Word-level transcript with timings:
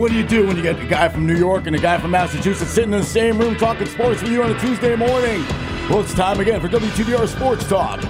What 0.00 0.10
do 0.10 0.16
you 0.16 0.26
do 0.26 0.46
when 0.46 0.56
you 0.56 0.62
get 0.62 0.80
a 0.80 0.86
guy 0.86 1.10
from 1.10 1.26
New 1.26 1.36
York 1.36 1.66
and 1.66 1.76
a 1.76 1.78
guy 1.78 1.98
from 1.98 2.12
Massachusetts 2.12 2.70
sitting 2.70 2.94
in 2.94 3.00
the 3.00 3.06
same 3.06 3.38
room 3.38 3.54
talking 3.54 3.86
sports 3.86 4.22
with 4.22 4.32
you 4.32 4.42
on 4.42 4.50
a 4.50 4.58
Tuesday 4.58 4.96
morning? 4.96 5.44
Well, 5.90 6.00
it's 6.00 6.14
time 6.14 6.40
again 6.40 6.58
for 6.58 6.68
WTBR 6.68 7.28
Sports 7.28 7.68
Talk. 7.68 8.02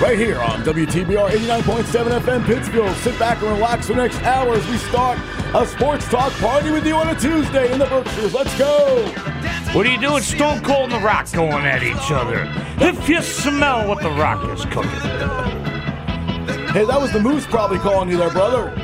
Right 0.00 0.18
here 0.18 0.40
on 0.40 0.64
WTBR 0.64 1.30
89.7 1.30 2.20
FM 2.22 2.44
Pittsfield. 2.44 2.96
Sit 2.96 3.16
back 3.20 3.40
and 3.40 3.52
relax 3.52 3.86
for 3.86 3.92
the 3.92 4.02
next 4.02 4.20
hour 4.22 4.54
as 4.54 4.66
we 4.66 4.76
start 4.78 5.16
a 5.54 5.64
sports 5.64 6.08
talk 6.08 6.32
party 6.40 6.72
with 6.72 6.84
you 6.84 6.96
on 6.96 7.08
a 7.08 7.14
Tuesday 7.14 7.72
in 7.72 7.78
the 7.78 7.86
Berkshires. 7.86 8.34
Let's 8.34 8.58
go! 8.58 9.06
What 9.74 9.86
are 9.86 9.90
you 9.90 10.00
do? 10.00 10.08
doing? 10.08 10.24
Stone 10.24 10.62
Cold 10.64 10.92
and 10.92 11.00
The 11.00 11.06
Rock 11.06 11.30
going 11.30 11.64
at 11.66 11.84
each 11.84 12.10
other. 12.10 12.52
If 12.84 13.08
you 13.08 13.22
smell 13.22 13.86
what 13.86 14.02
The 14.02 14.10
Rock 14.10 14.44
is 14.58 14.64
cooking. 14.64 14.90
Hey, 16.72 16.84
that 16.84 17.00
was 17.00 17.12
the 17.12 17.20
Moose 17.20 17.46
probably 17.46 17.78
calling 17.78 18.08
you 18.08 18.16
there, 18.16 18.30
brother. 18.30 18.81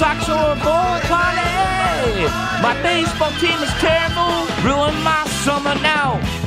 Sox 0.00 0.30
or 0.30 0.52
a 0.52 0.56
ball 0.64 0.98
party. 1.12 2.24
My 2.62 2.74
baseball 2.82 3.32
team 3.32 3.60
is 3.60 3.70
terrible. 3.84 4.46
Ruin 4.64 4.96
my 5.04 5.26
summer 5.44 5.74
now. 5.82 6.39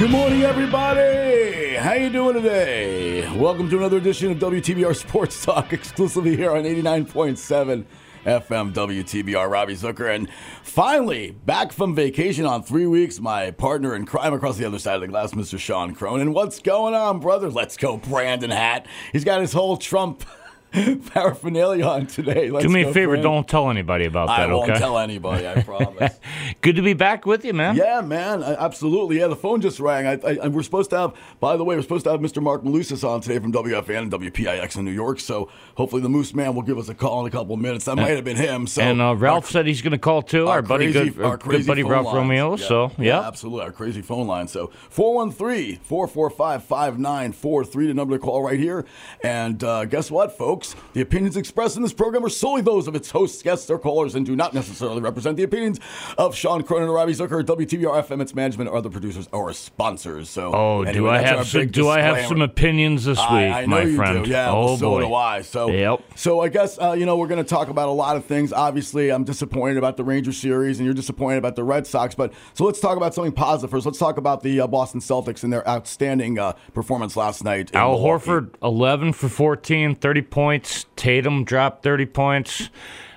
Good 0.00 0.12
morning, 0.12 0.44
everybody. 0.44 1.74
How 1.74 1.92
you 1.92 2.08
doing 2.08 2.32
today? 2.32 3.30
Welcome 3.36 3.68
to 3.68 3.76
another 3.76 3.98
edition 3.98 4.30
of 4.30 4.38
WTBR 4.38 4.96
Sports 4.96 5.44
Talk, 5.44 5.74
exclusively 5.74 6.36
here 6.36 6.52
on 6.52 6.62
89.7 6.62 7.84
FM 8.24 8.72
WTBR. 8.72 9.50
Robbie 9.50 9.74
Zucker, 9.74 10.14
and 10.14 10.30
finally 10.62 11.32
back 11.44 11.70
from 11.70 11.94
vacation 11.94 12.46
on 12.46 12.62
three 12.62 12.86
weeks. 12.86 13.20
My 13.20 13.50
partner 13.50 13.94
in 13.94 14.06
crime 14.06 14.32
across 14.32 14.56
the 14.56 14.64
other 14.64 14.78
side 14.78 14.94
of 14.94 15.02
the 15.02 15.08
glass, 15.08 15.32
Mr. 15.32 15.58
Sean 15.58 15.94
Cronin. 15.94 16.32
What's 16.32 16.60
going 16.60 16.94
on, 16.94 17.20
brother? 17.20 17.50
Let's 17.50 17.76
go, 17.76 17.98
Brandon 17.98 18.50
Hat. 18.50 18.86
He's 19.12 19.24
got 19.24 19.42
his 19.42 19.52
whole 19.52 19.76
Trump. 19.76 20.24
paraphernalia 21.12 21.84
on 21.84 22.06
today. 22.06 22.50
Let's 22.50 22.64
Do 22.64 22.72
me 22.72 22.82
a 22.82 22.92
favor, 22.92 23.12
Brandon. 23.12 23.32
don't 23.32 23.48
tell 23.48 23.70
anybody 23.70 24.04
about 24.04 24.28
that. 24.28 24.48
I 24.48 24.52
won't 24.52 24.70
okay? 24.70 24.78
tell 24.78 24.98
anybody. 24.98 25.46
I 25.46 25.62
promise. 25.62 26.18
Good 26.60 26.76
to 26.76 26.82
be 26.82 26.92
back 26.92 27.26
with 27.26 27.44
you, 27.44 27.52
man. 27.52 27.76
Yeah, 27.76 28.00
man, 28.00 28.42
I- 28.42 28.54
absolutely. 28.54 29.18
Yeah, 29.18 29.26
the 29.26 29.36
phone 29.36 29.60
just 29.60 29.80
rang. 29.80 30.06
I, 30.06 30.12
I, 30.26 30.32
and 30.44 30.54
we're 30.54 30.62
supposed 30.62 30.90
to 30.90 30.98
have, 30.98 31.14
by 31.40 31.56
the 31.56 31.64
way, 31.64 31.74
we're 31.76 31.82
supposed 31.82 32.04
to 32.04 32.10
have 32.12 32.20
Mr. 32.20 32.42
Mark 32.42 32.62
Malusis 32.62 33.08
on 33.08 33.20
today 33.20 33.38
from 33.38 33.52
WFAN 33.52 33.98
and 33.98 34.12
WPIX 34.12 34.76
in 34.76 34.84
New 34.84 34.90
York. 34.92 35.18
So 35.20 35.50
hopefully 35.74 36.02
the 36.02 36.08
Moose 36.08 36.34
Man 36.34 36.54
will 36.54 36.62
give 36.62 36.78
us 36.78 36.88
a 36.88 36.94
call 36.94 37.20
in 37.22 37.26
a 37.26 37.30
couple 37.30 37.54
of 37.54 37.60
minutes. 37.60 37.86
That 37.86 37.96
might 37.96 38.10
have 38.10 38.24
been 38.24 38.36
him. 38.36 38.66
So 38.66 38.82
and 38.82 39.00
uh, 39.00 39.16
Ralph 39.16 39.50
said 39.50 39.66
he's 39.66 39.82
going 39.82 39.92
to 39.92 39.98
call 39.98 40.22
too. 40.22 40.46
Our, 40.46 40.62
buddy, 40.62 40.92
crazy- 40.92 41.10
good, 41.10 41.24
our 41.24 41.36
good 41.36 41.66
buddy 41.66 41.82
Ralph 41.82 42.06
lines. 42.06 42.16
Romeo. 42.16 42.56
Yeah. 42.56 42.66
So, 42.68 42.92
yeah. 42.98 43.26
absolutely. 43.26 43.64
Our 43.64 43.72
crazy 43.72 44.02
phone 44.02 44.26
line. 44.26 44.46
So 44.46 44.68
413 44.90 45.80
445 45.82 46.62
5943, 46.64 47.86
the 47.88 47.94
number 47.94 48.16
to 48.16 48.22
call 48.22 48.42
right 48.42 48.58
here. 48.58 48.84
And 49.24 49.62
uh, 49.64 49.84
guess 49.86 50.10
what, 50.10 50.36
folks? 50.36 50.59
The 50.92 51.00
opinions 51.00 51.36
expressed 51.36 51.76
in 51.76 51.82
this 51.82 51.92
program 51.92 52.24
are 52.24 52.28
solely 52.28 52.62
those 52.62 52.86
of 52.88 52.94
its 52.94 53.10
hosts, 53.10 53.42
guests, 53.42 53.70
or 53.70 53.78
callers 53.78 54.14
and 54.14 54.24
do 54.26 54.34
not 54.36 54.54
necessarily 54.54 55.00
represent 55.00 55.36
the 55.36 55.42
opinions 55.42 55.78
of 56.18 56.34
Sean 56.34 56.62
Cronin 56.62 56.88
or 56.88 56.94
Robbie 56.94 57.12
Zucker, 57.14 57.42
WTBR 57.44 58.04
FM, 58.06 58.20
its 58.20 58.34
management, 58.34 58.70
or 58.70 58.76
other 58.76 58.90
producers 58.90 59.28
or 59.32 59.52
sponsors. 59.52 60.28
So, 60.28 60.52
Oh, 60.54 60.82
anyway, 60.82 60.92
do 60.92 61.08
I 61.08 61.18
have 61.18 61.46
some, 61.46 61.68
do 61.68 61.88
I 61.88 62.00
have 62.00 62.26
some 62.26 62.42
opinions 62.42 63.04
this 63.04 63.18
week, 63.18 63.28
I, 63.28 63.66
my 63.66 63.94
friend? 63.94 64.24
do. 64.24 64.30
Yeah, 64.30 64.50
oh 64.52 64.76
so 64.76 64.90
boy. 64.90 65.00
do 65.02 65.14
I. 65.14 65.42
So, 65.42 65.70
Yep. 65.70 66.00
so 66.16 66.40
I 66.40 66.48
guess 66.48 66.78
uh, 66.78 66.92
you 66.92 67.06
know 67.06 67.16
we're 67.16 67.28
going 67.28 67.42
to 67.42 67.48
talk 67.48 67.68
about 67.68 67.88
a 67.88 67.92
lot 67.92 68.16
of 68.16 68.24
things. 68.24 68.52
Obviously, 68.52 69.10
I'm 69.10 69.24
disappointed 69.24 69.76
about 69.78 69.96
the 69.96 70.04
Ranger 70.04 70.32
series, 70.32 70.78
and 70.78 70.84
you're 70.84 70.94
disappointed 70.94 71.38
about 71.38 71.56
the 71.56 71.64
Red 71.64 71.86
Sox. 71.86 72.14
But 72.14 72.32
so 72.54 72.64
let's 72.64 72.80
talk 72.80 72.96
about 72.96 73.14
something 73.14 73.32
positive 73.32 73.70
first. 73.70 73.86
Let's 73.86 73.98
talk 73.98 74.16
about 74.18 74.42
the 74.42 74.60
uh, 74.60 74.66
Boston 74.66 75.00
Celtics 75.00 75.42
and 75.44 75.52
their 75.52 75.66
outstanding 75.68 76.38
uh, 76.38 76.52
performance 76.74 77.16
last 77.16 77.44
night. 77.44 77.74
Al 77.74 77.92
Milwaukee. 77.92 78.26
Horford, 78.30 78.54
11 78.62 79.12
for 79.12 79.28
14, 79.28 79.94
30 79.94 80.22
points. 80.22 80.49
Tatum 80.58 81.44
dropped 81.44 81.82
30 81.82 82.06
points. 82.06 82.70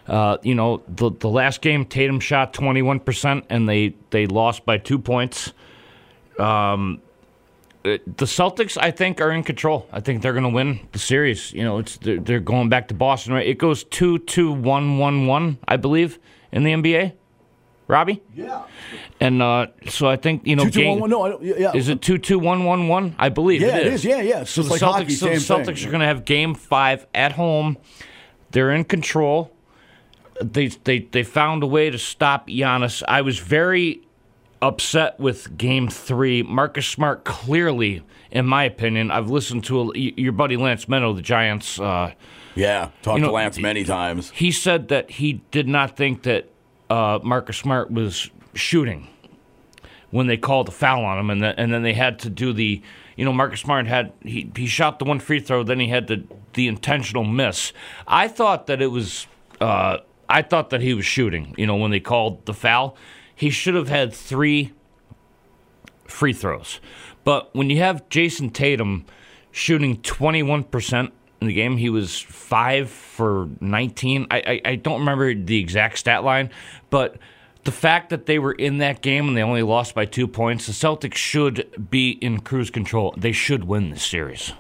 Uh, 0.08 0.38
you 0.44 0.54
know, 0.54 0.84
the 0.88 1.12
the 1.12 1.30
last 1.30 1.62
game, 1.62 1.86
Tatum 1.86 2.20
shot 2.20 2.54
21%, 2.54 3.46
and 3.50 3.70
they, 3.70 3.96
they 4.10 4.28
lost 4.28 4.66
by 4.66 4.78
two 4.78 5.00
points. 5.00 5.54
Um, 6.38 7.02
the 7.84 8.00
Celtics, 8.26 8.78
I 8.80 8.92
think, 8.92 9.20
are 9.20 9.32
in 9.32 9.44
control. 9.44 9.88
I 9.92 10.00
think 10.00 10.22
they're 10.22 10.34
going 10.34 10.44
to 10.44 10.50
win 10.50 10.88
the 10.94 11.00
series. 11.00 11.52
You 11.52 11.64
know, 11.64 11.80
it's 11.80 11.98
they're, 11.98 12.20
they're 12.20 12.40
going 12.40 12.70
back 12.70 12.88
to 12.90 12.94
Boston, 12.94 13.34
right? 13.34 13.46
It 13.46 13.58
goes 13.58 13.84
2 13.86 14.20
2 14.20 14.54
1 14.54 14.98
1 14.98 15.28
1, 15.28 15.58
I 15.68 15.78
believe, 15.78 16.20
in 16.52 16.64
the 16.64 16.72
NBA. 16.72 17.14
Robbie? 17.88 18.22
Yeah. 18.34 18.64
And 19.20 19.42
uh, 19.42 19.68
so 19.90 20.08
I 20.08 20.16
think, 20.16 20.48
you 20.48 20.56
know, 20.56 20.64
Two, 20.66 20.72
two, 20.72 20.80
game- 20.82 21.00
one, 21.00 21.02
one. 21.02 21.10
No, 21.10 21.22
I 21.24 21.30
don't, 21.30 21.44
yeah, 21.44 21.54
yeah. 21.58 21.72
is 21.76 21.90
it 21.90 22.02
2 22.02 22.18
2 22.18 22.40
1 22.40 22.64
1 22.64 22.88
1? 22.88 23.16
I 23.20 23.30
believe 23.30 23.62
Yeah, 23.62 23.78
it 23.78 23.88
it 23.88 23.94
is. 23.94 24.06
Yeah, 24.06 24.22
yeah. 24.22 24.44
So 24.46 24.62
Just 24.64 24.68
the 24.68 24.74
like 24.74 24.82
Celtics, 24.82 24.94
hockey, 24.94 25.14
so 25.16 25.26
the 25.28 25.34
Celtics 25.72 25.78
thing. 25.80 25.88
are 25.88 25.92
going 25.92 26.02
to 26.02 26.08
have 26.08 26.26
game 26.26 26.56
five 26.56 27.06
at 27.14 27.34
home. 27.34 27.78
They're 28.52 28.72
in 28.72 28.84
control. 28.86 29.52
They, 30.42 30.68
they, 30.68 31.00
they 31.00 31.24
found 31.24 31.62
a 31.64 31.68
way 31.68 31.90
to 31.90 31.98
stop 31.98 32.48
Giannis. 32.48 33.04
I 33.08 33.22
was 33.22 33.38
very 33.40 34.02
upset 34.62 35.20
with 35.20 35.58
game 35.58 35.90
three. 35.90 36.42
Marcus 36.42 36.88
Smart 36.88 37.26
clearly, 37.26 38.02
in 38.32 38.46
my 38.46 38.64
opinion, 38.64 39.12
I've 39.12 39.30
listened 39.30 39.64
to 39.66 39.92
a, 39.92 39.98
your 39.98 40.32
buddy 40.32 40.56
Lance 40.58 40.86
Medow, 40.86 41.14
the 41.16 41.22
Giants. 41.22 41.80
Uh, 41.80 42.14
Yeah, 42.56 42.90
talked 43.02 43.18
You 43.18 43.22
know, 43.24 43.28
to 43.28 43.34
Lance 43.34 43.60
many 43.60 43.84
times. 43.84 44.32
he 44.32 44.52
said 44.52 44.88
that 44.88 45.12
he 45.12 45.42
did 45.52 45.68
not 45.68 45.98
think 45.98 46.24
that 46.24 46.50
uh, 46.90 47.20
Marcus 47.24 47.58
Smart 47.58 47.92
was 47.92 48.30
shooting 48.54 49.08
when 50.12 50.28
they 50.28 50.38
called 50.38 50.68
the 50.68 50.72
foul 50.72 51.04
on 51.06 51.18
him, 51.18 51.30
and 51.30 51.42
then, 51.42 51.56
and 51.58 51.74
then 51.74 51.82
they 51.82 51.94
had 51.94 52.20
to 52.20 52.30
do 52.30 52.54
the, 52.54 52.82
you 53.16 53.26
know, 53.26 53.34
Marcus 53.34 53.62
Smart 53.62 53.88
had 53.88 54.14
he 54.22 54.52
he 54.56 54.68
shot 54.68 55.00
the 55.00 55.06
one 55.06 55.20
free 55.20 55.40
throw, 55.40 55.64
then 55.64 55.80
he 55.80 55.88
had 55.88 56.08
the 56.08 56.24
the 56.54 56.68
intentional 56.68 57.24
miss. 57.24 57.74
I 58.08 58.28
thought 58.28 58.68
that 58.68 58.82
it 58.82 58.88
was, 58.92 59.26
uh, 59.60 59.98
I 60.30 60.44
thought 60.44 60.70
that 60.70 60.82
he 60.82 60.94
was 60.94 61.06
shooting. 61.06 61.56
You 61.58 61.66
know, 61.66 61.76
when 61.76 61.92
they 61.92 62.00
called 62.00 62.46
the 62.46 62.54
foul, 62.54 62.96
he 63.36 63.50
should 63.50 63.74
have 63.74 63.90
had 63.90 64.14
three 64.14 64.72
free 66.06 66.34
throws. 66.34 66.80
But 67.24 67.54
when 67.56 67.70
you 67.70 67.80
have 67.80 68.08
Jayson 68.10 68.52
Tatum 68.52 69.06
shooting 69.52 69.98
21% 69.98 71.12
in 71.44 71.48
the 71.48 71.54
game, 71.54 71.78
he 71.78 71.90
was 71.90 72.20
5 72.20 72.90
for 72.90 73.50
19. 73.60 74.28
I, 74.32 74.38
I, 74.38 74.62
I 74.72 74.76
don't 74.76 75.00
remember 75.00 75.34
the 75.34 75.60
exact 75.60 76.00
stat 76.00 76.24
line, 76.24 76.50
but 76.90 77.18
the 77.64 77.72
fact 77.72 78.10
that 78.10 78.26
they 78.26 78.40
were 78.40 78.52
in 78.52 78.80
that 78.80 79.02
game 79.02 79.28
and 79.28 79.38
they 79.38 79.42
only 79.42 79.64
lost 79.64 79.96
by 79.96 80.06
two 80.06 80.28
points, 80.28 80.66
the 80.66 80.74
Celtics 80.74 81.16
should 81.16 81.90
be 81.90 82.12
in 82.12 82.42
cruise 82.42 82.70
control. 82.70 83.14
They 83.18 83.32
should 83.32 83.66
win 83.66 83.90
this 83.90 84.06
series. 84.06 84.54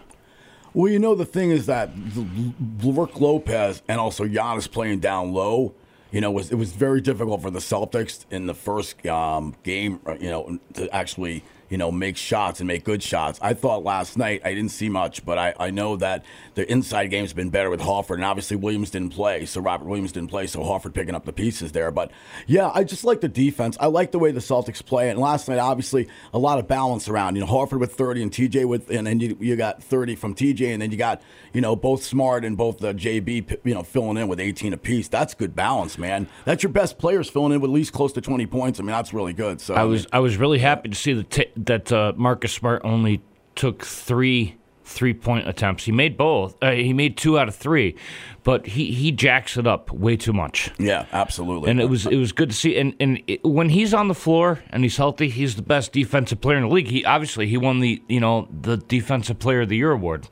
Well, 0.73 0.91
you 0.91 0.99
know 0.99 1.13
the 1.13 1.25
thing 1.25 1.51
is 1.51 1.67
that 1.67 1.95
Brook 1.95 3.19
Lopez 3.19 3.81
and 3.87 3.99
also 3.99 4.25
Giannis 4.25 4.69
playing 4.69 4.99
down 4.99 5.31
low. 5.31 5.73
you 6.11 6.21
know, 6.21 6.31
was 6.31 6.51
it 6.51 6.55
was 6.55 6.71
very 6.71 7.01
difficult 7.01 7.41
for 7.41 7.51
the 7.51 7.59
Celtics 7.59 8.25
in 8.31 8.47
the 8.47 8.53
first 8.53 9.05
um, 9.05 9.55
game, 9.63 9.99
you 10.19 10.29
know, 10.29 10.59
to 10.73 10.93
actually 10.93 11.43
you 11.73 11.77
know, 11.79 11.91
make 11.91 12.17
shots 12.17 12.59
and 12.59 12.67
make 12.67 12.83
good 12.83 13.01
shots. 13.01 13.39
I 13.41 13.55
thought 13.55 13.83
last 13.83 14.15
night 14.15 14.43
I 14.45 14.53
didn't 14.53 14.69
see 14.69 14.89
much, 14.89 15.25
but 15.25 15.39
I, 15.39 15.55
I 15.59 15.71
know 15.71 15.95
that 15.95 16.23
the 16.53 16.71
inside 16.71 17.07
game's 17.07 17.33
been 17.33 17.49
better 17.49 17.71
with 17.71 17.79
Horford, 17.79 18.17
and 18.17 18.25
obviously 18.25 18.57
Williams 18.57 18.91
didn't 18.91 19.09
play, 19.09 19.47
so 19.47 19.59
Robert 19.59 19.87
Williams 19.87 20.11
didn't 20.11 20.29
play, 20.29 20.45
so 20.45 20.59
Horford 20.59 20.93
picking 20.93 21.15
up 21.15 21.25
the 21.25 21.33
pieces 21.33 21.71
there. 21.71 21.89
But 21.89 22.11
yeah, 22.45 22.69
I 22.75 22.83
just 22.83 23.03
like 23.03 23.21
the 23.21 23.27
defense. 23.27 23.75
I 23.79 23.87
like 23.87 24.11
the 24.11 24.19
way 24.19 24.31
the 24.31 24.39
Celtics 24.39 24.85
play, 24.85 25.09
and 25.09 25.17
last 25.17 25.49
night 25.49 25.57
obviously 25.57 26.07
a 26.31 26.37
lot 26.37 26.59
of 26.59 26.67
balance 26.67 27.09
around. 27.09 27.37
You 27.37 27.41
know, 27.41 27.47
Horford 27.47 27.79
with 27.79 27.95
30 27.95 28.21
and 28.21 28.31
TJ 28.31 28.65
with, 28.65 28.91
and 28.91 29.07
then 29.07 29.19
you, 29.19 29.35
you 29.39 29.55
got 29.55 29.81
30 29.81 30.15
from 30.15 30.35
TJ, 30.35 30.73
and 30.73 30.79
then 30.79 30.91
you 30.91 30.97
got 30.97 31.23
you 31.53 31.61
know 31.61 31.75
both 31.75 32.03
Smart 32.03 32.45
and 32.45 32.55
both 32.55 32.83
uh, 32.83 32.91
the 32.91 32.99
JB, 32.99 33.61
you 33.63 33.73
know, 33.73 33.81
filling 33.81 34.17
in 34.17 34.27
with 34.27 34.39
18 34.39 34.73
apiece. 34.73 35.07
That's 35.07 35.33
good 35.33 35.55
balance, 35.55 35.97
man. 35.97 36.27
That's 36.45 36.61
your 36.61 36.71
best 36.71 36.99
players 36.99 37.31
filling 37.31 37.51
in 37.51 37.61
with 37.61 37.71
at 37.71 37.73
least 37.73 37.93
close 37.93 38.13
to 38.13 38.21
20 38.21 38.45
points. 38.45 38.79
I 38.79 38.83
mean, 38.83 38.91
that's 38.91 39.11
really 39.11 39.33
good. 39.33 39.59
So 39.59 39.73
I 39.73 39.85
was 39.85 40.05
I 40.13 40.19
was 40.19 40.37
really 40.37 40.59
happy 40.59 40.89
to 40.89 40.95
see 40.95 41.13
the 41.13 41.23
t- 41.23 41.42
that 41.55 41.91
uh, 41.91 42.13
Marcus 42.15 42.53
Smart 42.53 42.81
only 42.83 43.21
took 43.55 43.83
three 43.83 44.57
three 44.85 45.13
point 45.13 45.47
attempts. 45.47 45.85
He 45.85 45.91
made 45.91 46.17
both. 46.17 46.55
Uh, 46.61 46.71
he 46.71 46.93
made 46.93 47.17
two 47.17 47.39
out 47.39 47.47
of 47.47 47.55
three, 47.55 47.95
but 48.43 48.65
he, 48.67 48.91
he 48.91 49.11
jacks 49.11 49.57
it 49.57 49.65
up 49.65 49.91
way 49.91 50.15
too 50.15 50.33
much. 50.33 50.71
Yeah, 50.77 51.05
absolutely. 51.11 51.71
And 51.71 51.79
it 51.79 51.89
was 51.89 52.05
it 52.05 52.17
was 52.17 52.31
good 52.31 52.49
to 52.49 52.55
see. 52.55 52.77
And 52.77 52.95
and 52.99 53.21
it, 53.27 53.43
when 53.43 53.69
he's 53.69 53.93
on 53.93 54.07
the 54.07 54.15
floor 54.15 54.61
and 54.69 54.83
he's 54.83 54.97
healthy, 54.97 55.29
he's 55.29 55.55
the 55.55 55.61
best 55.61 55.91
defensive 55.91 56.41
player 56.41 56.57
in 56.57 56.63
the 56.63 56.73
league. 56.73 56.87
He 56.87 57.05
obviously 57.05 57.47
he 57.47 57.57
won 57.57 57.79
the 57.79 58.01
you 58.07 58.19
know 58.19 58.47
the 58.61 58.77
defensive 58.77 59.39
player 59.39 59.61
of 59.61 59.69
the 59.69 59.77
year 59.77 59.91
award. 59.91 60.27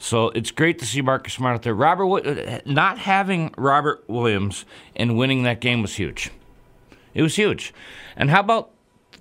So 0.00 0.28
it's 0.30 0.52
great 0.52 0.78
to 0.78 0.86
see 0.86 1.02
Marcus 1.02 1.32
Smart 1.34 1.56
out 1.56 1.62
there. 1.62 1.74
Robert, 1.74 2.24
uh, 2.24 2.60
not 2.64 2.98
having 2.98 3.52
Robert 3.58 4.04
Williams 4.06 4.64
and 4.94 5.18
winning 5.18 5.42
that 5.42 5.60
game 5.60 5.82
was 5.82 5.96
huge. 5.96 6.30
It 7.14 7.22
was 7.22 7.34
huge. 7.34 7.74
And 8.16 8.30
how 8.30 8.40
about 8.40 8.70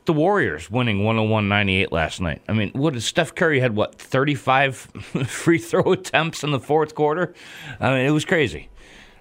the 0.07 0.13
Warriors 0.13 0.71
winning 0.71 1.01
101-98 1.01 1.91
last 1.91 2.19
night. 2.19 2.41
I 2.49 2.53
mean, 2.53 2.71
what 2.71 2.99
Steph 3.01 3.35
Curry 3.35 3.59
had 3.59 3.75
what 3.75 3.95
35 3.95 4.75
free 5.27 5.59
throw 5.59 5.91
attempts 5.91 6.43
in 6.43 6.51
the 6.51 6.59
fourth 6.59 6.95
quarter? 6.95 7.35
I 7.79 7.91
mean, 7.91 8.05
it 8.05 8.11
was 8.11 8.25
crazy. 8.25 8.69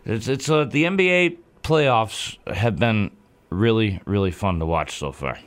It's 0.07 0.29
it's 0.29 0.49
uh, 0.49 0.65
the 0.65 0.85
NBA 0.85 1.39
playoffs 1.63 2.39
have 2.47 2.77
been 2.79 3.11
really 3.51 4.01
really 4.07 4.31
fun 4.31 4.61
to 4.61 4.67
watch 4.67 4.99
so 4.99 5.13
far. 5.13 5.39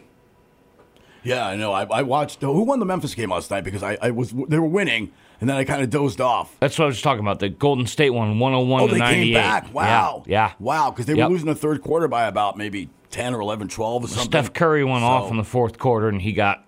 Yeah, 1.24 1.48
I 1.48 1.56
know. 1.56 1.72
I, 1.74 1.84
I 1.86 2.02
watched. 2.04 2.42
Who 2.42 2.64
won 2.64 2.80
the 2.80 2.86
Memphis 2.86 3.16
game 3.16 3.32
last 3.32 3.52
night? 3.52 3.64
Because 3.64 3.84
I, 3.84 3.98
I 4.02 4.12
was 4.12 4.32
they 4.32 4.60
were 4.60 4.68
winning, 4.68 5.12
and 5.40 5.50
then 5.50 5.58
I 5.58 5.64
kind 5.64 5.82
of 5.82 5.90
dozed 5.90 6.20
off. 6.22 6.56
That's 6.60 6.78
what 6.78 6.86
I 6.86 6.88
was 6.88 7.02
talking 7.02 7.22
about. 7.22 7.40
The 7.40 7.50
Golden 7.50 7.88
State 7.88 8.10
one, 8.12 8.40
101 8.40 8.82
oh, 8.82 8.88
to 8.88 8.94
they 8.94 9.00
came 9.00 9.34
back. 9.34 9.74
Wow. 9.74 10.24
Yeah. 10.28 10.48
yeah. 10.48 10.54
Wow. 10.60 10.92
Because 10.92 11.06
they 11.06 11.16
Yep. 11.16 11.28
were 11.28 11.34
losing 11.34 11.48
the 11.48 11.56
third 11.56 11.82
quarter 11.82 12.08
by 12.08 12.26
about 12.26 12.58
maybe 12.58 12.90
10 13.12 13.34
or 13.34 13.42
11, 13.42 13.68
12 13.70 14.04
or 14.04 14.08
something. 14.08 14.26
Steph 14.26 14.54
Curry 14.54 14.84
went 14.84 15.02
So- 15.02 15.08
off 15.08 15.32
in 15.32 15.38
the 15.38 15.44
fourth 15.44 15.78
quarter, 15.80 16.08
and 16.10 16.22
he 16.22 16.34
got, 16.34 16.64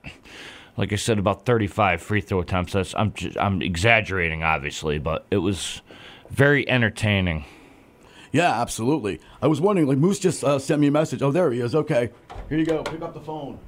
like 0.77 0.91
I 0.91 0.95
said, 0.95 1.19
about 1.19 1.45
35 1.45 2.01
free 2.01 2.21
throw 2.21 2.39
attempts. 2.41 2.73
That's 2.73 2.93
I'm 2.95 3.13
ju- 3.13 3.33
I'm 3.39 3.61
exaggerating, 3.61 4.43
obviously, 4.43 4.97
but 4.99 5.25
it 5.31 5.37
was 5.37 5.81
very 6.29 6.67
entertaining. 6.69 7.45
Yeah, 8.31 8.61
absolutely. 8.61 9.19
I 9.41 9.47
was 9.47 9.59
wondering, 9.59 9.87
like, 9.87 9.97
Moose 9.97 10.17
just 10.19 10.43
uh, 10.43 10.57
sent 10.57 10.79
me 10.79 10.87
a 10.87 10.91
message. 10.91 11.21
Oh, 11.21 11.31
there 11.31 11.51
he 11.51 11.59
is. 11.59 11.75
Okay. 11.75 12.09
Here 12.47 12.57
you 12.57 12.65
go. 12.65 12.81
Pick 12.83 13.01
up 13.01 13.13
the 13.13 13.19
phone. 13.19 13.59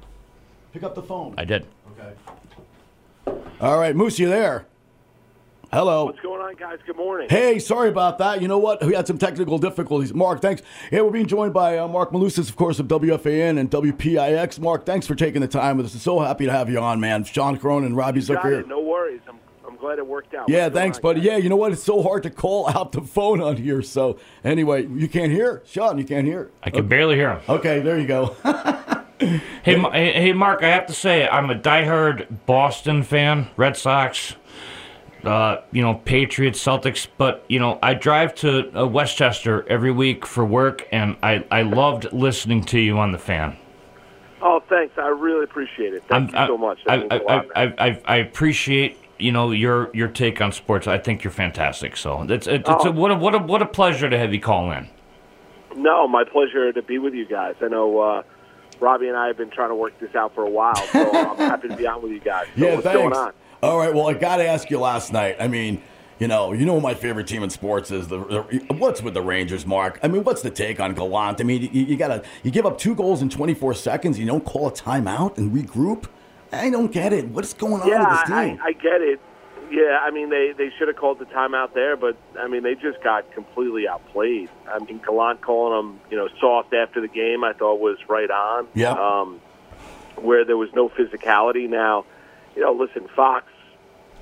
Pick 0.72 0.82
up 0.82 0.94
the 0.94 1.02
phone. 1.02 1.34
I 1.36 1.44
did. 1.44 1.66
Okay. 1.92 3.36
All 3.60 3.78
right, 3.78 3.94
Moose, 3.94 4.18
you 4.18 4.28
there? 4.28 4.66
Hello. 5.74 6.04
What's 6.04 6.20
going 6.20 6.40
on, 6.40 6.54
guys? 6.54 6.78
Good 6.86 6.96
morning. 6.96 7.26
Hey, 7.28 7.58
sorry 7.58 7.88
about 7.88 8.18
that. 8.18 8.40
You 8.40 8.46
know 8.46 8.58
what? 8.58 8.80
We 8.86 8.94
had 8.94 9.08
some 9.08 9.18
technical 9.18 9.58
difficulties. 9.58 10.14
Mark, 10.14 10.40
thanks. 10.40 10.62
Yeah, 10.92 11.00
we're 11.00 11.10
being 11.10 11.26
joined 11.26 11.52
by 11.52 11.78
uh, 11.78 11.88
Mark 11.88 12.12
Malusis, 12.12 12.48
of 12.48 12.54
course, 12.54 12.78
of 12.78 12.86
WFAN 12.86 13.58
and 13.58 13.68
WPIX. 13.72 14.60
Mark, 14.60 14.86
thanks 14.86 15.04
for 15.04 15.16
taking 15.16 15.40
the 15.40 15.48
time 15.48 15.76
with 15.76 15.86
us. 15.86 16.00
So 16.00 16.20
happy 16.20 16.44
to 16.46 16.52
have 16.52 16.70
you 16.70 16.78
on, 16.78 17.00
man. 17.00 17.24
Sean 17.24 17.56
Cronin 17.58 17.86
and 17.86 17.96
Robbie 17.96 18.22
Got 18.22 18.44
Zucker. 18.44 18.60
it. 18.60 18.68
No 18.68 18.78
worries. 18.78 19.20
I'm, 19.28 19.40
I'm 19.66 19.74
glad 19.76 19.98
it 19.98 20.06
worked 20.06 20.32
out. 20.32 20.48
Yeah, 20.48 20.66
What's 20.66 20.76
thanks, 20.76 20.98
on, 20.98 21.02
buddy. 21.02 21.20
guys? 21.22 21.26
Yeah, 21.26 21.36
you 21.38 21.48
know 21.48 21.56
what? 21.56 21.72
It's 21.72 21.82
so 21.82 22.04
hard 22.04 22.22
to 22.22 22.30
call 22.30 22.68
out 22.76 22.92
the 22.92 23.00
phone 23.00 23.40
on 23.40 23.56
here. 23.56 23.82
So, 23.82 24.20
anyway, 24.44 24.86
you 24.86 25.08
can't 25.08 25.32
hear? 25.32 25.60
Sean, 25.66 25.98
you 25.98 26.04
can't 26.04 26.24
hear? 26.28 26.52
I 26.62 26.70
can 26.70 26.86
barely 26.86 27.16
hear 27.16 27.32
him. 27.32 27.40
Okay, 27.48 27.80
there 27.80 27.98
you 27.98 28.06
go. 28.06 28.36
Hey, 29.64 29.78
hey, 30.12 30.32
Mark, 30.32 30.62
I 30.62 30.68
have 30.68 30.86
to 30.86 30.92
say, 30.92 31.26
I'm 31.26 31.48
a 31.48 31.54
diehard 31.54 32.26
Boston 32.46 33.02
fan, 33.04 33.48
Red 33.56 33.76
Sox, 33.76 34.34
uh, 35.26 35.60
you 35.72 35.82
know, 35.82 35.94
Patriots, 36.04 36.62
Celtics, 36.62 37.06
but, 37.18 37.44
you 37.48 37.58
know, 37.58 37.78
I 37.82 37.94
drive 37.94 38.34
to 38.36 38.80
uh, 38.80 38.86
Westchester 38.86 39.66
every 39.68 39.90
week 39.92 40.26
for 40.26 40.44
work, 40.44 40.86
and 40.92 41.16
I, 41.22 41.44
I 41.50 41.62
loved 41.62 42.12
listening 42.12 42.64
to 42.64 42.78
you 42.78 42.98
on 42.98 43.12
the 43.12 43.18
fan. 43.18 43.56
Oh, 44.42 44.62
thanks. 44.68 44.98
I 44.98 45.08
really 45.08 45.44
appreciate 45.44 45.94
it. 45.94 46.04
Thank 46.08 46.32
you 46.32 46.46
so 46.46 46.58
much. 46.58 46.78
That 46.84 46.92
I, 46.92 46.96
means 46.98 47.12
I, 47.12 47.16
a 47.16 47.22
lot, 47.22 47.46
I, 47.56 47.66
man. 47.66 47.74
I, 47.78 48.02
I 48.04 48.16
appreciate 48.16 48.98
you 49.18 49.30
know 49.32 49.52
your 49.52 49.90
your 49.94 50.08
take 50.08 50.40
on 50.40 50.52
sports. 50.52 50.86
I 50.86 50.98
think 50.98 51.24
you're 51.24 51.30
fantastic. 51.30 51.96
So 51.96 52.22
it's 52.22 52.46
it's, 52.46 52.68
it's 52.68 52.84
a, 52.84 52.88
Oh. 52.88 52.90
what 52.90 53.10
a 53.10 53.14
what 53.14 53.34
a 53.34 53.38
what 53.38 53.62
a 53.62 53.66
pleasure 53.66 54.10
to 54.10 54.18
have 54.18 54.34
you 54.34 54.40
call 54.40 54.70
in. 54.72 54.88
No, 55.76 56.06
my 56.06 56.24
pleasure 56.24 56.72
to 56.72 56.82
be 56.82 56.98
with 56.98 57.14
you 57.14 57.24
guys. 57.24 57.54
I 57.62 57.68
know 57.68 57.98
uh, 58.00 58.22
Robbie 58.80 59.08
and 59.08 59.16
I 59.16 59.28
have 59.28 59.36
been 59.36 59.50
trying 59.50 59.70
to 59.70 59.74
work 59.76 59.98
this 59.98 60.14
out 60.14 60.34
for 60.34 60.44
a 60.44 60.50
while, 60.50 60.76
so 60.76 61.10
I'm 61.12 61.36
happy 61.36 61.68
to 61.68 61.76
be 61.76 61.86
on 61.86 62.02
with 62.02 62.12
you 62.12 62.20
guys. 62.20 62.46
So 62.58 62.64
yeah, 62.64 62.72
what's 62.72 62.84
thanks. 62.84 62.98
going 62.98 63.12
on? 63.14 63.32
All 63.64 63.78
right, 63.78 63.94
well, 63.94 64.08
I 64.08 64.12
got 64.12 64.36
to 64.36 64.46
ask 64.46 64.68
you 64.68 64.78
last 64.78 65.10
night. 65.10 65.36
I 65.40 65.48
mean, 65.48 65.82
you 66.18 66.28
know, 66.28 66.52
you 66.52 66.66
know 66.66 66.78
my 66.80 66.92
favorite 66.92 67.26
team 67.26 67.42
in 67.42 67.48
sports 67.48 67.90
is. 67.90 68.08
The, 68.08 68.18
the 68.18 68.74
what's 68.74 69.00
with 69.00 69.14
the 69.14 69.22
Rangers, 69.22 69.64
Mark? 69.64 69.98
I 70.02 70.08
mean, 70.08 70.22
what's 70.22 70.42
the 70.42 70.50
take 70.50 70.80
on 70.80 70.92
Gallant? 70.92 71.40
I 71.40 71.44
mean, 71.44 71.62
you, 71.72 71.84
you 71.84 71.96
got 71.96 72.08
to 72.08 72.22
you 72.42 72.50
give 72.50 72.66
up 72.66 72.76
two 72.76 72.94
goals 72.94 73.22
in 73.22 73.30
24 73.30 73.72
seconds. 73.72 74.18
You 74.18 74.26
don't 74.26 74.44
call 74.44 74.68
a 74.68 74.70
timeout 74.70 75.38
and 75.38 75.50
regroup. 75.50 76.08
I 76.52 76.68
don't 76.68 76.92
get 76.92 77.14
it. 77.14 77.28
What's 77.28 77.54
going 77.54 77.80
on 77.80 77.88
Yeah, 77.88 78.10
with 78.10 78.20
this 78.20 78.30
I. 78.30 78.58
I 78.62 78.72
get 78.72 79.00
it. 79.00 79.18
Yeah, 79.70 79.98
I 80.02 80.10
mean 80.10 80.28
they 80.28 80.52
they 80.52 80.70
should 80.78 80.88
have 80.88 80.98
called 80.98 81.18
the 81.18 81.24
timeout 81.24 81.72
there, 81.72 81.96
but 81.96 82.18
I 82.38 82.48
mean 82.48 82.64
they 82.64 82.74
just 82.74 83.02
got 83.02 83.32
completely 83.32 83.88
outplayed. 83.88 84.50
I 84.68 84.78
mean 84.80 84.98
Gallant 84.98 85.40
calling 85.40 85.74
them 85.74 86.00
you 86.10 86.18
know 86.18 86.28
soft 86.38 86.74
after 86.74 87.00
the 87.00 87.08
game, 87.08 87.42
I 87.42 87.54
thought 87.54 87.80
was 87.80 87.96
right 88.08 88.30
on. 88.30 88.68
Yeah. 88.74 88.90
Um, 88.90 89.40
where 90.16 90.44
there 90.44 90.58
was 90.58 90.68
no 90.74 90.90
physicality. 90.90 91.66
Now, 91.68 92.04
you 92.54 92.62
know, 92.62 92.72
listen, 92.72 93.08
Fox 93.16 93.46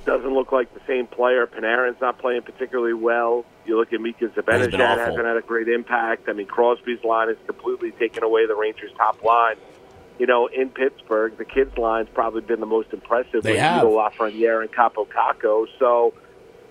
doesn't 0.05 0.33
look 0.33 0.53
like 0.53 0.73
the 0.75 0.81
same 0.87 1.07
player. 1.07 1.47
Panarin's 1.47 2.01
not 2.01 2.19
playing 2.19 2.43
particularly 2.43 2.95
well. 2.95 3.45
You 3.65 3.79
look 3.79 3.93
at 3.93 4.01
Mika 4.01 4.29
Zibanejad 4.29 4.99
hasn't 4.99 5.25
had 5.25 5.37
a 5.37 5.43
great 5.43 5.69
impact. 5.69 6.29
I 6.29 6.33
mean 6.33 6.47
Crosby's 6.47 7.05
line 7.05 7.29
has 7.29 7.37
completely 7.47 7.93
taken 7.93 8.25
away 8.25 8.47
the 8.47 8.57
Rangers' 8.57 8.93
top 8.97 9.23
line. 9.23 9.57
You 10.19 10.27
know, 10.27 10.47
in 10.47 10.69
Pittsburgh, 10.69 11.37
the 11.37 11.45
kids' 11.45 11.77
line's 11.79 12.09
probably 12.13 12.43
been 12.43 12.61
the 12.61 12.67
most 12.67 12.93
impressive 12.93 13.43
They 13.43 13.53
with 13.53 13.61
have. 13.61 13.83
Guido 13.83 13.97
Lafreniere 13.97 14.61
and 14.61 14.71
Kaapo 14.71 15.07
Kakko. 15.09 15.67
So, 15.79 16.13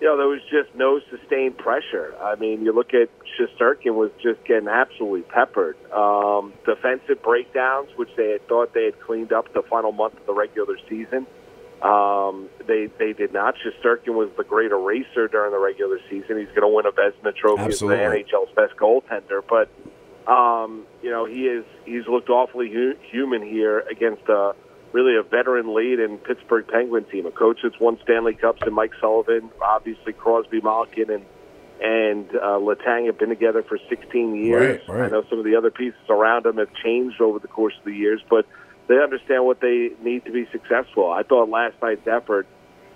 you 0.00 0.06
know, 0.06 0.16
there 0.16 0.28
was 0.28 0.40
just 0.50 0.74
no 0.74 1.00
sustained 1.10 1.58
pressure. 1.58 2.14
I 2.20 2.36
mean, 2.36 2.64
you 2.64 2.72
look 2.72 2.94
at 2.94 3.10
Shesterkin 3.38 3.94
was 3.94 4.10
just 4.22 4.44
getting 4.44 4.68
absolutely 4.68 5.22
peppered. 5.22 5.76
Um, 5.92 6.52
defensive 6.64 7.22
breakdowns, 7.22 7.90
which 7.96 8.10
they 8.16 8.30
had 8.30 8.46
thought 8.48 8.74
they 8.74 8.84
had 8.84 9.00
cleaned 9.00 9.32
up 9.32 9.52
the 9.52 9.62
final 9.62 9.92
month 9.92 10.18
of 10.18 10.26
the 10.26 10.34
regular 10.34 10.76
season. 10.88 11.26
Um, 11.82 12.48
they 12.66 12.88
they 12.98 13.12
did 13.12 13.32
not. 13.32 13.56
Shesterkin 13.56 14.14
was 14.14 14.30
the 14.36 14.44
great 14.44 14.70
eraser 14.70 15.26
during 15.26 15.50
the 15.50 15.58
regular 15.58 15.98
season. 16.08 16.38
He's 16.38 16.48
going 16.48 16.62
to 16.62 16.68
win 16.68 16.86
a 16.86 16.92
Vezina 16.92 17.34
Trophy 17.34 17.62
Absolutely. 17.62 18.04
as 18.04 18.12
the 18.12 18.36
NHL's 18.36 18.54
best 18.54 18.76
goaltender. 18.76 19.42
But 19.48 19.68
um, 20.30 20.86
you 21.02 21.10
know, 21.10 21.24
he 21.24 21.46
is 21.46 21.64
he's 21.84 22.06
looked 22.06 22.30
awfully 22.30 22.70
hu- 22.70 22.96
human 23.10 23.42
here 23.42 23.80
against 23.90 24.28
a 24.28 24.54
really 24.92 25.16
a 25.16 25.22
veteran 25.22 25.74
laden 25.74 26.18
Pittsburgh 26.18 26.66
Penguin 26.68 27.04
team, 27.04 27.26
a 27.26 27.32
coach 27.32 27.58
that's 27.62 27.78
won 27.80 27.98
Stanley 28.04 28.34
Cups 28.34 28.62
and 28.62 28.74
Mike 28.74 28.92
Sullivan, 29.00 29.50
obviously 29.60 30.12
Crosby, 30.12 30.60
Malkin, 30.60 31.10
and 31.10 31.24
and 31.82 32.28
uh, 32.36 32.60
Letang 32.60 33.06
have 33.06 33.18
been 33.18 33.30
together 33.30 33.64
for 33.64 33.76
16 33.88 34.36
years. 34.36 34.80
Right, 34.86 34.96
right. 34.96 35.06
I 35.06 35.08
know 35.08 35.24
some 35.28 35.40
of 35.40 35.44
the 35.44 35.56
other 35.56 35.72
pieces 35.72 35.98
around 36.08 36.44
them 36.44 36.58
have 36.58 36.72
changed 36.74 37.20
over 37.20 37.40
the 37.40 37.48
course 37.48 37.74
of 37.76 37.84
the 37.84 37.92
years, 37.92 38.20
but 38.30 38.46
they 38.88 38.98
understand 38.98 39.44
what 39.44 39.60
they 39.60 39.90
need 40.02 40.24
to 40.24 40.32
be 40.32 40.46
successful. 40.52 41.10
I 41.10 41.22
thought 41.22 41.48
last 41.48 41.76
night's 41.82 42.06
effort. 42.06 42.46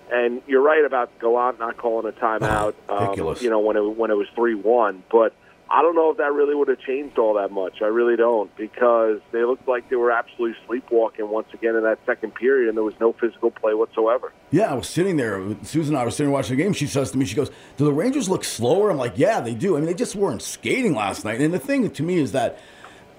And 0.09 0.41
you're 0.47 0.61
right 0.61 0.85
about 0.85 1.19
Gallant 1.19 1.59
not 1.59 1.75
calling 1.75 2.07
a 2.07 2.13
timeout. 2.17 2.75
um, 2.87 3.37
you 3.41 3.49
know 3.49 3.59
when 3.59 3.75
it 3.75 3.81
when 3.81 4.09
it 4.09 4.15
was 4.15 4.27
three 4.35 4.55
one, 4.55 5.03
but 5.11 5.33
I 5.69 5.81
don't 5.81 5.95
know 5.95 6.11
if 6.11 6.17
that 6.17 6.31
really 6.31 6.55
would 6.55 6.69
have 6.69 6.79
changed 6.79 7.17
all 7.17 7.33
that 7.33 7.51
much. 7.51 7.81
I 7.81 7.87
really 7.87 8.15
don't 8.15 8.55
because 8.55 9.19
they 9.33 9.43
looked 9.43 9.67
like 9.67 9.89
they 9.89 9.97
were 9.97 10.11
absolutely 10.11 10.57
sleepwalking 10.65 11.29
once 11.29 11.47
again 11.53 11.75
in 11.75 11.83
that 11.83 11.99
second 12.05 12.35
period, 12.35 12.69
and 12.69 12.77
there 12.77 12.85
was 12.85 12.93
no 13.01 13.11
physical 13.11 13.51
play 13.51 13.73
whatsoever. 13.73 14.31
Yeah, 14.49 14.71
I 14.71 14.75
was 14.75 14.87
sitting 14.87 15.17
there. 15.17 15.43
Susan 15.63 15.95
and 15.95 16.01
I 16.01 16.05
were 16.05 16.11
sitting 16.11 16.31
watching 16.31 16.55
the 16.55 16.63
game. 16.63 16.71
She 16.71 16.87
says 16.87 17.11
to 17.11 17.17
me, 17.17 17.25
she 17.25 17.35
goes, 17.35 17.51
"Do 17.75 17.83
the 17.83 17.91
Rangers 17.91 18.29
look 18.29 18.45
slower?" 18.45 18.89
I'm 18.89 18.97
like, 18.97 19.17
"Yeah, 19.17 19.41
they 19.41 19.55
do." 19.55 19.75
I 19.75 19.79
mean, 19.79 19.87
they 19.87 19.93
just 19.93 20.15
weren't 20.15 20.41
skating 20.41 20.95
last 20.95 21.25
night. 21.25 21.41
And 21.41 21.53
the 21.53 21.59
thing 21.59 21.89
to 21.89 22.03
me 22.03 22.17
is 22.17 22.31
that 22.31 22.59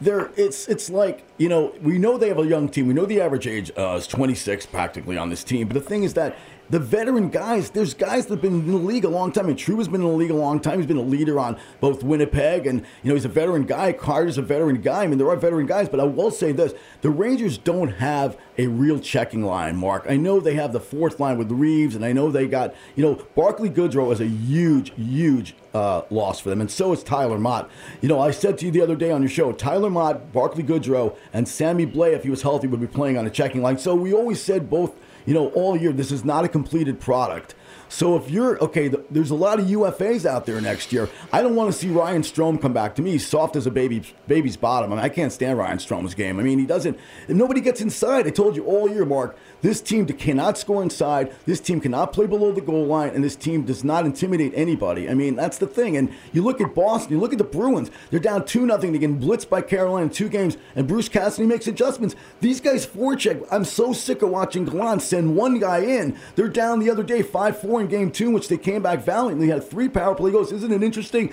they're 0.01 0.31
it's 0.37 0.69
it's 0.69 0.91
like 0.91 1.25
you 1.39 1.49
know 1.49 1.75
we 1.83 1.99
know 1.99 2.19
they 2.19 2.29
have 2.29 2.39
a 2.39 2.47
young 2.47 2.69
team. 2.69 2.87
We 2.87 2.95
know 2.95 3.07
the 3.07 3.21
average 3.21 3.47
age 3.47 3.71
uh, 3.77 3.97
is 3.97 4.07
26 4.07 4.67
practically 4.67 5.17
on 5.17 5.31
this 5.31 5.45
team. 5.45 5.69
But 5.69 5.75
the 5.75 5.81
thing 5.81 6.03
is 6.05 6.15
that 6.15 6.37
the 6.71 6.79
veteran 6.79 7.31
guys, 7.31 7.71
there's 7.71 7.95
guys 7.95 8.27
that 8.27 8.35
have 8.35 8.43
been 8.43 8.61
in 8.61 8.71
the 8.71 8.77
league 8.77 9.05
a 9.05 9.09
long 9.09 9.33
time. 9.33 9.49
And 9.49 9.59
True 9.59 9.79
has 9.79 9.89
been 9.89 10.03
in 10.03 10.07
the 10.07 10.13
league 10.13 10.31
a 10.31 10.35
long 10.35 10.61
time. 10.61 10.79
He's 10.79 10.87
been 10.87 10.97
a 10.97 11.03
leader 11.03 11.39
on 11.39 11.59
both 11.81 12.03
Winnipeg 12.03 12.67
and, 12.67 12.81
you 13.03 13.09
know, 13.09 13.15
he's 13.15 13.25
a 13.25 13.29
veteran 13.29 13.65
guy. 13.65 13.93
Carter's 13.93 14.39
a 14.39 14.43
veteran 14.43 14.81
guy. 14.81 15.05
I 15.05 15.07
mean, 15.07 15.19
there 15.19 15.31
are 15.31 15.37
veteran 15.37 15.67
guys, 15.67 15.89
but 15.89 16.01
I 16.01 16.05
will 16.05 16.31
say 16.31 16.53
this 16.53 16.75
the 17.01 17.11
Rangers 17.11 17.59
don't 17.59 17.89
have 17.95 18.37
a 18.59 18.67
real 18.67 18.99
checking 18.99 19.45
line, 19.45 19.77
Mark. 19.77 20.07
I 20.09 20.17
know 20.17 20.41
they 20.41 20.55
have 20.55 20.73
the 20.73 20.81
fourth 20.81 21.21
line 21.21 21.39
with 21.39 21.51
Reeves, 21.51 21.95
and 21.95 22.05
I 22.05 22.13
know 22.13 22.31
they 22.31 22.49
got, 22.49 22.75
you 22.97 23.05
know, 23.05 23.15
Barclay 23.37 23.71
Goodrow 23.71 24.13
is 24.13 24.21
a 24.21 24.27
huge, 24.27 24.93
huge 24.97 25.55
uh, 25.73 26.03
loss 26.11 26.41
for 26.41 26.51
them, 26.51 26.61
and 26.61 26.71
so 26.71 26.93
is 26.93 27.05
Tyler 27.05 27.39
Motte. 27.39 27.71
You 28.01 28.09
know, 28.09 28.21
I 28.21 28.33
said 28.33 28.59
to 28.59 28.67
you 28.67 28.73
the 28.73 28.81
other 28.81 28.97
day 28.97 29.13
on 29.13 29.23
your 29.23 29.31
show, 29.31 29.53
Tyler 29.53 29.91
Motte, 29.91 30.33
Barclay 30.33 30.65
Goodrow, 30.65 31.17
and 31.33 31.47
Sammy 31.49 31.87
Blais, 31.87 32.15
if 32.15 32.25
he 32.25 32.31
was 32.31 32.43
healthy, 32.43 32.67
would 32.67 32.81
be 32.81 32.89
playing 32.89 33.17
on 33.17 33.27
a 33.27 33.31
checking 33.31 33.63
line. 33.63 33.79
So 33.79 33.95
we 33.95 34.13
always 34.13 34.43
said 34.43 34.69
both 34.69 34.97
you 35.29 35.35
know, 35.35 35.49
all 35.49 35.77
year. 35.77 35.93
This 35.93 36.11
is 36.11 36.25
not 36.25 36.47
a 36.47 36.49
completed 36.49 37.01
product. 37.01 37.55
So 37.91 38.17
if 38.17 38.31
you're 38.31 38.59
okay, 38.65 38.89
the, 38.89 39.05
there's 39.11 39.31
a 39.31 39.35
lot 39.35 39.61
of 39.61 39.67
UFAs 39.67 40.25
out 40.25 40.47
there 40.47 40.59
next 40.59 40.91
year. 40.91 41.11
I 41.31 41.43
don't 41.43 41.55
want 41.55 41.71
to 41.71 41.79
see 41.79 41.89
Ryan 41.89 42.23
Strome 42.23 42.61
come 42.61 42.73
back. 42.73 42.95
To 42.95 43.03
me, 43.03 43.13
he's 43.13 43.27
soft 43.27 43.55
as 43.55 43.67
a 43.67 43.71
baby 43.71 44.03
baby's 44.27 44.57
bottom. 44.57 44.91
I 44.91 44.97
mean, 44.97 45.05
I 45.05 45.11
can't 45.11 45.31
stand 45.31 45.59
Ryan 45.59 45.77
Strome's 45.77 46.15
game. 46.15 46.41
I 46.41 46.43
mean, 46.43 46.59
he 46.59 46.65
doesn't. 46.65 46.99
Nobody 47.29 47.61
gets 47.61 47.83
inside. 47.83 48.27
I 48.27 48.31
told 48.31 48.57
you 48.57 48.65
all 48.65 48.89
year, 48.89 49.05
Mark. 49.05 49.37
This 49.61 49.81
team 49.81 50.07
cannot 50.07 50.57
score 50.57 50.83
inside. 50.83 51.35
This 51.45 51.61
team 51.61 51.81
cannot 51.81 52.13
play 52.13 52.27
below 52.27 52.53
the 52.53 52.61
goal 52.61 52.87
line, 52.87 53.11
and 53.11 53.25
this 53.25 53.37
team 53.37 53.65
does 53.65 53.83
not 53.83 54.07
intimidate 54.07 54.53
anybody. 54.55 55.09
I 55.09 55.15
mean, 55.15 55.35
that's 55.35 55.59
the 55.59 55.67
thing. 55.67 55.97
And 55.97 56.13
you 56.33 56.43
look 56.43 56.61
at 56.61 56.75
Boston, 56.75 57.13
you 57.13 57.21
look 57.21 57.33
at 57.33 57.39
the 57.39 57.45
Bruins. 57.45 57.91
They're 58.11 58.21
down 58.21 58.45
two 58.45 58.67
nothing. 58.67 58.93
They 58.93 58.99
get 58.99 59.19
blitzed 59.19 59.49
by 59.49 59.63
Carolina 59.63 60.07
in 60.07 60.11
two 60.11 60.29
games, 60.29 60.57
and 60.77 60.87
Bruce 60.87 61.09
Cassidy 61.09 61.47
makes 61.47 61.67
adjustments. 61.67 62.15
These 62.41 62.61
guys 62.61 62.87
forecheck. 62.87 63.47
I'm 63.51 63.65
so 63.65 63.93
sick 63.93 64.23
of 64.23 64.31
watching 64.31 64.65
Gallant 64.65 65.03
send 65.03 65.37
one 65.37 65.59
guy 65.59 65.79
in. 65.79 66.17
They're 66.37 66.49
down 66.49 66.79
the 66.79 66.91
other 66.91 67.03
day, 67.03 67.23
five 67.23 67.61
four 67.61 67.81
in 67.81 67.89
game 67.89 68.11
two, 68.11 68.31
which 68.31 68.49
they 68.49 68.59
came 68.59 68.83
back 68.83 69.05
valiantly. 69.05 69.49
Had 69.49 69.65
three 69.65 69.89
power 69.89 70.15
play 70.15 70.31
goals. 70.31 70.53
Isn't 70.53 70.73
it 70.73 70.83
interesting? 70.83 71.33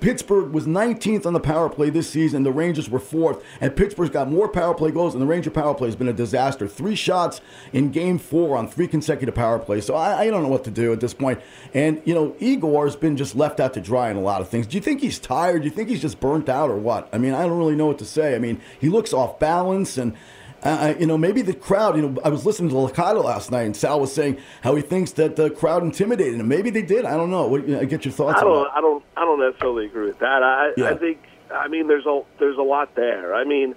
Pittsburgh 0.00 0.52
was 0.52 0.66
19th 0.66 1.26
on 1.26 1.32
the 1.32 1.40
power 1.40 1.68
play 1.68 1.90
this 1.90 2.08
season. 2.08 2.42
The 2.42 2.52
Rangers 2.52 2.90
were 2.90 2.98
fourth, 2.98 3.42
and 3.60 3.74
Pittsburgh's 3.74 4.10
got 4.10 4.30
more 4.30 4.48
power 4.48 4.74
play 4.74 4.90
goals, 4.90 5.14
and 5.14 5.22
the 5.22 5.26
Ranger 5.26 5.50
power 5.50 5.74
play 5.74 5.88
has 5.88 5.96
been 5.96 6.08
a 6.08 6.12
disaster. 6.12 6.68
Three 6.68 6.94
shots 6.94 7.40
in 7.72 7.90
Game 7.90 8.18
Four 8.18 8.56
on 8.56 8.68
three 8.68 8.88
consecutive 8.88 9.34
power 9.34 9.58
plays. 9.58 9.86
So 9.86 9.94
I, 9.94 10.20
I 10.20 10.30
don't 10.30 10.42
know 10.42 10.48
what 10.48 10.64
to 10.64 10.70
do 10.70 10.92
at 10.92 11.00
this 11.00 11.14
point. 11.14 11.40
And 11.74 12.02
you 12.04 12.14
know, 12.14 12.36
Igor's 12.40 12.96
been 12.96 13.16
just 13.16 13.34
left 13.34 13.58
out 13.60 13.74
to 13.74 13.80
dry 13.80 14.10
in 14.10 14.16
a 14.16 14.20
lot 14.20 14.40
of 14.40 14.48
things. 14.48 14.66
Do 14.66 14.76
you 14.76 14.82
think 14.82 15.00
he's 15.00 15.18
tired? 15.18 15.62
Do 15.62 15.68
you 15.68 15.74
think 15.74 15.88
he's 15.88 16.02
just 16.02 16.20
burnt 16.20 16.48
out, 16.48 16.70
or 16.70 16.76
what? 16.76 17.08
I 17.12 17.18
mean, 17.18 17.32
I 17.32 17.42
don't 17.42 17.58
really 17.58 17.76
know 17.76 17.86
what 17.86 17.98
to 17.98 18.04
say. 18.04 18.34
I 18.34 18.38
mean, 18.38 18.60
he 18.78 18.88
looks 18.88 19.12
off 19.12 19.38
balance 19.38 19.98
and. 19.98 20.14
Uh, 20.62 20.94
you 20.98 21.06
know, 21.06 21.16
maybe 21.18 21.42
the 21.42 21.52
crowd. 21.54 21.96
You 21.96 22.08
know, 22.08 22.20
I 22.24 22.28
was 22.28 22.44
listening 22.46 22.70
to 22.70 22.74
Licata 22.76 23.22
last 23.22 23.50
night, 23.52 23.62
and 23.62 23.76
Sal 23.76 24.00
was 24.00 24.12
saying 24.12 24.38
how 24.62 24.74
he 24.74 24.82
thinks 24.82 25.12
that 25.12 25.36
the 25.36 25.50
crowd 25.50 25.82
intimidated 25.82 26.40
him. 26.40 26.48
Maybe 26.48 26.70
they 26.70 26.82
did. 26.82 27.04
I 27.04 27.16
don't 27.16 27.30
know. 27.30 27.46
What, 27.46 27.68
you 27.68 27.76
know, 27.76 27.84
get 27.86 28.04
your 28.04 28.12
thoughts. 28.12 28.40
I 28.40 28.44
don't. 28.44 28.56
on 28.56 28.64
that. 28.64 28.72
I 28.76 28.80
don't. 28.80 29.04
I 29.16 29.20
don't 29.24 29.40
necessarily 29.40 29.86
agree 29.86 30.06
with 30.06 30.18
that. 30.20 30.42
I, 30.42 30.72
Yeah. 30.76 30.90
I 30.90 30.94
think. 30.96 31.18
I 31.54 31.68
mean, 31.68 31.86
there's 31.86 32.06
a 32.06 32.22
there's 32.38 32.58
a 32.58 32.62
lot 32.62 32.94
there. 32.96 33.34
I 33.34 33.44
mean, 33.44 33.76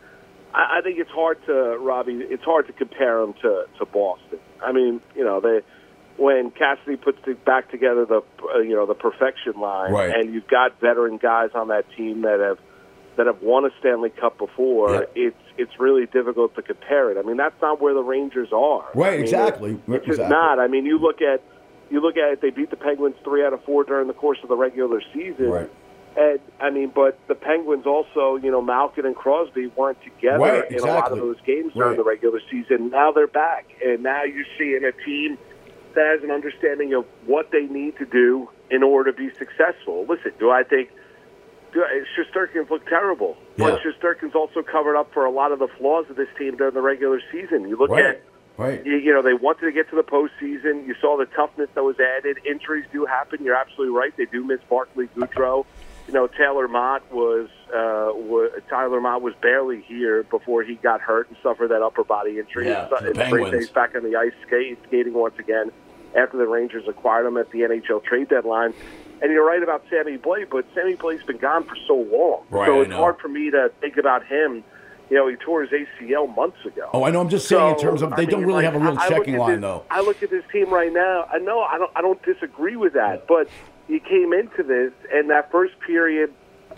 I, 0.54 0.80
I 0.80 0.82
think 0.82 0.98
it's 1.00 1.12
hard 1.12 1.46
to 1.46 1.78
Robbie. 1.78 2.14
It's 2.22 2.44
hard 2.44 2.66
to 2.68 2.74
compare 2.74 3.22
them 3.22 3.34
to 3.42 3.66
to 3.78 3.86
Boston. 3.86 4.40
I 4.64 4.72
mean, 4.72 5.02
you 5.16 5.24
know, 5.24 5.40
they 5.40 5.62
when 6.18 6.52
Cassidy 6.52 6.98
puts 6.98 7.18
the, 7.26 7.34
back 7.34 7.70
together 7.72 8.06
the 8.06 8.22
uh, 8.56 8.60
you 8.60 8.74
know 8.76 8.86
the 8.86 8.96
perfection 8.96 9.54
line, 9.60 9.92
Right. 9.92 10.14
and 10.16 10.34
you've 10.34 10.48
got 10.48 10.80
veteran 10.82 11.18
guys 11.18 11.52
on 11.54 11.68
that 11.68 11.86
team 11.96 12.22
that 12.24 12.40
have 12.40 12.58
that 13.20 13.28
have 13.28 13.42
won 13.42 13.66
a 13.66 13.70
Stanley 13.82 14.10
Cup 14.10 14.38
before. 14.38 14.94
Yeah. 14.94 15.28
It's 15.28 15.38
it's 15.58 15.78
really 15.78 16.06
difficult 16.06 16.56
to 16.56 16.62
compare 16.62 17.12
it. 17.12 17.18
I 17.18 17.22
mean, 17.28 17.36
that's 17.36 17.62
not 17.62 17.82
where 17.82 17.94
the 17.94 18.02
Rangers 18.02 18.48
are. 18.54 18.86
Right, 18.96 19.10
I 19.10 19.16
mean, 19.18 19.22
exactly. 19.22 19.72
It's 19.90 20.08
Exactly. 20.08 20.30
not. 20.30 20.58
I 20.58 20.68
mean, 20.68 20.86
you 20.86 20.98
look 20.98 21.22
at 21.22 21.42
you 21.92 22.00
look 22.00 22.16
at 22.16 22.32
it. 22.32 22.42
They 22.42 22.50
beat 22.50 22.70
the 22.70 22.78
Penguins 22.78 23.16
three 23.26 23.44
out 23.46 23.52
of 23.52 23.62
four 23.66 23.84
during 23.84 24.08
the 24.08 24.14
course 24.14 24.38
of 24.42 24.48
the 24.48 24.56
regular 24.56 25.02
season. 25.14 25.50
Right. 25.50 25.70
And 26.16 26.40
I 26.62 26.70
mean, 26.70 26.92
but 26.96 27.20
the 27.28 27.36
Penguins 27.36 27.86
also, 27.86 28.38
you 28.38 28.52
know, 28.52 28.62
Malkin 28.62 29.06
and 29.06 29.16
Crosby 29.16 29.68
weren't 29.76 30.02
together 30.02 30.40
Right, 30.40 30.72
in 30.72 30.80
a 30.80 30.86
lot 30.86 31.12
of 31.12 31.18
those 31.18 31.40
games 31.46 31.74
during 31.74 31.90
Right. 31.90 31.98
the 31.98 32.04
regular 32.06 32.40
season. 32.50 32.90
Now 32.90 33.12
they're 33.12 33.28
back, 33.28 33.66
and 33.86 34.02
now 34.02 34.24
you're 34.24 34.46
seeing 34.58 34.84
a 34.86 34.92
team 35.06 35.38
that 35.96 36.06
has 36.06 36.24
an 36.24 36.32
understanding 36.32 36.94
of 36.94 37.06
what 37.26 37.52
they 37.52 37.64
need 37.66 37.98
to 37.98 38.06
do 38.06 38.48
in 38.72 38.82
order 38.82 39.12
to 39.12 39.18
be 39.18 39.30
successful. 39.36 40.06
Listen, 40.08 40.32
do 40.40 40.50
I 40.52 40.64
think 40.64 40.90
Shesterkin's 41.74 42.70
looked 42.70 42.88
terrible, 42.88 43.38
but 43.58 43.82
Yeah. 43.84 43.92
Shesterkin's 43.92 44.36
also 44.36 44.62
covered 44.62 44.96
up 44.96 45.14
for 45.14 45.26
a 45.26 45.32
lot 45.32 45.52
of 45.52 45.60
the 45.60 45.68
flaws 45.68 46.10
of 46.10 46.16
this 46.16 46.30
team 46.38 46.56
during 46.58 46.74
the 46.74 46.82
regular 46.82 47.22
season. 47.32 47.68
You 47.68 47.76
look 47.78 47.90
Right. 47.92 48.06
at 48.06 48.22
Right. 48.58 48.86
you, 48.86 48.98
you 48.98 49.14
know, 49.14 49.22
they 49.22 49.34
wanted 49.34 49.62
to 49.68 49.72
get 49.72 49.90
to 49.90 49.96
the 49.96 50.04
postseason. 50.04 50.86
You 50.86 50.94
saw 51.00 51.16
the 51.18 51.26
toughness 51.28 51.70
that 51.76 51.84
was 51.84 52.00
added. 52.00 52.40
Injuries 52.46 52.86
do 52.92 53.06
happen. 53.06 53.44
You're 53.44 53.56
absolutely 53.56 53.96
right. 53.98 54.14
They 54.18 54.26
do 54.26 54.44
miss 54.44 54.60
Barclay 54.70 55.08
Goodrow. 55.16 55.66
You 56.08 56.14
know, 56.14 56.28
Taylor 56.28 56.68
Mott 56.68 57.04
was, 57.12 57.48
uh, 57.70 58.12
was 58.16 58.52
Tyler 58.70 59.00
Motte 59.00 59.22
was 59.22 59.36
barely 59.36 59.82
here 59.82 60.24
before 60.24 60.64
he 60.64 60.76
got 60.76 61.02
hurt 61.02 61.28
and 61.30 61.38
suffered 61.44 61.68
that 61.70 61.82
upper 61.84 62.04
body 62.04 62.40
injury. 62.40 62.68
Yeah, 62.68 62.88
the 62.90 62.96
it's 62.96 63.04
great 63.04 63.16
that 63.16 63.30
Penguins. 63.30 63.70
back 63.70 63.96
on 63.96 64.04
the 64.04 64.16
ice 64.16 64.34
skate, 64.46 64.80
skating 64.88 65.14
once 65.14 65.38
again 65.38 65.72
after 66.16 66.38
the 66.38 66.48
Rangers 66.48 66.88
acquired 66.88 67.28
him 67.28 67.38
at 67.38 67.52
the 67.52 67.60
NHL 67.62 68.04
trade 68.04 68.28
deadline. 68.28 68.74
And 69.22 69.32
you're 69.32 69.46
right 69.46 69.62
about 69.62 69.84
Sammy 69.90 70.18
Blais, 70.18 70.50
but 70.50 70.66
Sammy 70.74 70.96
Blais's 70.96 71.26
been 71.26 71.38
gone 71.38 71.64
for 71.66 71.76
so 71.88 71.96
long, 71.96 72.44
Right, 72.50 72.68
so 72.68 72.82
it's 72.82 72.94
hard 72.94 73.20
for 73.20 73.28
me 73.28 73.52
to 73.52 73.72
think 73.82 73.98
about 73.98 74.26
him. 74.26 74.64
You 75.10 75.18
know, 75.18 75.28
he 75.28 75.36
tore 75.38 75.64
his 75.66 75.72
ACL 75.72 76.34
months 76.36 76.64
ago. 76.66 76.88
Oh, 76.94 77.04
I 77.04 77.10
know. 77.12 77.20
I'm 77.20 77.30
just 77.30 77.48
saying 77.48 77.74
in 77.76 77.80
terms 77.80 78.02
of 78.04 78.16
they 78.16 78.22
I 78.24 78.26
don't 78.26 78.42
mean, 78.42 78.48
really 78.50 78.64
like, 78.66 78.74
have 78.74 78.82
a 78.82 78.86
real 78.86 78.98
I- 79.00 79.06
I 79.06 79.10
checking 79.10 79.34
at 79.36 79.40
line, 79.40 79.52
this- 79.54 79.62
though. 79.62 79.84
I 79.90 80.02
look 80.02 80.22
at 80.22 80.30
this 80.30 80.44
team 80.52 80.70
right 80.70 80.94
now. 80.94 81.28
I 81.34 81.40
know 81.40 81.62
I 81.62 81.78
don't 81.80 81.92
I 81.96 82.02
don't 82.02 82.22
disagree 82.24 82.76
with 82.76 82.94
that, 82.94 83.26
but 83.28 83.50
you 83.88 84.00
came 84.00 84.34
into 84.34 84.62
this 84.64 84.94
and 85.12 85.30
that 85.32 85.52
first 85.52 85.80
period, 85.80 86.32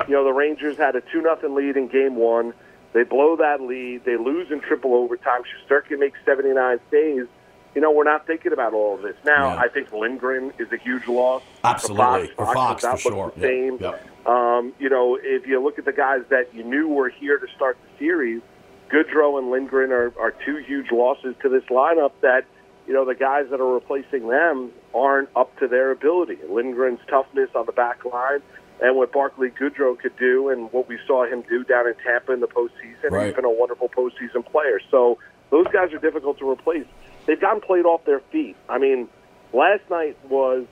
you 0.07 0.13
know, 0.13 0.23
the 0.23 0.31
Rangers 0.31 0.77
had 0.77 0.95
a 0.95 1.01
two 1.01 1.21
nothing 1.21 1.53
lead 1.55 1.75
in 1.75 1.87
game 1.89 2.15
one. 2.15 2.53
They 2.93 3.03
blow 3.03 3.35
that 3.35 3.59
lead. 3.61 4.05
They 4.05 4.15
lose 4.17 4.49
in 4.49 4.61
triple 4.61 4.95
overtime. 4.95 5.41
Shesterkin 5.43 5.99
makes 5.99 6.17
79 6.25 6.79
saves. 6.89 7.27
You 7.75 7.81
know, 7.81 7.91
we're 7.91 8.03
not 8.03 8.27
thinking 8.27 8.51
about 8.51 8.73
all 8.73 8.95
of 8.95 9.01
this. 9.01 9.15
Now, 9.25 9.53
Yeah. 9.53 9.61
I 9.61 9.67
think 9.69 9.91
Lindgren 9.93 10.51
is 10.59 10.71
a 10.73 10.77
huge 10.77 11.07
loss. 11.07 11.41
Absolutely. 11.63 12.27
For 12.35 12.45
Fox, 12.45 12.53
Fox, 12.55 12.81
Fox 12.83 13.01
for 13.03 13.09
does 13.11 13.17
not 13.17 13.25
look 13.25 13.33
sure. 13.35 13.41
The 13.41 13.47
same. 13.47 13.77
Yeah, 13.79 13.97
Um, 14.25 14.73
you 14.79 14.89
know, 14.89 15.17
if 15.21 15.47
you 15.47 15.59
look 15.61 15.79
at 15.79 15.85
the 15.85 15.93
guys 15.93 16.21
that 16.29 16.53
you 16.53 16.63
knew 16.63 16.87
were 16.89 17.09
here 17.09 17.37
to 17.37 17.47
start 17.55 17.77
the 17.83 17.97
series, 18.05 18.41
Goodrow 18.89 19.39
and 19.39 19.49
Lindgren 19.51 19.91
are, 19.93 20.11
are 20.19 20.31
two 20.45 20.57
huge 20.57 20.91
losses 20.91 21.33
to 21.41 21.49
this 21.49 21.63
lineup 21.69 22.11
that, 22.21 22.43
you 22.87 22.93
know, 22.93 23.05
the 23.05 23.15
guys 23.15 23.45
that 23.51 23.61
are 23.61 23.73
replacing 23.73 24.27
them 24.27 24.71
aren't 24.93 25.29
up 25.35 25.57
to 25.59 25.67
their 25.67 25.91
ability. 25.91 26.37
Lindgren's 26.49 26.99
toughness 27.09 27.49
on 27.55 27.65
the 27.65 27.71
back 27.71 28.03
line 28.03 28.41
and 28.81 28.97
what 28.97 29.13
Barclay 29.13 29.49
Goodrow 29.51 29.97
could 29.97 30.17
do 30.17 30.49
and 30.49 30.71
what 30.73 30.89
we 30.89 30.99
saw 31.07 31.25
him 31.25 31.41
do 31.47 31.63
down 31.63 31.87
in 31.87 31.93
Tampa 32.03 32.33
in 32.33 32.41
the 32.41 32.47
postseason. 32.47 33.11
Right. 33.11 33.27
He's 33.27 33.35
been 33.35 33.45
a 33.45 33.49
wonderful 33.49 33.87
postseason 33.89 34.45
player. 34.45 34.81
So 34.91 35.19
those 35.51 35.67
guys 35.67 35.93
are 35.93 35.99
difficult 35.99 36.37
to 36.39 36.49
replace. 36.49 36.85
They've 37.25 37.39
gotten 37.39 37.61
played 37.61 37.85
off 37.85 38.03
their 38.05 38.19
feet. 38.31 38.55
I 38.69 38.77
mean, 38.77 39.07
last 39.53 39.81
night 39.89 40.17
was 40.29 40.65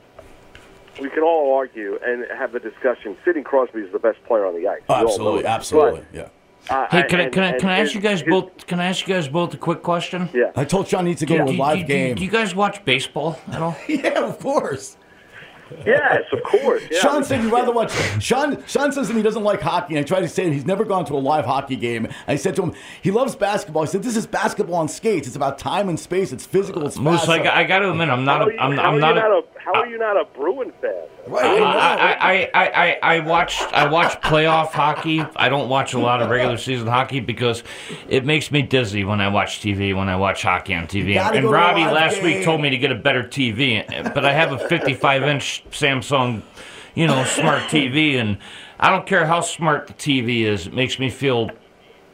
we 1.00 1.10
can 1.10 1.24
all 1.24 1.56
argue 1.56 1.98
and 2.06 2.26
have 2.38 2.56
a 2.56 2.60
discussion. 2.60 3.16
Sidney 3.24 3.42
Crosby 3.44 3.80
is 3.82 3.92
the 3.92 4.00
best 4.00 4.22
player 4.26 4.46
on 4.46 4.56
the 4.56 4.68
ice. 4.68 4.82
We 4.90 4.96
all 4.96 5.02
know 5.04 5.08
Absolutely. 5.10 5.42
that. 5.44 5.50
Absolutely. 5.56 6.06
Yeah. 6.14 6.28
Uh, 6.70 6.88
Hey, 6.92 7.04
can 7.04 7.20
I 7.20 7.24
and- 7.24 7.34
can 7.34 7.44
I 7.44 7.48
and 7.52 7.60
can 7.62 7.70
I 7.70 7.80
ask 7.80 7.96
you 7.96 8.02
guys 8.02 8.20
his- 8.22 8.30
both? 8.30 8.68
Can 8.68 8.80
I 8.80 8.86
ask 8.88 9.08
you 9.08 9.14
guys 9.14 9.28
both 9.30 9.54
a 9.54 9.58
quick 9.58 9.82
question? 9.82 10.28
Yeah. 10.34 10.52
I 10.56 10.66
told 10.66 10.88
Sean 10.88 11.06
needs 11.06 11.20
to 11.22 11.26
go 11.26 11.38
Do, 11.38 11.44
to 11.46 11.50
a 11.50 11.54
do- 11.54 11.58
live 11.58 11.78
do- 11.80 11.84
game. 11.86 12.16
do 12.16 12.24
you 12.24 12.30
guys 12.30 12.54
watch 12.54 12.84
baseball 12.84 13.40
at 13.52 13.62
all? 13.62 13.76
yeah, 13.88 14.20
of 14.26 14.40
course. 14.40 14.98
Yes, 15.86 16.24
of 16.32 16.44
course. 16.44 16.84
Yeah. 16.92 17.00
Sean 17.00 17.24
said 17.24 17.44
you'd 17.44 17.52
rather 17.52 17.72
watch. 17.72 17.92
Sean 18.22 18.64
Sean 18.68 18.92
says 18.92 19.08
that 19.08 19.16
he 19.16 19.22
doesn't 19.22 19.44
like 19.44 19.62
hockey. 19.62 19.96
And 19.96 20.04
I 20.04 20.08
tried 20.08 20.22
to 20.22 20.28
say 20.30 20.52
he's 20.52 20.66
never 20.66 20.84
gone 20.86 21.06
to 21.06 21.14
a 21.14 21.20
live 21.20 21.46
hockey 21.46 21.76
game. 21.76 22.08
I 22.28 22.36
said 22.36 22.56
to 22.58 22.64
him 22.64 22.74
he 23.02 23.12
loves 23.12 23.36
basketball. 23.36 23.84
I 23.84 23.86
said 23.86 24.04
this 24.04 24.16
is 24.18 24.26
basketball 24.28 24.76
on 24.76 24.88
skates. 24.88 25.28
It's 25.28 25.36
about 25.36 25.58
time 25.58 25.90
and 25.90 26.00
space. 26.00 26.32
It's 26.32 26.46
physical. 26.46 26.86
It's 26.86 26.98
uh, 26.98 27.02
Moose, 27.02 27.20
fast. 27.22 27.30
I, 27.30 27.44
got- 27.44 27.58
I 27.58 27.64
got 27.64 27.80
to 27.80 27.92
admit, 27.92 28.10
I'm 28.10 28.26
not. 28.26 28.40
How 28.42 28.46
A, 28.46 28.48
are 28.48 28.52
you, 28.54 28.60
I'm, 28.60 28.78
how 28.78 28.84
I'm 28.84 28.96
are 28.96 29.00
not. 29.00 29.16
you 29.16 29.22
A, 29.22 29.30
not 29.30 29.32
a 29.32 29.60
how 29.60 29.74
are 29.74 29.88
you 29.88 29.98
not 29.98 30.20
a 30.20 30.26
Bruin 30.26 30.72
fan? 30.82 30.94
Right, 31.28 31.46
I 31.46 31.56
uh, 31.56 31.60
know. 31.60 31.66
I, 31.66 32.12
I, 32.14 32.50
I, 32.54 32.70
I, 32.88 33.00
I 33.16 33.20
watch 33.20 33.62
I 33.62 33.88
watch 33.90 34.20
playoff 34.22 34.72
hockey. 34.72 35.22
I 35.36 35.50
don't 35.50 35.70
watch 35.70 35.94
a 35.94 36.00
lot 36.00 36.22
of 36.22 36.30
regular 36.30 36.58
season 36.58 36.88
hockey 36.88 37.20
because 37.20 37.64
it 38.08 38.26
makes 38.26 38.52
me 38.52 38.62
dizzy 38.64 39.04
when 39.04 39.22
I 39.22 39.28
watch 39.28 39.60
TV. 39.62 39.96
When 39.96 40.10
I 40.10 40.16
watch 40.16 40.42
hockey 40.42 40.74
on 40.74 40.88
TV, 40.88 41.14
gotta 41.16 41.36
and 41.38 41.44
go 41.44 41.52
to 41.52 41.56
a 41.56 41.60
Robbie 41.60 41.82
live 41.82 41.94
last 41.94 42.24
week 42.24 42.44
told 42.44 42.62
me 42.62 42.70
to 42.72 42.78
get 42.78 42.92
a 42.92 42.96
better 42.96 43.24
TV, 43.24 43.86
but 44.14 44.26
I 44.26 44.34
have 44.34 44.52
a 44.54 44.58
55 44.70 45.24
inch 45.24 45.59
Samsung, 45.72 46.42
you 46.96 47.08
know, 47.08 47.24
smart 47.24 47.64
TV, 47.64 48.16
and 48.16 48.38
I 48.80 48.90
don't 48.90 49.06
care 49.06 49.26
how 49.26 49.42
smart 49.42 49.88
the 49.88 49.94
TV 49.94 50.42
is. 50.42 50.68
It 50.68 50.74
makes 50.74 51.00
me 51.00 51.10
feel 51.10 51.52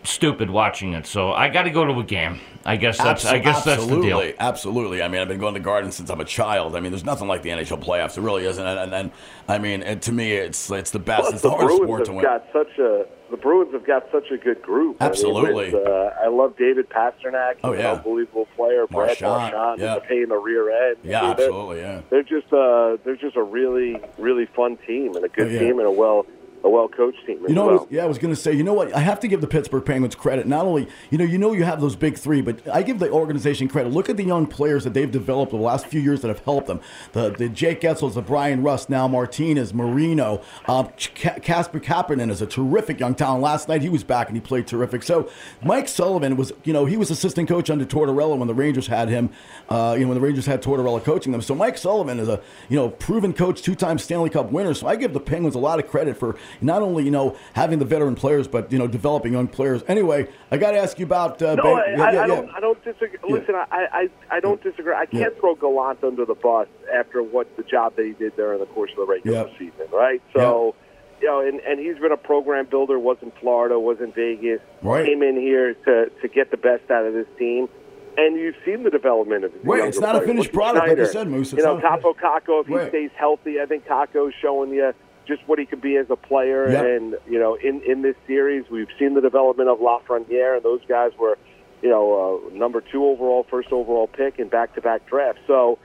stupid 0.06 0.50
watching 0.50 0.94
it. 0.94 1.06
So 1.06 1.32
I 1.32 1.50
got 1.50 1.64
to 1.64 1.70
go 1.72 1.86
to 1.86 2.00
a 2.00 2.04
game. 2.04 2.40
I 2.66 2.78
guess 2.78 2.98
that's 2.98 3.26
I 3.26 3.38
guess 3.40 3.64
that's 3.64 3.86
the 3.86 4.02
deal. 4.02 4.34
absolutely. 4.40 5.02
I 5.04 5.08
mean, 5.08 5.22
I've 5.22 5.28
been 5.28 5.40
going 5.40 5.54
to 5.54 5.60
Garden 5.60 5.92
since 5.92 6.10
I'm 6.10 6.20
a 6.22 6.26
child. 6.26 6.76
I 6.76 6.80
mean, 6.80 6.92
there's 6.92 7.04
nothing 7.06 7.28
like 7.28 7.42
the 7.44 7.50
NHL 7.50 7.84
playoffs. 7.84 8.18
It 8.18 8.22
really 8.22 8.46
isn't. 8.46 8.66
And, 8.66 8.80
and, 8.80 8.94
and 8.94 9.12
I 9.48 9.58
mean, 9.60 9.84
and 9.84 10.02
to 10.04 10.12
me, 10.12 10.32
it's 10.34 10.72
it's 10.72 10.92
the 10.92 11.00
best. 11.00 11.22
Plus, 11.22 11.34
it's 11.34 11.42
the, 11.44 11.50
the 11.50 11.56
hardest 11.56 11.78
Bruins 11.82 11.88
sport 11.88 12.00
have 12.00 12.08
to 12.08 12.14
win. 12.14 12.24
got 12.24 12.44
such 12.52 12.80
a 12.80 13.06
the 13.32 13.38
Bruins 13.38 13.74
have 13.74 13.86
got 13.86 14.04
such 14.12 14.30
a 14.32 14.38
good 14.38 14.62
group. 14.62 14.98
I 15.00 15.06
mean, 15.06 15.10
Absolutely. 15.12 15.74
with, 15.74 15.88
uh, 15.88 16.10
I 16.24 16.28
love 16.28 16.56
David 16.58 16.88
Pastrnak. 16.90 17.56
Oh, 17.64 17.74
yeah. 17.74 17.92
an 17.94 17.98
unbelievable 17.98 18.48
player. 18.56 18.86
Brad 18.88 19.20
Marchand, 19.20 19.54
Marchand 19.54 19.82
yeah. 19.82 19.92
is 19.96 19.98
a 19.98 20.08
pain 20.08 20.24
in 20.24 20.30
the 20.30 20.38
rear 20.38 20.90
end. 20.90 20.98
Yeah, 21.04 21.22
I 21.22 21.28
mean, 21.28 21.36
they're- 21.38 21.46
absolutely. 21.48 21.80
Yeah. 21.82 22.02
They're 22.10 22.24
just 22.24 22.54
uh, 22.54 22.98
they're 23.04 23.16
just 23.16 23.36
a 23.36 23.44
really 23.44 24.00
really 24.18 24.46
fun 24.46 24.78
team 24.88 25.16
and 25.16 25.26
a 25.26 25.30
good 25.30 25.48
Oh, 25.48 25.52
yeah. 25.52 25.60
team 25.60 25.80
and 25.80 25.88
a 25.88 25.92
well 25.92 26.26
a 26.66 26.70
well 26.70 26.88
coached 26.88 27.26
team 27.26 27.44
as 27.44 27.50
You 27.50 27.56
know, 27.56 27.68
well. 27.68 27.78
was, 27.78 27.88
yeah, 27.92 28.04
I 28.04 28.08
was 28.08 28.18
going 28.18 28.34
to 28.34 28.40
say, 28.40 28.52
you 28.52 28.64
know 28.64 28.74
what? 28.74 28.94
I 28.94 29.00
have 29.00 29.20
to 29.22 29.28
give 29.28 29.40
the 29.40 29.48
Pittsburgh 29.48 29.86
Penguins 29.86 30.16
credit. 30.16 30.48
Not 30.48 30.66
only, 30.66 30.88
you 31.12 31.18
know, 31.18 31.24
you 31.24 31.38
know, 31.38 31.54
you 31.54 31.64
have 31.64 31.80
those 31.80 31.96
big 31.96 32.18
three, 32.18 32.42
but 32.42 32.68
I 32.68 32.82
give 32.82 33.00
the 33.00 33.10
organization 33.10 33.68
credit. 33.68 33.94
Look 33.94 34.10
at 34.10 34.18
the 34.18 34.24
young 34.24 34.48
players 34.48 34.84
that 34.84 34.94
they've 34.94 35.12
developed 35.12 35.54
over 35.54 35.62
the 35.62 35.66
last 35.66 35.86
few 35.86 36.02
years 36.02 36.22
that 36.22 36.28
have 36.30 36.40
helped 36.40 36.68
them. 36.68 36.82
The 37.14 37.30
the 37.30 37.48
Jake 37.50 37.82
Guentzels, 37.82 38.16
the 38.16 38.22
Bryan 38.22 38.64
Rust, 38.64 38.90
now 38.90 39.08
Martinez, 39.08 39.74
Marino, 39.74 40.42
um, 40.68 40.90
Casper 40.98 41.80
Kapanen 41.80 42.32
is 42.32 42.42
a 42.42 42.48
terrific 42.48 43.00
young 43.00 43.14
talent. 43.14 43.44
Last 43.44 43.70
night 43.70 43.84
he 43.84 43.90
was 43.90 44.04
back 44.04 44.28
and 44.28 44.36
he 44.36 44.42
played 44.42 44.66
terrific. 44.66 45.04
So 45.04 45.30
Mike 45.64 45.88
Sullivan 45.88 46.36
was, 46.36 46.52
you 46.64 46.74
know, 46.74 46.86
he 46.86 46.98
was 46.98 47.12
assistant 47.12 47.48
coach 47.48 47.70
under 47.70 47.86
Tortorella 47.86 48.38
when 48.38 48.48
the 48.48 48.54
Rangers 48.56 48.88
had 48.88 49.08
him. 49.10 49.30
Uh, 49.70 49.96
you 49.98 50.04
know, 50.04 50.10
when 50.10 50.16
the 50.16 50.26
Rangers 50.26 50.46
had 50.48 50.64
Tortorella 50.64 51.04
coaching 51.04 51.32
them. 51.32 51.42
So 51.42 51.54
Mike 51.54 51.78
Sullivan 51.78 52.20
is 52.20 52.28
a, 52.28 52.42
you 52.70 52.76
know, 52.76 52.90
proven 52.90 53.34
coach, 53.34 53.62
two-time 53.62 54.00
Stanley 54.00 54.30
Cup 54.30 54.52
winner. 54.52 54.74
So 54.74 54.88
I 54.88 54.96
give 54.96 55.14
the 55.14 55.20
Penguins 55.20 55.56
a 55.56 55.60
lot 55.60 55.80
of 55.80 55.88
credit 55.88 56.18
for 56.18 56.38
not 56.62 56.82
only, 56.82 57.04
you 57.04 57.12
know, 57.12 57.36
having 57.54 57.80
the 57.80 57.86
veteran 57.86 58.16
players, 58.16 58.48
but 58.48 58.72
you 58.72 58.78
know, 58.80 58.88
developing 58.88 59.34
young 59.34 59.48
players. 59.48 59.84
Anyway, 59.88 60.28
I 60.52 60.58
got 60.58 60.72
to 60.72 60.78
ask 60.80 60.98
you 61.00 61.06
about. 61.06 61.42
Uh, 61.42 61.56
No, 61.56 61.64
I, 61.76 61.86
yeah, 61.98 62.04
I, 62.04 62.12
yeah, 62.14 62.22
I 62.24 62.28
don't. 62.28 62.46
yeah. 62.48 62.54
I 62.56 62.60
don't 62.60 62.84
disagree. 62.84 63.20
Listen, 63.30 63.56
I, 63.56 63.66
I, 63.72 64.10
I 64.30 64.40
don't 64.40 64.62
disagree. 64.64 64.94
I 64.94 65.06
can't 65.06 65.38
throw 65.40 65.56
Gallant 65.56 66.04
under 66.04 66.26
the 66.26 66.36
bus 66.36 66.68
after 66.94 67.22
what 67.24 67.56
the 67.58 67.64
job 67.64 67.96
that 67.96 68.06
he 68.06 68.14
did 68.14 68.36
there 68.38 68.54
in 68.54 68.60
the 68.60 68.66
course 68.68 68.92
of 68.92 68.98
the 68.98 69.06
regular 69.06 69.50
season, 69.58 69.88
right? 69.92 70.22
So, 70.34 70.76
you 71.22 71.28
know, 71.28 71.40
and, 71.40 71.60
and 71.62 71.80
he's 71.80 71.98
been 71.98 72.12
a 72.12 72.18
program 72.18 72.66
builder. 72.66 73.00
Was 73.00 73.18
in 73.22 73.32
Florida, 73.40 73.80
was 73.80 74.00
in 74.02 74.12
Vegas. 74.12 74.60
Right. 74.82 75.06
Came 75.06 75.24
in 75.24 75.38
here 75.38 75.74
to 75.74 76.10
to 76.22 76.28
get 76.28 76.52
the 76.52 76.58
best 76.58 76.90
out 76.92 77.06
of 77.06 77.14
this 77.14 77.28
team. 77.38 77.70
And 78.18 78.38
you've 78.40 78.56
seen 78.66 78.84
the 78.84 78.90
development 78.90 79.44
of 79.44 79.52
the 79.52 79.60
Right, 79.60 79.84
it's 79.90 80.00
not 80.00 80.16
a 80.16 80.22
finished 80.22 80.54
Look 80.54 80.54
product, 80.54 80.88
like 80.88 81.00
I 81.00 81.04
said, 81.06 81.28
Moose. 81.28 81.52
It's 81.52 81.60
You 81.60 81.66
know, 81.66 81.78
Kaapo 81.82 82.16
Kakko, 82.16 82.62
if 82.62 82.68
he 82.68 82.74
Right. 82.76 82.88
stays 82.88 83.10
healthy, 83.18 83.60
I 83.60 83.66
think 83.66 83.86
Kakko's 83.86 84.34
showing 84.42 84.70
you 84.70 84.94
just 85.28 85.42
what 85.48 85.60
he 85.60 85.66
could 85.66 85.82
be 85.82 85.98
as 85.98 86.08
a 86.10 86.16
player. 86.16 86.70
Yep. 86.70 86.86
And 86.86 87.16
you 87.28 87.40
know, 87.40 87.56
in 87.56 87.82
in 87.84 88.02
this 88.02 88.16
series, 88.28 88.66
we've 88.70 88.88
seen 89.00 89.14
the 89.14 89.22
development 89.22 89.70
of 89.70 89.80
Lafreniere, 89.80 90.56
and 90.58 90.64
those 90.64 90.82
guys 90.88 91.12
were, 91.20 91.38
you 91.82 91.90
know, 91.90 92.42
uh, 92.52 92.56
number 92.58 92.82
two 92.82 93.06
overall, 93.06 93.46
first 93.50 93.72
overall 93.72 94.08
pick 94.08 94.40
in 94.40 94.48
back-to-back 94.50 95.08
drafts. 95.08 95.42
So, 95.48 95.78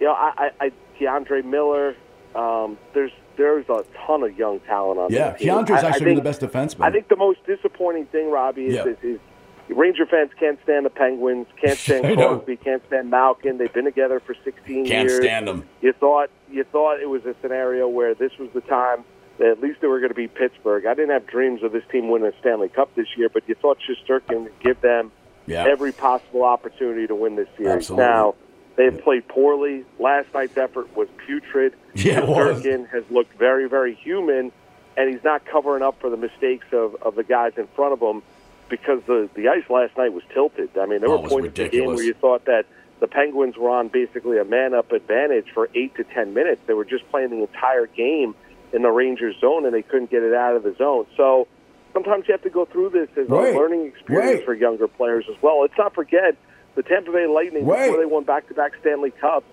you 0.00 0.06
know, 0.06 0.12
I, 0.12 0.50
I, 0.60 0.66
I 0.66 0.72
K'Andre 0.98 1.44
Miller. 1.44 1.94
Um, 2.34 2.78
there's 2.94 3.12
there's 3.36 3.68
a 3.68 3.84
ton 4.06 4.22
of 4.24 4.36
young 4.36 4.60
talent 4.60 4.98
on 4.98 5.12
Yeah, 5.12 5.32
team. 5.32 5.48
K'Andre's 5.48 5.82
I- 5.82 5.86
I 5.86 5.90
actually 5.90 6.04
been 6.06 6.14
the 6.16 6.22
think- 6.32 6.52
best 6.52 6.76
defenseman. 6.76 6.84
I 6.84 6.90
think 6.90 7.08
the 7.08 7.16
most 7.16 7.44
disappointing 7.46 8.06
thing, 8.06 8.30
Robbie, 8.30 8.66
is, 8.66 8.74
Yeah. 8.74 8.84
is, 8.86 8.96
is 9.02 9.20
Ranger 9.68 10.06
fans 10.06 10.30
can't 10.38 10.58
stand 10.62 10.86
the 10.86 10.90
Penguins, 10.90 11.46
can't 11.62 11.78
stand. 11.78 12.16
Crosby, 12.16 12.56
can't 12.56 12.82
stand 12.86 13.10
Malkin. 13.10 13.58
They've 13.58 13.72
been 13.72 13.84
together 13.84 14.20
for 14.20 14.34
16 14.44 14.86
Can't 14.86 15.08
years. 15.08 15.22
stand 15.22 15.46
them. 15.48 15.64
You 15.80 15.92
thought 15.92 16.30
you 16.50 16.64
thought 16.64 17.00
it 17.00 17.08
was 17.08 17.24
a 17.26 17.34
scenario 17.42 17.88
where 17.88 18.14
this 18.14 18.32
was 18.38 18.48
the 18.54 18.62
time 18.62 19.04
that 19.38 19.48
at 19.48 19.60
least 19.60 19.80
they 19.80 19.86
were 19.86 19.98
going 20.00 20.08
to 20.10 20.14
be 20.14 20.26
Pittsburgh. 20.28 20.86
I 20.86 20.94
didn't 20.94 21.10
have 21.10 21.26
dreams 21.26 21.62
of 21.62 21.72
this 21.72 21.84
team 21.92 22.08
winning 22.08 22.28
a 22.34 22.38
Stanley 22.40 22.68
Cup 22.68 22.94
this 22.94 23.06
year, 23.16 23.28
but 23.28 23.48
you 23.48 23.54
thought 23.54 23.78
Shesterkin 23.78 24.44
would 24.44 24.58
give 24.60 24.80
them 24.80 25.12
Yeah. 25.46 25.64
every 25.68 25.92
possible 25.92 26.42
opportunity 26.44 27.06
to 27.06 27.14
win 27.14 27.36
this 27.36 27.48
series. 27.56 27.72
Absolutely. 27.76 28.04
Now 28.06 28.34
they 28.76 28.84
have 28.86 29.00
played 29.02 29.28
poorly. 29.28 29.84
Last 29.98 30.32
night's 30.34 30.56
effort 30.56 30.94
was 30.96 31.08
putrid. 31.26 31.74
Yeah. 31.94 32.20
Shesterkin 32.20 32.88
has 32.90 33.04
looked 33.10 33.36
very, 33.38 33.68
very 33.68 33.94
human, 33.94 34.50
and 34.96 35.10
he's 35.12 35.22
not 35.24 35.44
covering 35.44 35.82
up 35.82 36.00
for 36.00 36.10
the 36.10 36.16
mistakes 36.16 36.66
of, 36.72 36.96
of 37.02 37.14
the 37.16 37.24
guys 37.24 37.52
in 37.56 37.66
front 37.76 37.92
of 37.92 38.00
him 38.00 38.22
because 38.68 39.00
the 39.06 39.28
the 39.34 39.48
ice 39.48 39.64
last 39.70 39.96
night 39.96 40.12
was 40.12 40.22
tilted. 40.32 40.70
I 40.78 40.86
mean, 40.86 41.00
there 41.00 41.08
Oh, 41.10 41.12
were 41.12 41.18
it 41.18 41.22
was 41.22 41.32
points 41.32 41.58
in 41.58 41.64
the 41.64 41.70
game 41.70 41.86
where 41.86 42.02
you 42.02 42.14
thought 42.14 42.44
that 42.46 42.64
the 43.00 43.06
Penguins 43.06 43.56
were 43.56 43.70
on 43.70 43.88
basically 43.88 44.38
a 44.38 44.44
man 44.44 44.74
up 44.74 44.92
advantage 44.92 45.46
for 45.54 45.68
eight 45.74 45.94
to 45.96 46.04
ten 46.04 46.34
minutes. 46.34 46.60
They 46.66 46.74
were 46.74 46.84
just 46.84 47.08
playing 47.10 47.30
the 47.30 47.36
entire 47.42 47.86
game 47.86 48.34
in 48.72 48.82
the 48.82 48.90
Rangers 48.90 49.36
zone, 49.40 49.64
and 49.64 49.72
they 49.74 49.82
couldn't 49.82 50.10
get 50.10 50.22
it 50.22 50.34
out 50.34 50.54
of 50.56 50.62
the 50.62 50.74
zone. 50.76 51.06
So 51.16 51.46
sometimes 51.92 52.24
you 52.28 52.32
have 52.32 52.42
to 52.42 52.50
go 52.50 52.64
through 52.66 52.90
this 52.90 53.08
as 53.16 53.28
Right. 53.28 53.54
a 53.54 53.58
learning 53.58 53.86
experience 53.86 54.36
Right. 54.38 54.44
for 54.44 54.54
younger 54.54 54.88
players 54.88 55.24
as 55.30 55.40
well. 55.42 55.60
Let's 55.62 55.78
not 55.78 55.94
forget 55.94 56.36
the 56.74 56.82
Tampa 56.82 57.10
Bay 57.12 57.26
Lightning 57.26 57.66
Right. 57.66 57.86
before 57.86 57.98
they 58.00 58.06
won 58.06 58.24
back-to-back 58.24 58.72
Stanley 58.80 59.10
Cups. 59.12 59.46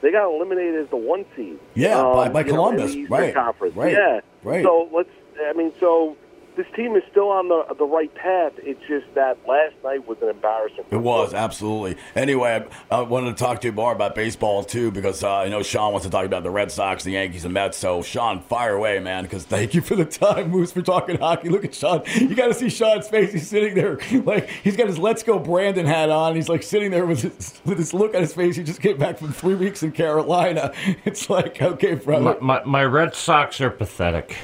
They 0.00 0.10
got 0.10 0.32
eliminated 0.32 0.76
as 0.80 0.88
the 0.88 0.96
one 0.96 1.24
seed. 1.36 1.58
Yeah, 1.74 2.02
by- 2.02 2.28
by 2.28 2.40
um, 2.40 2.46
you 2.46 2.52
know, 2.52 2.58
Columbus. 2.58 2.96
Right. 3.08 3.34
Conference. 3.34 3.76
Right. 3.76 3.92
Yeah. 3.92 4.20
Right. 4.42 4.64
So 4.64 4.88
let's. 4.92 5.10
I 5.48 5.52
mean, 5.52 5.72
so 5.78 6.16
this 6.56 6.66
team 6.76 6.96
is 6.96 7.02
still 7.10 7.28
on 7.28 7.48
the 7.48 7.64
the 7.78 7.84
right 7.84 8.12
path. 8.14 8.52
It's 8.58 8.80
just 8.86 9.06
that 9.14 9.38
last 9.46 9.74
night 9.82 10.06
was 10.06 10.18
an 10.22 10.28
embarrassment. 10.28 10.86
It 10.90 10.98
was 10.98 11.32
absolutely. 11.32 11.96
Anyway, 12.14 12.66
I, 12.90 12.96
I 12.96 13.00
wanted 13.02 13.36
to 13.36 13.42
talk 13.42 13.60
to 13.62 13.68
you 13.68 13.72
more 13.72 13.92
about 13.92 14.14
baseball 14.14 14.62
too 14.62 14.90
because 14.90 15.22
uh, 15.22 15.34
I 15.38 15.48
know 15.48 15.62
Sean 15.62 15.92
wants 15.92 16.06
to 16.06 16.10
talk 16.10 16.26
about 16.26 16.42
the 16.42 16.50
Red 16.50 16.70
Sox, 16.70 17.04
the 17.04 17.12
Yankees, 17.12 17.44
and 17.44 17.54
Mets. 17.54 17.78
So 17.78 18.02
Sean, 18.02 18.40
fire 18.40 18.74
away, 18.74 18.98
man. 19.00 19.24
Because 19.24 19.44
thank 19.44 19.74
you 19.74 19.80
for 19.80 19.96
the 19.96 20.04
time, 20.04 20.50
Moose, 20.50 20.72
for 20.72 20.82
talking 20.82 21.18
hockey. 21.18 21.48
Look 21.48 21.64
at 21.64 21.74
Sean. 21.74 22.02
You 22.14 22.34
got 22.34 22.48
to 22.48 22.54
see 22.54 22.68
Sean's 22.68 23.08
face. 23.08 23.32
He's 23.32 23.48
sitting 23.48 23.74
there 23.74 23.98
like 24.24 24.48
he's 24.48 24.76
got 24.76 24.88
his 24.88 24.98
"Let's 24.98 25.22
Go 25.22 25.38
Brandon" 25.38 25.86
hat 25.86 26.10
on. 26.10 26.34
He's 26.34 26.48
like 26.48 26.62
sitting 26.62 26.90
there 26.90 27.06
with 27.06 27.22
his, 27.22 27.60
with 27.64 27.78
this 27.78 27.94
look 27.94 28.14
on 28.14 28.20
his 28.20 28.34
face. 28.34 28.56
He 28.56 28.62
just 28.62 28.80
came 28.80 28.98
back 28.98 29.18
from 29.18 29.32
three 29.32 29.54
weeks 29.54 29.82
in 29.82 29.92
Carolina. 29.92 30.72
It's 31.04 31.30
like 31.30 31.60
okay, 31.60 31.94
brother. 31.94 32.36
My, 32.40 32.60
my, 32.60 32.64
my 32.64 32.84
Red 32.84 33.14
Sox 33.14 33.60
are 33.60 33.70
pathetic. 33.70 34.36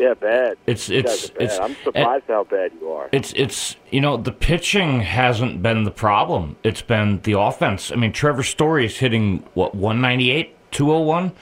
Yeah, 0.00 0.14
bad. 0.14 0.56
It's- 0.66 0.88
it's- 0.88 1.28
bad. 1.28 1.42
it's- 1.42 1.58
I'm 1.60 1.76
surprised 1.84 2.24
how 2.28 2.44
bad 2.44 2.72
you 2.80 2.90
are. 2.90 3.10
It's 3.12 3.34
it's 3.36 3.76
you 3.90 4.00
know 4.00 4.16
the 4.16 4.32
pitching 4.32 5.00
hasn't 5.00 5.62
been 5.62 5.84
the 5.84 5.90
problem. 5.90 6.56
It's 6.64 6.80
been 6.80 7.20
the 7.24 7.38
offense. 7.38 7.92
I 7.92 7.96
mean, 7.96 8.12
Trevor 8.12 8.42
Story 8.42 8.86
is 8.86 8.98
hitting 8.98 9.44
what 9.52 9.74
198, 9.74 10.56
201. 10.70 11.32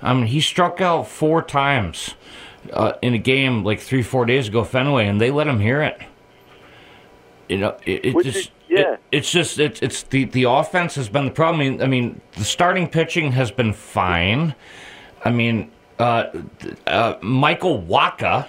I 0.00 0.14
mean, 0.14 0.26
he 0.26 0.40
struck 0.40 0.80
out 0.80 1.08
four 1.08 1.42
times 1.42 2.14
uh, 2.72 2.92
in 3.02 3.12
a 3.14 3.18
game 3.18 3.64
like 3.64 3.80
three, 3.80 4.02
four 4.02 4.24
days 4.24 4.46
ago, 4.48 4.62
Fenway, 4.62 5.06
and 5.08 5.20
they 5.20 5.32
let 5.32 5.48
him 5.48 5.58
hear 5.58 5.82
it. 5.82 6.00
You 7.48 7.58
know, 7.58 7.76
it, 7.86 8.04
it 8.06 8.24
just 8.24 8.36
is- 8.38 8.50
yeah. 8.68 8.78
it- 8.94 9.00
it's 9.10 9.30
just 9.32 9.58
it's 9.58 9.80
it's 9.82 10.02
the 10.04 10.24
the 10.26 10.44
offense 10.44 10.94
has 10.94 11.08
been 11.08 11.24
the 11.24 11.30
problem. 11.32 11.60
I 11.60 11.70
mean, 11.70 11.82
I 11.82 11.86
mean, 11.86 12.20
the 12.36 12.44
starting 12.44 12.88
pitching 12.88 13.32
has 13.32 13.50
been 13.50 13.72
fine. 13.72 14.54
I 15.24 15.30
mean, 15.30 15.70
uh, 15.98 16.26
uh, 16.86 17.16
Michael 17.20 17.82
Wacha, 17.82 18.48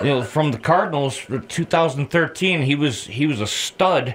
you 0.00 0.06
know, 0.06 0.22
from 0.22 0.52
the 0.52 0.58
Cardinals, 0.58 1.16
for 1.16 1.38
2013, 1.40 2.62
he 2.62 2.74
was 2.74 3.06
he 3.06 3.26
was 3.26 3.40
a 3.40 3.46
stud. 3.46 4.14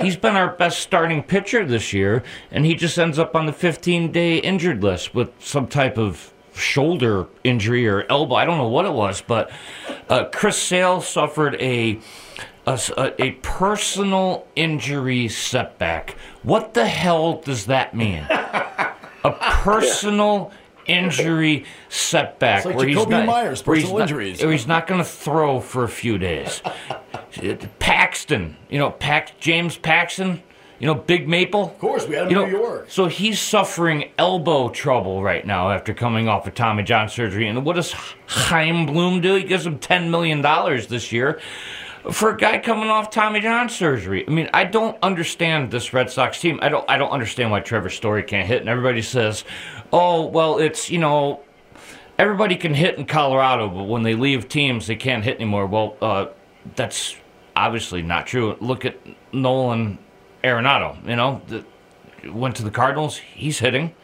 He's 0.00 0.16
been 0.16 0.36
our 0.36 0.50
best 0.52 0.78
starting 0.78 1.22
pitcher 1.22 1.64
this 1.64 1.92
year, 1.92 2.22
and 2.50 2.64
he 2.64 2.74
just 2.74 2.98
ends 2.98 3.18
up 3.18 3.34
on 3.34 3.46
the 3.46 3.52
15-day 3.52 4.38
injured 4.38 4.82
list 4.82 5.14
with 5.14 5.30
some 5.42 5.66
type 5.66 5.98
of 5.98 6.32
shoulder 6.54 7.26
injury 7.42 7.88
or 7.88 8.04
elbow. 8.08 8.36
I 8.36 8.44
don't 8.44 8.58
know 8.58 8.68
what 8.68 8.84
it 8.84 8.92
was, 8.92 9.20
but 9.20 9.50
uh, 10.08 10.26
Chris 10.32 10.56
Sale 10.56 11.00
suffered 11.00 11.56
a 11.60 11.98
a 12.66 13.32
personal 13.42 14.46
injury 14.56 15.28
setback. 15.28 16.16
What 16.42 16.74
the 16.74 16.86
hell 16.86 17.40
does 17.42 17.66
that 17.66 17.94
mean? 17.94 18.26
a 19.24 19.32
personal 19.40 20.52
injury 20.86 21.64
setback. 21.88 22.64
Like 22.64 22.76
where 22.76 22.86
he's 22.88 23.06
not- 23.06 23.26
Myers, 23.26 23.66
where 23.66 23.76
he's 23.76 23.84
personal 23.84 23.98
not- 23.98 24.08
injuries. 24.10 24.42
where 24.42 24.52
he's 24.52 24.66
not 24.66 24.86
going 24.86 24.98
to 24.98 25.04
throw 25.08 25.60
for 25.60 25.84
a 25.84 25.88
few 25.88 26.18
days. 26.18 26.62
Paxton, 27.78 28.56
you 28.68 28.78
know, 28.78 28.90
Pax, 28.90 29.32
James 29.40 29.76
Paxton, 29.76 30.42
you 30.78 30.86
know, 30.86 30.94
Big 30.94 31.28
Maple. 31.28 31.64
Of 31.64 31.78
course, 31.78 32.06
we 32.06 32.14
had 32.14 32.26
him 32.26 32.30
you 32.32 32.42
in 32.42 32.50
know, 32.52 32.58
New 32.58 32.62
York. 32.64 32.86
So 32.88 33.06
he's 33.06 33.40
suffering 33.40 34.10
elbow 34.18 34.68
trouble 34.68 35.22
right 35.22 35.46
now 35.46 35.70
after 35.70 35.94
coming 35.94 36.28
off 36.28 36.46
of 36.46 36.54
Tommy 36.54 36.82
John 36.82 37.08
surgery. 37.08 37.48
And 37.48 37.64
what 37.64 37.76
does 37.76 37.92
Chaim 38.26 38.86
Bloom 38.86 39.20
do? 39.20 39.34
He 39.34 39.44
gives 39.44 39.66
him 39.66 39.78
$10 39.78 40.10
million 40.10 40.42
this 40.88 41.12
year 41.12 41.40
for 42.10 42.30
a 42.30 42.36
guy 42.36 42.58
coming 42.58 42.90
off 42.90 43.10
Tommy 43.10 43.40
John 43.40 43.68
surgery. 43.68 44.26
I 44.26 44.30
mean, 44.30 44.50
I 44.52 44.64
don't 44.64 44.98
understand 45.02 45.70
this 45.70 45.92
Red 45.92 46.10
Sox 46.10 46.38
team. 46.40 46.58
I 46.60 46.68
don't 46.68 46.88
I 46.88 46.98
don't 46.98 47.10
understand 47.10 47.50
why 47.50 47.60
Trevor 47.60 47.88
Story 47.88 48.22
can't 48.22 48.46
hit. 48.46 48.60
And 48.60 48.68
everybody 48.68 49.00
says, 49.00 49.44
"Oh, 49.94 50.26
well, 50.26 50.58
it's, 50.58 50.90
you 50.90 50.98
know, 50.98 51.40
everybody 52.18 52.56
can 52.56 52.74
hit 52.74 52.98
in 52.98 53.06
Colorado, 53.06 53.68
but 53.68 53.84
when 53.84 54.02
they 54.02 54.14
leave 54.14 54.48
teams, 54.48 54.86
they 54.86 54.96
can't 54.96 55.24
hit 55.24 55.36
anymore." 55.36 55.66
Well, 55.66 55.96
uh, 56.02 56.26
that's 56.76 57.16
obviously 57.56 58.02
not 58.02 58.26
true. 58.26 58.56
Look 58.60 58.84
at 58.84 58.96
Nolan 59.32 59.98
Arenado, 60.42 60.96
you 61.08 61.16
know, 61.16 61.40
the, 61.46 61.64
went 62.30 62.56
to 62.56 62.62
the 62.62 62.70
Cardinals, 62.70 63.16
he's 63.16 63.58
hitting. 63.58 63.94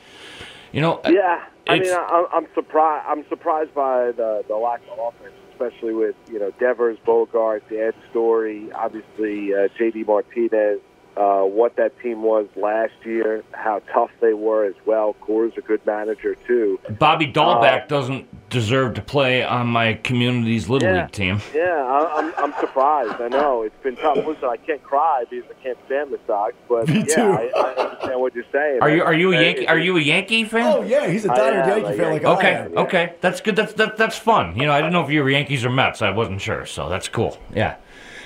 You 0.72 0.80
know, 0.80 1.00
Yeah, 1.04 1.44
i 1.66 1.78
mean 1.78 1.92
I, 1.92 2.26
i'm 2.32 2.46
surprised. 2.54 3.06
I'm 3.08 3.28
surprised 3.28 3.74
by 3.74 4.12
the 4.12 4.44
the 4.46 4.54
lack 4.54 4.80
of 4.92 4.98
offense 4.98 5.34
especially 5.60 5.94
with 5.94 6.16
you 6.30 6.38
know 6.38 6.50
Devers, 6.58 6.98
Bogart, 7.04 7.64
Ed 7.70 7.94
Story, 8.10 8.70
obviously 8.72 9.54
uh, 9.54 9.68
J.D. 9.76 10.04
Martinez. 10.04 10.80
Uh, 11.20 11.42
what 11.44 11.76
that 11.76 11.92
team 12.00 12.22
was 12.22 12.46
last 12.56 12.94
year, 13.04 13.44
how 13.52 13.82
tough 13.92 14.10
they 14.22 14.32
were 14.32 14.64
as 14.64 14.74
well. 14.86 15.12
Cora's 15.20 15.52
a 15.58 15.60
good 15.60 15.84
manager 15.84 16.34
too. 16.46 16.80
Bobby 16.98 17.26
Dalbec 17.30 17.88
doesn't 17.88 18.24
deserve 18.48 18.94
to 18.94 19.02
play 19.02 19.44
on 19.44 19.66
my 19.66 19.94
community's 20.02 20.70
little 20.70 20.88
Yeah. 20.88 21.02
league 21.02 21.12
team. 21.12 21.40
Yeah, 21.54 21.64
I, 21.96 21.98
I'm 22.18 22.32
I'm 22.42 22.54
surprised. 22.58 23.20
I 23.20 23.28
know 23.28 23.62
it's 23.64 23.82
been 23.82 23.96
tough. 23.96 24.16
Listen, 24.16 24.48
I 24.48 24.56
can't 24.56 24.82
cry 24.82 25.24
because 25.28 25.44
I 25.50 25.62
can't 25.62 25.78
stand 25.84 26.10
the 26.10 26.20
Sox, 26.26 26.54
but 26.70 26.88
Me 26.88 27.00
yeah, 27.06 27.14
too. 27.16 27.32
I, 27.32 27.50
I 27.54 27.68
understand 27.84 28.20
what 28.22 28.34
you're 28.34 28.44
saying. 28.50 28.78
Are 28.80 28.88
you 28.88 29.02
are 29.02 29.12
you 29.14 29.34
a 29.34 29.42
Yankee? 29.42 29.68
Are 29.68 29.78
you 29.78 29.98
a 29.98 30.00
Yankee 30.00 30.44
fan? 30.44 30.72
Oh 30.74 30.82
yeah, 30.82 31.06
he's 31.06 31.26
a 31.26 31.28
diehard 31.28 31.52
am, 31.64 31.68
Yankee 31.68 31.82
like, 31.84 31.96
fan 31.98 32.12
like 32.12 32.24
I 32.24 32.32
Okay, 32.38 32.54
am. 32.54 32.72
yeah. 32.72 32.80
okay, 32.80 33.14
that's 33.20 33.42
good. 33.42 33.56
That's 33.56 33.74
that, 33.74 33.98
that's 33.98 34.16
fun. 34.16 34.56
You 34.56 34.64
know, 34.64 34.72
I 34.72 34.78
didn't 34.80 34.94
know 34.94 35.04
if 35.04 35.10
you 35.10 35.22
were 35.22 35.28
Yankees 35.28 35.66
or 35.66 35.70
Mets. 35.70 36.00
I 36.00 36.10
wasn't 36.12 36.40
sure, 36.40 36.64
so 36.64 36.88
that's 36.88 37.08
cool. 37.08 37.36
Yeah. 37.54 37.76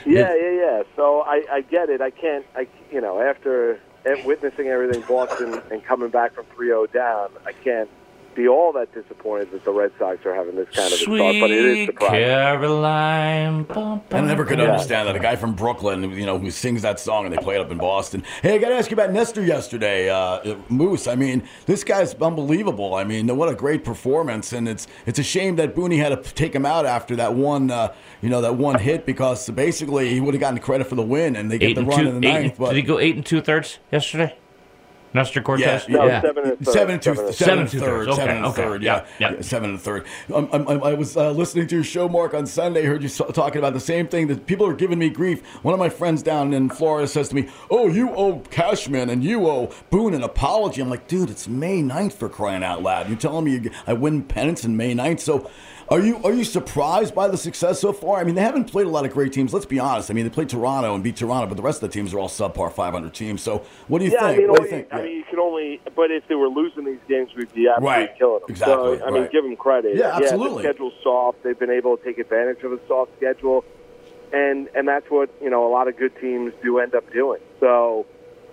Yeah, 0.07 0.35
yeah, 0.35 0.51
yeah. 0.51 0.83
So 0.97 1.21
I, 1.23 1.45
I 1.51 1.61
get 1.63 1.89
it. 1.89 2.01
I 2.01 2.11
can't, 2.11 2.45
I, 2.55 2.67
you 2.91 3.01
know, 3.01 3.21
after 3.21 3.81
witnessing 4.25 4.69
everything 4.69 5.03
Boston 5.09 5.61
and 5.71 5.85
coming 5.85 6.11
back 6.11 6.35
from 6.35 6.45
3-0 6.57 6.93
down, 6.93 7.31
I 7.47 7.53
can't 7.53 7.89
be 8.35 8.49
all 8.49 8.73
that 8.73 8.93
disappointed 8.95 9.51
that 9.53 9.65
the 9.65 9.71
Red 9.73 9.93
Sox 9.99 10.25
are 10.27 10.35
having 10.35 10.57
this 10.57 10.69
kind 10.75 10.87
of 10.89 10.93
a 10.95 10.97
start. 10.97 11.19
But 11.19 11.51
it 11.51 11.65
is 11.65 11.75
Sweet 11.77 11.87
surprising. 11.87 12.19
Caroline. 12.19 13.63
bum, 13.65 14.01
I 14.11 14.21
never 14.21 14.45
could 14.45 14.59
Yeah. 14.59 14.67
understand 14.73 15.09
that. 15.09 15.17
A 15.17 15.19
guy 15.21 15.37
from 15.37 15.55
Brooklyn, 15.55 16.11
you 16.11 16.27
know, 16.27 16.39
who 16.39 16.51
sings 16.51 16.83
that 16.83 16.99
song 17.01 17.25
and 17.25 17.33
they 17.33 17.39
play 17.39 17.55
it 17.57 17.61
up 17.61 17.71
in 17.71 17.79
Boston. 17.79 18.23
Hey, 18.43 18.55
I 18.55 18.59
got 18.59 18.69
to 18.71 18.75
ask 18.77 18.91
you 18.91 18.95
about 18.95 19.13
Nestor 19.13 19.43
yesterday, 19.43 20.09
uh, 20.11 20.57
Moose. 20.69 21.07
I 21.07 21.15
mean, 21.15 21.43
this 21.67 21.85
guy's 21.85 22.15
unbelievable. 22.15 22.95
I 22.95 23.05
mean, 23.05 23.35
what 23.37 23.49
a 23.49 23.55
great 23.55 23.85
performance, 23.85 24.53
and 24.53 24.69
it's 24.69 24.87
it's 25.07 25.19
a 25.19 25.23
shame 25.23 25.57
that 25.57 25.75
Booney 25.75 25.99
had 25.99 26.11
to 26.11 26.35
take 26.35 26.55
him 26.55 26.67
out 26.67 26.87
after 26.87 27.17
that 27.17 27.35
one, 27.35 27.71
uh, 27.71 27.93
you 28.23 28.29
know, 28.29 28.41
that 28.41 28.57
one 28.57 28.79
hit 28.79 29.07
because 29.07 29.49
basically 29.51 30.11
he 30.11 30.21
would 30.21 30.35
have 30.35 30.41
gotten 30.41 30.59
credit 30.59 30.87
for 30.87 30.95
the 30.95 31.03
win, 31.03 31.37
and 31.37 31.51
they 31.51 31.59
get 31.59 31.71
Eight 31.71 31.75
the 31.77 31.85
run 31.85 32.01
two. 32.01 32.09
in 32.09 32.21
the 32.21 32.21
ninth. 32.29 32.45
and- 32.53 32.59
but 32.59 32.69
did 32.71 32.77
he 32.77 32.83
go 32.83 32.99
eight 32.99 33.15
and 33.17 33.25
two 33.27 33.41
thirds 33.41 33.79
yesterday? 33.93 34.35
Nestor 35.15 35.41
Cortes. 35.43 35.61
Yeah, 35.65 35.81
No, 35.89 36.07
yeah. 36.07 36.21
seven 36.21 36.45
and 36.45 36.59
third. 36.59 36.73
Seven 36.75 36.91
and 36.95 37.03
two, 37.03 37.15
Seven 37.15 37.25
and 37.25 37.29
a 37.29 37.33
seven 37.33 37.57
Seven 37.57 37.67
two 37.69 37.79
third. 37.81 38.09
Okay, 38.09 38.17
seven 38.17 38.37
and 38.37 38.47
okay. 38.47 38.63
third, 38.63 38.83
yeah, 38.83 39.07
Yeah, 39.19 39.31
yeah. 39.31 39.37
Yeah, 39.37 39.43
seven 39.43 39.71
and 39.71 39.81
third. 39.81 40.07
Um, 40.33 40.49
um, 40.53 40.69
um, 40.69 40.83
I 40.83 40.95
was 40.95 41.17
uh, 41.17 41.31
listening 41.31 41.67
to 41.69 41.75
your 41.77 41.85
show, 41.85 42.09
Mark, 42.09 42.35
on 42.35 42.47
Sunday. 42.47 42.85
Heard 42.85 43.03
you 43.03 43.09
talking 43.09 43.59
about 43.59 43.73
the 43.75 43.81
same 43.81 44.09
thing. 44.09 44.27
That 44.27 44.47
people 44.47 44.67
are 44.67 44.75
giving 44.75 44.99
me 44.99 45.09
grief. 45.09 45.45
One 45.63 45.73
of 45.73 45.79
my 45.81 45.89
friends 45.89 46.23
down 46.23 46.53
in 46.53 46.69
Florida 46.69 47.07
says 47.07 47.29
to 47.29 47.35
me, 47.37 47.49
"Oh, 47.71 47.89
you 47.89 48.11
owe 48.11 48.41
Cashman 48.51 49.09
and 49.09 49.23
you 49.23 49.47
owe 49.49 49.71
Boone 49.91 50.15
an 50.15 50.23
apology." 50.23 50.83
I'm 50.83 50.91
like, 50.91 51.07
dude, 51.07 51.31
it's 51.31 51.47
May 51.49 51.81
9th 51.81 52.15
for 52.15 52.29
crying 52.29 52.65
out 52.65 52.83
loud. 52.83 53.09
You're 53.09 53.17
telling 53.17 53.45
me 53.45 53.53
you, 53.57 53.71
I 53.87 53.93
win 53.93 54.23
pennants 54.25 54.65
in 54.65 54.77
May 54.77 54.95
9th, 54.95 55.21
so. 55.21 55.49
Are 55.91 56.01
you 56.01 56.17
are 56.25 56.33
you 56.33 56.45
surprised 56.45 57.15
by 57.15 57.29
the 57.29 57.37
success 57.37 57.79
so 57.81 57.93
far? 57.93 58.19
I 58.19 58.25
mean, 58.25 58.35
they 58.35 58.41
haven't 58.41 58.65
played 58.65 58.87
a 58.87 58.91
lot 58.91 59.05
of 59.05 59.13
great 59.13 59.33
teams. 59.35 59.53
Let's 59.53 59.67
be 59.67 59.79
honest. 59.79 60.11
I 60.11 60.15
mean, 60.15 60.25
they 60.25 60.31
played 60.31 60.49
Toronto 60.49 60.95
and 60.95 61.05
beat 61.05 61.17
Toronto, 61.17 61.47
but 61.47 61.57
the 61.57 61.63
rest 61.63 61.83
of 61.83 61.91
the 61.91 61.93
teams 61.93 62.15
are 62.15 62.19
all 62.19 62.29
subpar 62.29 62.73
500 62.73 63.13
teams. 63.13 63.43
So, 63.43 63.67
what 63.89 63.99
do 63.99 64.07
you 64.07 64.13
Yeah, 64.13 64.21
think? 64.21 64.39
I 64.39 64.39
mean, 64.39 64.49
what 64.51 64.57
do 64.57 64.63
you 64.63 64.69
think? 64.71 64.89
I 64.93 64.97
Yeah. 64.97 65.03
mean, 65.03 65.17
you 65.19 65.25
can 65.25 65.39
only. 65.39 65.81
But 65.95 66.11
if 66.11 66.27
they 66.27 66.37
were 66.37 66.49
losing 66.49 66.85
these 66.87 67.01
games, 67.07 67.31
we'd 67.37 67.53
be 67.53 67.69
absolutely 67.69 67.87
Right. 68.07 68.19
killing 68.19 68.41
them. 68.41 68.51
Exactly, 68.51 68.99
So, 68.99 69.05
I 69.07 69.11
mean, 69.11 69.29
give 69.31 69.45
them 69.45 69.57
credit. 69.57 69.97
Yeah, 69.97 70.17
absolutely. 70.17 70.63
the 70.63 70.69
schedule's 70.71 70.95
soft. 71.03 71.43
They've 71.43 71.59
been 71.59 71.71
able 71.71 71.99
to 71.99 72.05
take 72.05 72.19
advantage 72.19 72.63
of 72.65 72.73
a 72.73 72.79
soft 72.89 73.11
schedule, 73.19 73.63
and 74.33 74.69
and 74.75 74.89
that's 74.89 75.11
what 75.11 75.29
you 75.43 75.51
know 75.51 75.67
a 75.67 75.71
lot 75.71 75.87
of 75.87 75.99
good 75.99 76.13
teams 76.19 76.55
do 76.63 76.79
end 76.79 76.95
up 76.95 77.05
doing. 77.13 77.41
So, 77.61 78.07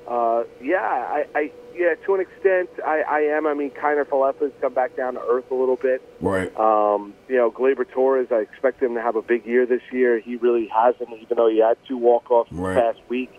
uh, 0.06 0.44
yeah, 0.62 0.80
I, 0.82 1.26
I 1.34 1.52
yeah, 1.76 1.96
to 2.06 2.16
an 2.16 2.22
extent, 2.22 2.70
I, 2.86 3.02
I 3.02 3.20
am. 3.36 3.48
I 3.48 3.54
mean, 3.54 3.72
Kiner 3.72 4.06
Falefa's 4.06 4.52
come 4.62 4.74
back 4.74 4.96
down 4.96 5.14
to 5.16 5.22
earth 5.22 5.50
a 5.52 5.56
little 5.56 5.76
bit. 5.76 6.02
right. 6.20 6.56
Um, 6.58 7.14
you 7.28 7.38
know, 7.38 7.52
Gleyber 7.52 7.90
Torres, 7.90 8.28
I 8.32 8.38
expect 8.40 8.82
him 8.82 8.94
to 8.96 9.02
have 9.02 9.16
a 9.16 9.22
big 9.22 9.46
year 9.46 9.66
this 9.66 9.82
year. 9.92 10.20
He 10.20 10.36
really 10.38 10.68
hasn't, 10.68 11.10
even 11.22 11.38
though 11.38 11.50
he 11.50 11.60
had 11.60 11.78
two 11.88 11.98
walk-offs 11.98 12.52
Right. 12.52 12.76
this 12.76 12.84
past 12.84 13.10
week. 13.10 13.32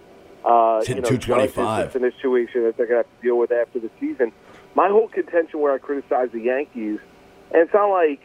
Uh, 0.45 0.81
He's 0.81 0.88
you 0.90 0.95
know, 0.97 1.03
Judge 1.03 1.25
225. 1.27 1.79
is 1.79 1.85
just 1.87 1.97
in 1.97 2.05
a 2.05 2.12
situation 2.12 2.64
that 2.64 2.77
they're 2.77 2.87
going 2.87 3.03
to 3.03 3.09
have 3.09 3.16
to 3.21 3.23
deal 3.23 3.38
with 3.38 3.53
after 3.53 3.79
the 3.79 3.90
season. 4.01 4.33
My 4.75 4.88
whole 4.88 5.09
contention 5.09 5.61
where 5.61 5.73
I 5.75 5.79
criticize 5.79 6.31
the 6.33 6.40
Yankees, 6.40 6.99
and 7.53 7.62
it's 7.62 7.73
not 7.75 7.87
like, 7.90 8.21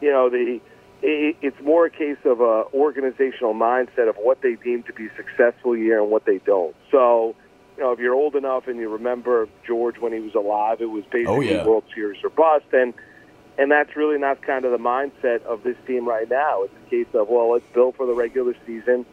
you 0.00 0.10
know, 0.10 0.28
the 0.28 0.60
it, 1.02 1.36
it's 1.42 1.60
more 1.62 1.86
a 1.86 1.90
case 1.90 2.16
of 2.24 2.40
a 2.40 2.64
organizational 2.74 3.54
mindset 3.54 4.08
of 4.08 4.16
what 4.16 4.40
they 4.42 4.54
deem 4.54 4.82
to 4.84 4.92
be 4.92 5.08
successful 5.16 5.76
year 5.76 6.00
and 6.00 6.10
what 6.10 6.24
they 6.24 6.38
don't. 6.38 6.74
So, 6.90 7.34
you 7.76 7.82
know, 7.82 7.92
if 7.92 7.98
you're 7.98 8.14
old 8.14 8.36
enough 8.36 8.68
and 8.68 8.78
you 8.78 8.88
remember 8.88 9.48
George 9.66 9.98
when 9.98 10.12
he 10.12 10.20
was 10.20 10.34
alive, 10.34 10.80
it 10.80 10.86
was 10.90 11.04
basically 11.04 11.26
Oh, 11.26 11.40
yeah. 11.40 11.64
World 11.66 11.84
Series 11.94 12.22
or 12.22 12.30
bust, 12.30 12.66
and 12.72 12.94
and 13.56 13.70
that's 13.70 13.94
really 13.94 14.18
not 14.18 14.42
kind 14.42 14.64
of 14.64 14.72
the 14.72 14.78
mindset 14.78 15.42
of 15.44 15.62
this 15.62 15.76
team 15.86 16.08
right 16.08 16.28
now. 16.28 16.62
It's 16.64 16.74
a 16.86 16.90
case 16.90 17.06
of 17.14 17.28
well, 17.28 17.52
let's 17.52 17.64
build 17.72 17.96
for 17.96 18.06
the 18.06 18.12
regular 18.14 18.54
season, 18.66 19.06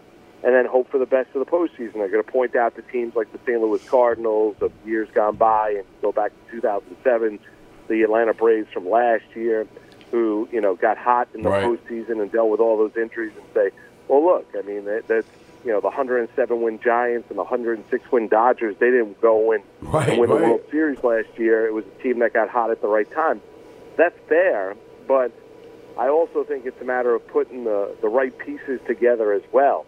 and 0.43 0.53
then 0.55 0.65
hope 0.65 0.89
for 0.89 0.97
the 0.97 1.05
best 1.05 1.29
of 1.35 1.45
the 1.45 1.51
postseason. 1.51 1.93
They're 1.93 2.09
going 2.09 2.23
to 2.23 2.31
point 2.31 2.55
out 2.55 2.75
to 2.75 2.81
teams 2.83 3.15
like 3.15 3.31
the 3.31 3.39
St. 3.45 3.61
Louis 3.61 3.81
Cardinals 3.87 4.55
of 4.61 4.71
years 4.85 5.09
gone 5.13 5.35
by, 5.35 5.71
and 5.77 5.85
go 6.01 6.11
back 6.11 6.31
to 6.47 6.51
2007, 6.61 7.39
the 7.87 8.01
Atlanta 8.03 8.33
Braves 8.33 8.67
from 8.73 8.89
last 8.89 9.23
year, 9.35 9.67
who 10.11 10.47
you 10.51 10.61
know 10.61 10.75
got 10.75 10.97
hot 10.97 11.27
in 11.33 11.43
the 11.43 11.49
Right. 11.49 11.63
postseason 11.63 12.21
and 12.21 12.31
dealt 12.31 12.49
with 12.49 12.59
all 12.59 12.77
those 12.77 12.95
injuries, 12.95 13.33
and 13.35 13.45
say, 13.53 13.71
well, 14.07 14.23
look, 14.23 14.47
I 14.57 14.61
mean 14.63 14.85
that, 14.85 15.07
that's 15.07 15.27
you 15.63 15.71
know 15.71 15.79
the 15.79 15.87
107 15.87 16.61
win 16.61 16.79
Giants 16.83 17.27
and 17.29 17.37
the 17.37 17.43
106 17.43 18.11
win 18.11 18.27
Dodgers. 18.27 18.75
They 18.79 18.91
didn't 18.91 19.21
go 19.21 19.51
and, 19.51 19.63
Right, 19.81 20.09
and 20.09 20.19
win 20.19 20.29
right. 20.29 20.39
the 20.39 20.45
World 20.47 20.61
Series 20.71 21.03
last 21.03 21.37
year. 21.37 21.67
It 21.67 21.73
was 21.73 21.85
a 21.85 22.03
team 22.03 22.19
that 22.19 22.33
got 22.33 22.49
hot 22.49 22.71
at 22.71 22.81
the 22.81 22.87
right 22.87 23.09
time. 23.11 23.41
That's 23.97 24.17
fair, 24.27 24.75
but 25.07 25.31
I 25.97 26.07
also 26.07 26.43
think 26.43 26.65
it's 26.65 26.81
a 26.81 26.85
matter 26.85 27.13
of 27.13 27.27
putting 27.27 27.65
the, 27.65 27.95
the 28.01 28.07
right 28.07 28.35
pieces 28.37 28.79
together 28.87 29.33
as 29.33 29.43
well. 29.51 29.85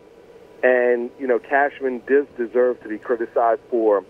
And, 0.62 1.10
you 1.20 1.28
know, 1.28 1.40
Cashman 1.40 2.04
does 2.08 2.26
deserve 2.38 2.82
to 2.84 2.90
be 2.90 2.98
criticized 2.98 3.62
for 3.70 4.04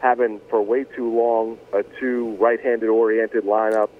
having, 0.00 0.40
for 0.48 0.62
way 0.62 0.84
too 0.84 1.14
long, 1.14 1.58
a 1.72 1.84
two 2.00 2.36
right 2.40 2.60
handed 2.60 2.88
oriented 2.88 3.44
lineup, 3.44 3.90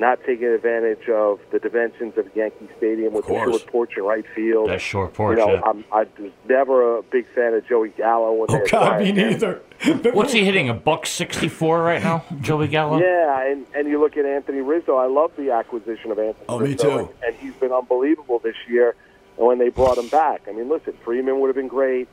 not 0.00 0.18
taking 0.24 0.46
advantage 0.46 1.08
of 1.08 1.38
the 1.52 1.58
dimensions 1.58 2.16
of 2.16 2.26
Yankee 2.34 2.68
Stadium 2.78 3.12
with 3.12 3.26
the 3.26 3.34
short 3.34 3.66
porch 3.66 3.92
and 3.96 4.06
right 4.06 4.24
field. 4.34 4.70
That 4.70 4.80
short 4.80 5.10
you 5.10 5.14
porch. 5.14 5.38
know, 5.38 5.52
yeah. 5.52 5.60
I'm, 5.64 5.84
I 5.92 6.06
was 6.18 6.32
never 6.48 6.98
a 6.98 7.02
big 7.02 7.26
fan 7.34 7.54
of 7.54 7.66
Joey 7.68 7.90
Gallo. 7.90 8.32
When 8.32 8.46
Oh 8.50 8.58
they 8.64 8.70
God, 8.70 9.00
me 9.02 9.12
neither. 9.12 9.62
What's 10.12 10.32
he 10.32 10.44
hitting? 10.44 10.68
A 10.68 10.74
buck 10.74 11.06
sixty-four 11.06 11.82
right 11.82 12.02
now, 12.02 12.24
Joey 12.40 12.68
Gallo. 12.68 12.98
Yeah, 13.00 13.46
and, 13.50 13.66
and 13.74 13.88
you 13.88 14.00
look 14.00 14.16
at 14.16 14.24
Anthony 14.24 14.60
Rizzo. 14.60 14.96
I 14.96 15.06
love 15.06 15.32
the 15.36 15.52
acquisition 15.52 16.10
of 16.10 16.18
Anthony 16.18 16.46
Oh, 16.48 16.58
me 16.58 16.74
too. 16.74 16.90
And, 16.90 17.08
and 17.26 17.36
he's 17.36 17.54
been 17.54 17.72
unbelievable 17.72 18.38
this 18.40 18.56
year. 18.68 18.94
And 19.38 19.46
when 19.46 19.58
they 19.58 19.68
brought 19.68 19.96
him 19.96 20.08
back, 20.08 20.42
I 20.48 20.52
mean, 20.52 20.68
listen, 20.68 20.94
Freeman 21.04 21.40
would 21.40 21.46
have 21.48 21.56
been 21.56 21.68
great. 21.68 22.08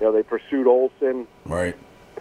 You 0.00 0.06
know, 0.06 0.12
they 0.12 0.22
pursued 0.22 0.66
Olson. 0.66 1.26
Right. 1.44 1.76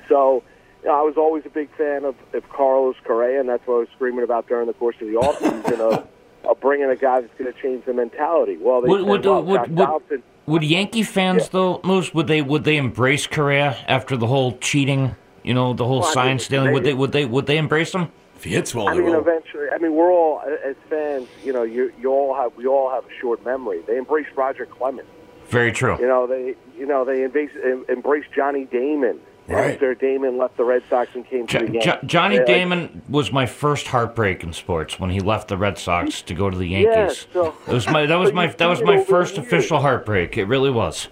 So, 0.09 0.43
you 0.83 0.89
know, 0.89 0.95
I 0.95 1.01
was 1.01 1.17
always 1.17 1.45
a 1.45 1.49
big 1.49 1.69
fan 1.77 2.05
of, 2.05 2.15
of 2.33 2.47
Carlos 2.49 2.95
Correa, 3.03 3.39
and 3.39 3.49
that's 3.49 3.65
what 3.67 3.75
I 3.75 3.79
was 3.79 3.87
screaming 3.95 4.23
about 4.23 4.47
during 4.47 4.67
the 4.67 4.73
course 4.73 4.95
of 5.01 5.07
the 5.07 5.13
offseason 5.15 5.79
of, 5.79 6.07
of 6.45 6.59
bringing 6.59 6.89
a 6.89 6.95
guy 6.95 7.21
that's 7.21 7.33
going 7.37 7.51
to 7.53 7.59
change 7.61 7.85
the 7.85 7.93
mentality. 7.93 8.57
Well, 8.57 8.81
they 8.81 8.87
Would- 8.89 9.01
said, 9.01 9.07
would- 9.09 9.25
well, 9.25 9.43
would- 9.43 9.75
Josh 9.77 10.01
would- 10.09 10.23
Would 10.47 10.63
Yankee 10.63 11.03
fans 11.03 11.43
Yeah. 11.43 11.49
though, 11.51 11.81
Moose, 11.83 12.11
would 12.13 12.25
they 12.27 12.41
would 12.41 12.63
they 12.63 12.77
embrace 12.77 13.27
Correa 13.27 13.77
after 13.87 14.17
the 14.17 14.25
whole 14.25 14.57
cheating, 14.59 15.15
you 15.43 15.53
know, 15.53 15.73
the 15.73 15.85
whole 15.85 15.99
Well, 15.99 16.09
I 16.09 16.13
sign 16.13 16.27
mean, 16.27 16.39
stealing? 16.39 16.73
Would 16.73 16.83
they- 16.83 16.89
they 16.89 16.93
would 16.95 17.11
they 17.11 17.25
would 17.25 17.45
they 17.45 17.57
embrace 17.57 17.93
him? 17.93 18.07
If 18.35 18.45
he 18.45 18.51
hits 18.51 18.73
well, 18.73 18.87
I 18.87 18.93
mean, 18.93 19.03
will. 19.03 19.19
eventually. 19.19 19.67
I 19.69 19.77
mean, 19.79 19.93
we're 19.95 20.11
all 20.11 20.41
as 20.63 20.75
fans. 20.89 21.27
You 21.43 21.51
know, 21.53 21.63
you 21.63 21.91
you 22.01 22.09
all 22.11 22.33
have 22.33 22.55
we 22.55 22.65
all 22.65 22.89
have 22.89 23.03
a 23.05 23.13
short 23.19 23.45
memory. 23.45 23.81
They 23.85 23.97
embraced 23.97 24.29
Roger 24.35 24.65
Clemens. 24.65 25.09
Very 25.49 25.71
true. 25.73 25.97
You 25.99 26.07
know, 26.07 26.25
they 26.25 26.55
you 26.77 26.85
know 26.87 27.03
they 27.05 27.23
embrace, 27.23 27.51
em- 27.63 27.85
embraced 27.89 28.31
Johnny 28.33 28.63
Damon 28.65 29.19
Right. 29.49 29.73
after 29.73 29.95
Damon 29.95 30.37
left 30.37 30.57
the 30.57 30.63
Red 30.63 30.83
Sox 30.89 31.09
and 31.15 31.25
came 31.25 31.47
to 31.47 31.57
the 31.59 31.63
Yankees. 31.65 31.83
Jo- 31.83 31.99
Johnny 32.05 32.39
Damon 32.45 33.01
was 33.09 33.31
my 33.31 33.45
first 33.45 33.87
heartbreak 33.87 34.43
in 34.43 34.53
sports 34.53 34.99
when 34.99 35.09
he 35.09 35.19
left 35.19 35.47
the 35.47 35.57
Red 35.57 35.77
Sox 35.77 36.21
to 36.23 36.33
go 36.33 36.49
to 36.49 36.57
the 36.57 36.67
Yankees. 36.67 37.27
so- 37.33 37.53
it 37.67 37.73
was 37.73 37.87
my 37.87 38.05
that 38.05 38.15
was 38.17 38.31
my 38.39 38.47
that 38.47 38.67
was 38.67 38.81
my 38.81 39.03
first 39.03 39.37
official 39.37 39.79
heartbreak. 39.79 40.37
It 40.37 40.45
really 40.45 40.69
was. 40.71 41.07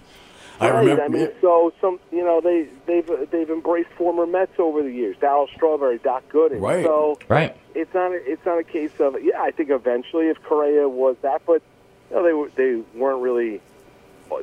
I 0.60 0.68
remember. 0.68 1.02
I 1.04 1.08
mean, 1.08 1.28
so 1.40 1.72
some 1.80 2.00
you 2.10 2.24
know 2.24 2.40
they 2.40 2.66
they've 2.86 3.30
they've 3.30 3.48
embraced 3.48 3.90
former 3.90 4.26
Mets 4.26 4.58
over 4.58 4.82
the 4.82 4.90
years. 4.90 5.16
Darryl 5.18 5.48
Strawberry, 5.54 5.98
Doc 5.98 6.24
Gooden. 6.32 6.60
Right. 6.60 6.84
So 6.84 7.16
Right. 7.28 7.56
it's 7.76 7.94
not 7.94 8.10
a, 8.10 8.14
it's 8.32 8.44
not 8.44 8.58
a 8.58 8.64
case 8.64 8.90
of 8.98 9.16
yeah. 9.22 9.40
I 9.40 9.52
think 9.52 9.70
eventually 9.70 10.26
if 10.28 10.42
Correa 10.42 10.88
was 10.88 11.16
that, 11.22 11.42
but 11.46 11.62
you 12.10 12.16
know, 12.16 12.22
they 12.24 12.32
were 12.32 12.50
they 12.56 12.82
weren't 12.98 13.22
really 13.22 13.60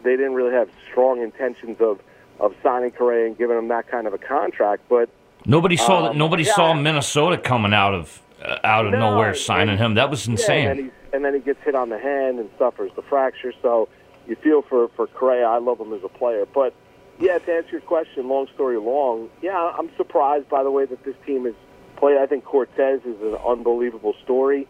they 0.03 0.15
didn't 0.15 0.35
really 0.35 0.53
have 0.53 0.69
strong 0.89 1.21
intentions 1.21 1.81
of 1.81 1.99
of 2.39 2.53
signing 2.63 2.91
Correa 2.91 3.25
and 3.27 3.37
giving 3.37 3.57
him 3.57 3.67
that 3.69 3.87
kind 3.87 4.07
of 4.07 4.13
a 4.13 4.17
contract. 4.17 4.83
But 4.89 5.09
Nobody 5.45 5.77
saw 5.77 6.09
Um, 6.09 6.17
nobody 6.17 6.43
yeah. 6.43 6.53
saw 6.53 6.73
Minnesota 6.73 7.37
coming 7.37 7.73
out 7.73 7.93
of 7.93 8.21
uh, 8.43 8.57
out 8.63 8.85
of 8.85 8.91
No, 8.91 9.11
nowhere 9.11 9.29
and- 9.29 9.37
signing 9.37 9.77
him. 9.77 9.93
That 9.95 10.09
was 10.09 10.27
Yeah, 10.27 10.31
insane. 10.31 10.67
and, 10.67 10.79
then 10.79 10.91
and 11.13 11.25
then 11.25 11.33
he 11.35 11.39
gets 11.39 11.61
hit 11.63 11.75
on 11.75 11.89
the 11.89 11.97
hand 11.99 12.39
and 12.39 12.49
suffers 12.57 12.91
the 12.95 13.01
fracture. 13.03 13.53
So 13.61 13.87
you 14.27 14.35
feel 14.35 14.61
for 14.63 14.87
for 14.95 15.07
Correa. 15.07 15.45
I 15.47 15.57
love 15.59 15.79
him 15.79 15.93
as 15.93 16.03
a 16.03 16.09
player, 16.09 16.45
but 16.53 16.73
yeah, 17.19 17.37
to 17.37 17.53
answer 17.53 17.71
your 17.71 17.81
question, 17.81 18.27
long 18.27 18.47
story 18.53 18.77
long, 18.77 19.29
yeah, 19.41 19.55
I'm 19.77 19.89
surprised 19.95 20.49
by 20.49 20.63
the 20.63 20.71
way 20.71 20.85
that 20.85 21.03
this 21.05 21.15
team 21.25 21.45
is 21.45 21.53
played. 21.95 22.17
I 22.17 22.25
think 22.25 22.43
Cortes 22.43 23.01
is 23.05 23.21
an 23.21 23.35
unbelievable 23.47 24.13
story. 24.23 24.67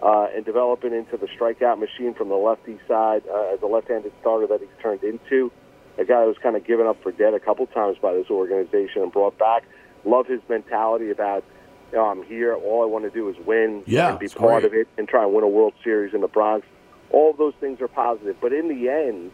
uh, 0.00 0.28
and 0.32 0.44
developing 0.44 0.94
into 0.94 1.16
the 1.16 1.26
strikeout 1.26 1.76
machine 1.80 2.14
from 2.14 2.28
the 2.28 2.36
lefty 2.36 2.78
side 2.86 3.20
uh, 3.28 3.52
as 3.52 3.60
a 3.62 3.66
left-handed 3.66 4.12
starter 4.20 4.46
that 4.46 4.60
he's 4.60 4.68
turned 4.80 5.02
into. 5.02 5.50
A 5.98 6.04
guy 6.04 6.20
that 6.20 6.26
was 6.26 6.38
kind 6.38 6.56
of 6.56 6.64
given 6.64 6.86
up 6.86 7.02
for 7.02 7.10
dead 7.12 7.34
a 7.34 7.40
couple 7.40 7.66
times 7.66 7.98
by 8.00 8.14
this 8.14 8.30
organization 8.30 9.02
and 9.02 9.12
brought 9.12 9.36
back. 9.38 9.64
Love 10.04 10.26
his 10.28 10.40
mentality 10.48 11.10
about, 11.10 11.44
you 11.90 11.98
know, 11.98 12.04
I'm 12.04 12.22
here. 12.22 12.54
All 12.54 12.82
I 12.82 12.86
want 12.86 13.04
to 13.04 13.10
do 13.10 13.28
is 13.28 13.36
win 13.44 13.82
Yeah, 13.86 14.10
and 14.10 14.18
be 14.18 14.28
part 14.28 14.62
great. 14.62 14.64
of 14.64 14.74
it 14.74 14.88
and 14.96 15.08
try 15.08 15.24
and 15.24 15.34
win 15.34 15.42
a 15.42 15.48
World 15.48 15.74
Series 15.82 16.14
in 16.14 16.20
the 16.20 16.28
Bronx. 16.28 16.66
All 17.10 17.32
those 17.32 17.54
things 17.60 17.80
are 17.80 17.88
positive. 17.88 18.36
But 18.40 18.52
in 18.52 18.68
the 18.68 18.88
end, 18.88 19.32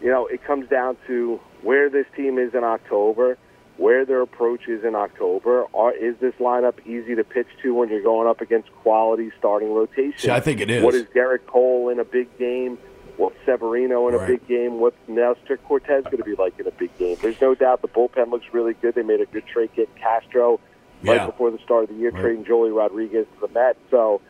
you 0.00 0.10
know, 0.10 0.26
it 0.26 0.42
comes 0.42 0.68
down 0.70 0.96
to 1.06 1.38
where 1.62 1.90
this 1.90 2.06
team 2.16 2.38
is 2.38 2.54
in 2.54 2.64
October, 2.64 3.36
where 3.76 4.06
their 4.06 4.22
approach 4.22 4.68
is 4.68 4.84
in 4.84 4.94
October. 4.94 5.66
Are, 5.74 5.92
is 5.92 6.16
this 6.18 6.34
lineup 6.40 6.74
easy 6.86 7.14
to 7.14 7.24
pitch 7.24 7.48
to 7.62 7.74
when 7.74 7.90
you're 7.90 8.02
going 8.02 8.26
up 8.28 8.40
against 8.40 8.72
quality 8.76 9.32
starting 9.38 9.74
rotation? 9.74 10.18
See, 10.18 10.30
I 10.30 10.40
think 10.40 10.60
it 10.60 10.70
is. 10.70 10.82
What 10.82 10.94
is 10.94 11.04
Gerrit 11.14 11.46
Cole 11.46 11.90
in 11.90 11.98
a 11.98 12.04
big 12.04 12.38
game? 12.38 12.78
What's 13.16 13.36
Severino 13.46 14.08
in 14.08 14.14
a 14.14 14.18
Right. 14.18 14.26
big 14.28 14.46
game? 14.48 14.80
What's 14.80 14.96
Nestor 15.06 15.56
Cortes 15.58 16.04
going 16.04 16.18
to 16.18 16.24
be 16.24 16.34
like 16.34 16.58
in 16.58 16.66
a 16.66 16.70
big 16.72 16.96
game? 16.98 17.16
There's 17.22 17.40
no 17.40 17.54
doubt 17.54 17.82
the 17.82 17.88
bullpen 17.88 18.30
looks 18.30 18.46
really 18.52 18.74
good. 18.74 18.94
They 18.94 19.02
made 19.02 19.20
a 19.20 19.26
good 19.26 19.46
trade 19.46 19.70
getting 19.76 19.94
Castro 19.94 20.58
right 21.04 21.20
Yeah. 21.20 21.26
before 21.26 21.50
the 21.50 21.58
start 21.58 21.84
of 21.84 21.88
the 21.90 21.94
year, 21.96 22.10
Right. 22.10 22.20
trading 22.20 22.44
Joey 22.44 22.70
Rodriguez 22.70 23.26
to 23.40 23.46
the 23.46 23.52
Mets. 23.54 23.78
So 23.90 24.20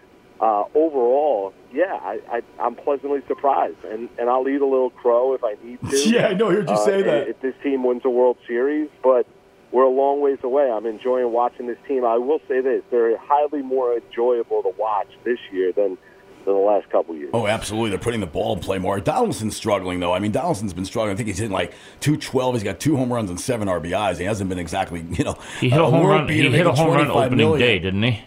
uh, 0.40 0.64
overall, 0.74 1.54
yeah, 1.72 1.98
I, 2.02 2.20
I, 2.30 2.42
I'm 2.58 2.74
pleasantly 2.74 3.22
surprised, 3.28 3.82
and 3.84 4.08
and 4.18 4.28
I'll 4.28 4.46
eat 4.48 4.60
a 4.60 4.66
little 4.66 4.90
crow 4.90 5.32
if 5.34 5.42
I 5.44 5.54
need 5.62 5.78
to. 5.90 5.96
Yeah, 6.10 6.26
I 6.28 6.34
know. 6.34 6.50
I 6.50 6.54
heard 6.54 6.68
you 6.68 6.74
uh, 6.74 6.84
say 6.84 7.02
that. 7.02 7.28
If 7.28 7.40
this 7.40 7.54
team 7.62 7.84
wins 7.84 8.02
a 8.04 8.10
World 8.10 8.36
Series, 8.46 8.88
but 9.02 9.26
we're 9.70 9.84
a 9.84 9.88
long 9.88 10.20
ways 10.20 10.38
away. 10.42 10.70
I'm 10.70 10.86
enjoying 10.86 11.32
watching 11.32 11.66
this 11.68 11.78
team. 11.88 12.04
I 12.04 12.18
will 12.18 12.40
say 12.48 12.60
this: 12.60 12.82
they're 12.90 13.16
highly 13.16 13.62
more 13.62 13.94
enjoyable 13.96 14.62
to 14.64 14.70
watch 14.76 15.06
this 15.24 15.38
year 15.52 15.72
than 15.72 15.96
the 16.52 16.58
last 16.58 16.88
couple 16.90 17.14
years. 17.14 17.30
Oh, 17.32 17.46
absolutely. 17.46 17.90
They're 17.90 17.98
putting 17.98 18.20
the 18.20 18.26
ball 18.26 18.54
in 18.54 18.60
play 18.60 18.78
more. 18.78 19.00
Donaldson's 19.00 19.56
struggling, 19.56 20.00
though. 20.00 20.12
I 20.12 20.18
mean, 20.18 20.32
Donaldson's 20.32 20.74
been 20.74 20.84
struggling. 20.84 21.14
I 21.14 21.16
think 21.16 21.28
he's 21.28 21.38
hitting 21.38 21.52
like 21.52 21.72
212. 22.00 22.54
He's 22.54 22.62
got 22.62 22.80
two 22.80 22.96
home 22.96 23.12
runs 23.12 23.30
and 23.30 23.40
seven 23.40 23.68
RBIs. 23.68 24.18
He 24.18 24.24
hasn't 24.24 24.48
been 24.48 24.58
exactly, 24.58 25.00
you 25.10 25.24
know, 25.24 25.38
He 25.60 25.70
hit 25.70 25.80
a 25.80 25.84
home 25.86 26.02
world 26.02 26.20
run. 26.20 26.26
beater 26.26 26.50
He 26.50 26.56
hit 26.56 26.66
a 26.66 26.70
making 26.70 26.84
home 26.84 26.94
run 26.96 27.10
opening 27.10 27.36
million. 27.36 27.58
day, 27.60 27.78
didn't 27.78 28.02
he? 28.02 28.24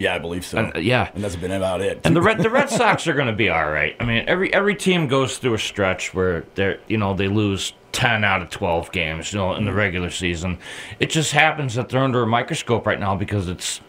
Yeah, 0.00 0.14
I 0.16 0.18
believe 0.18 0.44
so. 0.44 0.58
And, 0.58 0.76
uh, 0.76 0.80
yeah. 0.80 1.10
And 1.14 1.22
that's 1.22 1.36
been 1.36 1.52
about 1.52 1.80
it. 1.80 2.00
And 2.04 2.16
the 2.16 2.20
Red 2.20 2.38
the 2.38 2.50
Red 2.50 2.68
Sox 2.68 3.06
are 3.06 3.14
going 3.14 3.28
to 3.28 3.32
be 3.32 3.48
all 3.48 3.70
right. 3.70 3.94
I 4.00 4.04
mean, 4.04 4.24
every 4.26 4.52
every 4.52 4.74
team 4.74 5.06
goes 5.06 5.38
through 5.38 5.54
a 5.54 5.58
stretch 5.58 6.12
where 6.12 6.44
they're 6.56 6.80
you 6.88 6.98
know 6.98 7.14
they 7.14 7.28
lose 7.28 7.72
ten 7.92 8.24
out 8.24 8.42
of 8.42 8.50
twelve 8.50 8.90
games, 8.90 9.32
you 9.32 9.38
know, 9.38 9.54
in 9.54 9.64
the 9.64 9.72
regular 9.72 10.10
season. 10.10 10.58
It 10.98 11.10
just 11.10 11.30
happens 11.30 11.76
that 11.76 11.90
they're 11.90 12.02
under 12.02 12.22
a 12.22 12.26
microscope 12.26 12.86
right 12.88 12.98
now 12.98 13.14
because 13.14 13.48
it's 13.48 13.80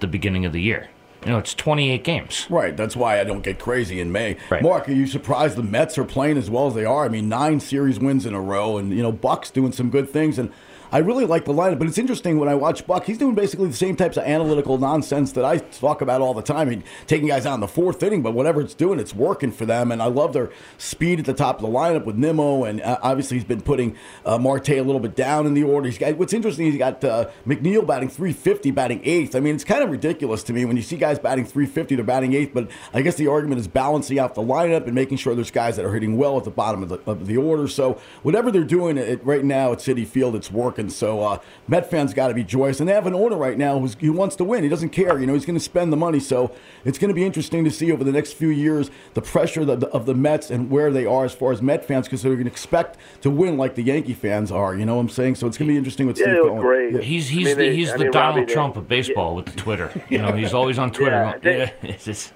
the 0.00 0.06
beginning 0.06 0.44
of 0.44 0.52
the 0.52 0.60
year. 0.60 0.90
You 1.24 1.32
know, 1.32 1.38
it's 1.38 1.54
twenty 1.54 1.90
eight 1.90 2.04
games. 2.04 2.46
Right, 2.48 2.76
that's 2.76 2.94
why 2.94 3.20
I 3.20 3.24
don't 3.24 3.42
get 3.42 3.58
crazy 3.58 4.00
in 4.00 4.12
May. 4.12 4.36
Right. 4.50 4.62
Mark, 4.62 4.88
are 4.88 4.92
you 4.92 5.06
surprised 5.06 5.56
the 5.56 5.62
Mets 5.62 5.98
are 5.98 6.04
playing 6.04 6.38
as 6.38 6.48
well 6.48 6.68
as 6.68 6.74
they 6.74 6.84
are? 6.84 7.04
I 7.04 7.08
mean, 7.08 7.28
nine 7.28 7.60
series 7.60 7.98
wins 7.98 8.24
in 8.24 8.34
a 8.34 8.40
row, 8.40 8.78
and 8.78 8.90
you 8.92 9.02
know 9.02 9.12
Buck's 9.12 9.50
doing 9.50 9.72
some 9.72 9.90
good 9.90 10.08
things, 10.08 10.38
and 10.38 10.52
I 10.90 10.98
really 10.98 11.26
like 11.26 11.44
the 11.44 11.52
lineup. 11.52 11.78
But 11.78 11.88
it's 11.88 11.98
interesting 11.98 12.38
when 12.38 12.48
I 12.48 12.54
watch 12.54 12.86
Buck; 12.86 13.04
he's 13.04 13.18
doing 13.18 13.34
basically 13.34 13.68
the 13.68 13.76
same 13.76 13.96
types 13.96 14.16
of 14.16 14.24
analytical 14.24 14.78
nonsense 14.78 15.32
that 15.32 15.44
I 15.44 15.58
talk 15.58 16.00
about 16.00 16.20
all 16.20 16.34
the 16.34 16.42
time. 16.42 16.68
Mean, 16.68 16.84
taking 17.06 17.28
guys 17.28 17.46
out 17.46 17.54
in 17.54 17.60
the 17.60 17.68
fourth 17.68 18.02
inning, 18.02 18.22
but 18.22 18.34
whatever 18.34 18.60
it's 18.60 18.74
doing, 18.74 18.98
it's 18.98 19.14
working 19.14 19.52
for 19.52 19.66
them. 19.66 19.90
And 19.90 20.02
I 20.02 20.06
love 20.06 20.32
their 20.32 20.50
speed 20.76 21.18
at 21.20 21.24
the 21.24 21.34
top 21.34 21.56
of 21.56 21.62
the 21.62 21.68
lineup 21.68 22.04
with 22.04 22.16
Nimmo, 22.16 22.64
and 22.64 22.80
uh, 22.82 22.98
obviously 23.02 23.36
he's 23.36 23.44
been 23.44 23.60
putting 23.60 23.96
uh, 24.24 24.38
Marte 24.38 24.70
a 24.70 24.82
little 24.82 25.00
bit 25.00 25.16
down 25.16 25.46
in 25.46 25.54
the 25.54 25.62
order. 25.62 25.88
He's 25.88 25.98
got 25.98 26.16
what's 26.16 26.32
interesting. 26.32 26.66
Is 26.66 26.74
he's 26.74 26.78
got 26.78 27.02
uh, 27.04 27.28
McNeil 27.46 27.86
batting 27.86 28.08
350, 28.08 28.70
batting 28.70 29.00
eighth. 29.04 29.34
I 29.34 29.40
mean, 29.40 29.54
it's 29.54 29.64
kind 29.64 29.82
of 29.82 29.90
ridiculous 29.90 30.42
to 30.44 30.52
me 30.52 30.64
when 30.64 30.76
you 30.76 30.82
see 30.82 30.96
guys 30.96 31.18
batting 31.18 31.44
350, 31.44 31.96
they're 31.96 32.04
batting 32.04 32.34
eighth. 32.34 32.52
But 32.54 32.70
I 32.92 33.02
guess 33.02 33.16
the 33.16 33.28
argument 33.28 33.60
is 33.60 33.68
balancing 33.68 34.18
out 34.18 34.34
the 34.34 34.42
lineup 34.42 34.84
and 34.84 34.94
making 34.94 35.18
sure 35.18 35.34
there's 35.34 35.50
guys 35.50 35.76
that 35.76 35.84
are 35.84 35.92
hitting 35.92 36.16
well 36.16 36.36
at 36.38 36.44
the 36.44 36.50
bottom 36.50 36.82
of 36.82 36.88
the, 36.88 36.98
of 37.06 37.26
the 37.26 37.36
order. 37.36 37.68
So 37.68 38.00
whatever 38.22 38.50
they're 38.50 38.64
doing 38.64 38.98
it, 38.98 39.24
right 39.24 39.44
now 39.44 39.72
at 39.72 39.78
Citi 39.78 40.06
Field, 40.06 40.34
it's 40.34 40.50
working. 40.50 40.77
So 40.88 41.20
uh, 41.20 41.38
Met 41.66 41.90
fans 41.90 42.14
got 42.14 42.28
to 42.28 42.34
be 42.34 42.44
joyous, 42.44 42.78
and 42.78 42.88
they 42.88 42.92
have 42.92 43.06
an 43.06 43.14
owner 43.14 43.36
right 43.36 43.58
now 43.58 43.78
who's, 43.80 43.94
who 43.94 44.12
wants 44.12 44.36
to 44.36 44.44
win. 44.44 44.62
He 44.62 44.68
doesn't 44.68 44.90
care. 44.90 45.18
You 45.18 45.26
know, 45.26 45.34
he's 45.34 45.44
going 45.44 45.58
to 45.58 45.64
spend 45.64 45.92
the 45.92 45.96
money. 45.96 46.20
So 46.20 46.52
it's 46.84 46.98
going 46.98 47.08
to 47.08 47.14
be 47.14 47.24
interesting 47.24 47.64
to 47.64 47.70
see 47.70 47.90
over 47.90 48.04
the 48.04 48.12
next 48.12 48.34
few 48.34 48.48
years 48.50 48.90
the 49.14 49.22
pressure 49.22 49.62
of 49.62 49.80
the, 49.80 49.88
of 49.88 50.06
the 50.06 50.14
Mets 50.14 50.50
and 50.50 50.70
where 50.70 50.92
they 50.92 51.04
are 51.06 51.24
as 51.24 51.34
far 51.34 51.50
as 51.50 51.60
Met 51.60 51.84
fans 51.84 52.06
because 52.06 52.22
they're 52.22 52.34
going 52.34 52.44
to 52.44 52.50
expect 52.50 52.98
to 53.22 53.30
win 53.30 53.56
like 53.56 53.74
the 53.74 53.82
Yankee 53.82 54.14
fans 54.14 54.52
are. 54.52 54.76
You 54.76 54.86
know 54.86 54.94
what 54.94 55.00
I'm 55.02 55.08
saying? 55.08 55.34
So 55.34 55.46
it's 55.48 55.58
going 55.58 55.66
to 55.68 55.72
be 55.72 55.78
interesting 55.78 56.06
with 56.06 56.18
Yeah, 56.18 56.24
Steve 56.26 56.34
they 56.34 56.40
look 56.40 56.48
Cohen. 56.50 56.60
great. 56.60 56.94
Yeah. 56.94 57.00
He's 57.00 57.32
I 57.32 57.34
mean, 57.36 57.56
the 57.58 57.72
he's 57.74 57.90
I 57.90 57.96
the 57.96 58.04
Donald 58.04 58.14
Robbie, 58.36 58.46
they- 58.46 58.52
Trump 58.54 58.76
of 58.76 58.86
baseball 58.88 59.34
with 59.34 59.46
the 59.46 59.52
Twitter. 59.56 59.90
You 60.08 60.18
know, 60.18 60.32
he's 60.32 60.54
always 60.54 60.78
on 60.78 60.90
Twitter. 60.92 61.10
Yeah, 61.10 61.38
they- 61.42 61.58
yeah, 61.82 61.90
it's 61.90 62.04
just 62.04 62.32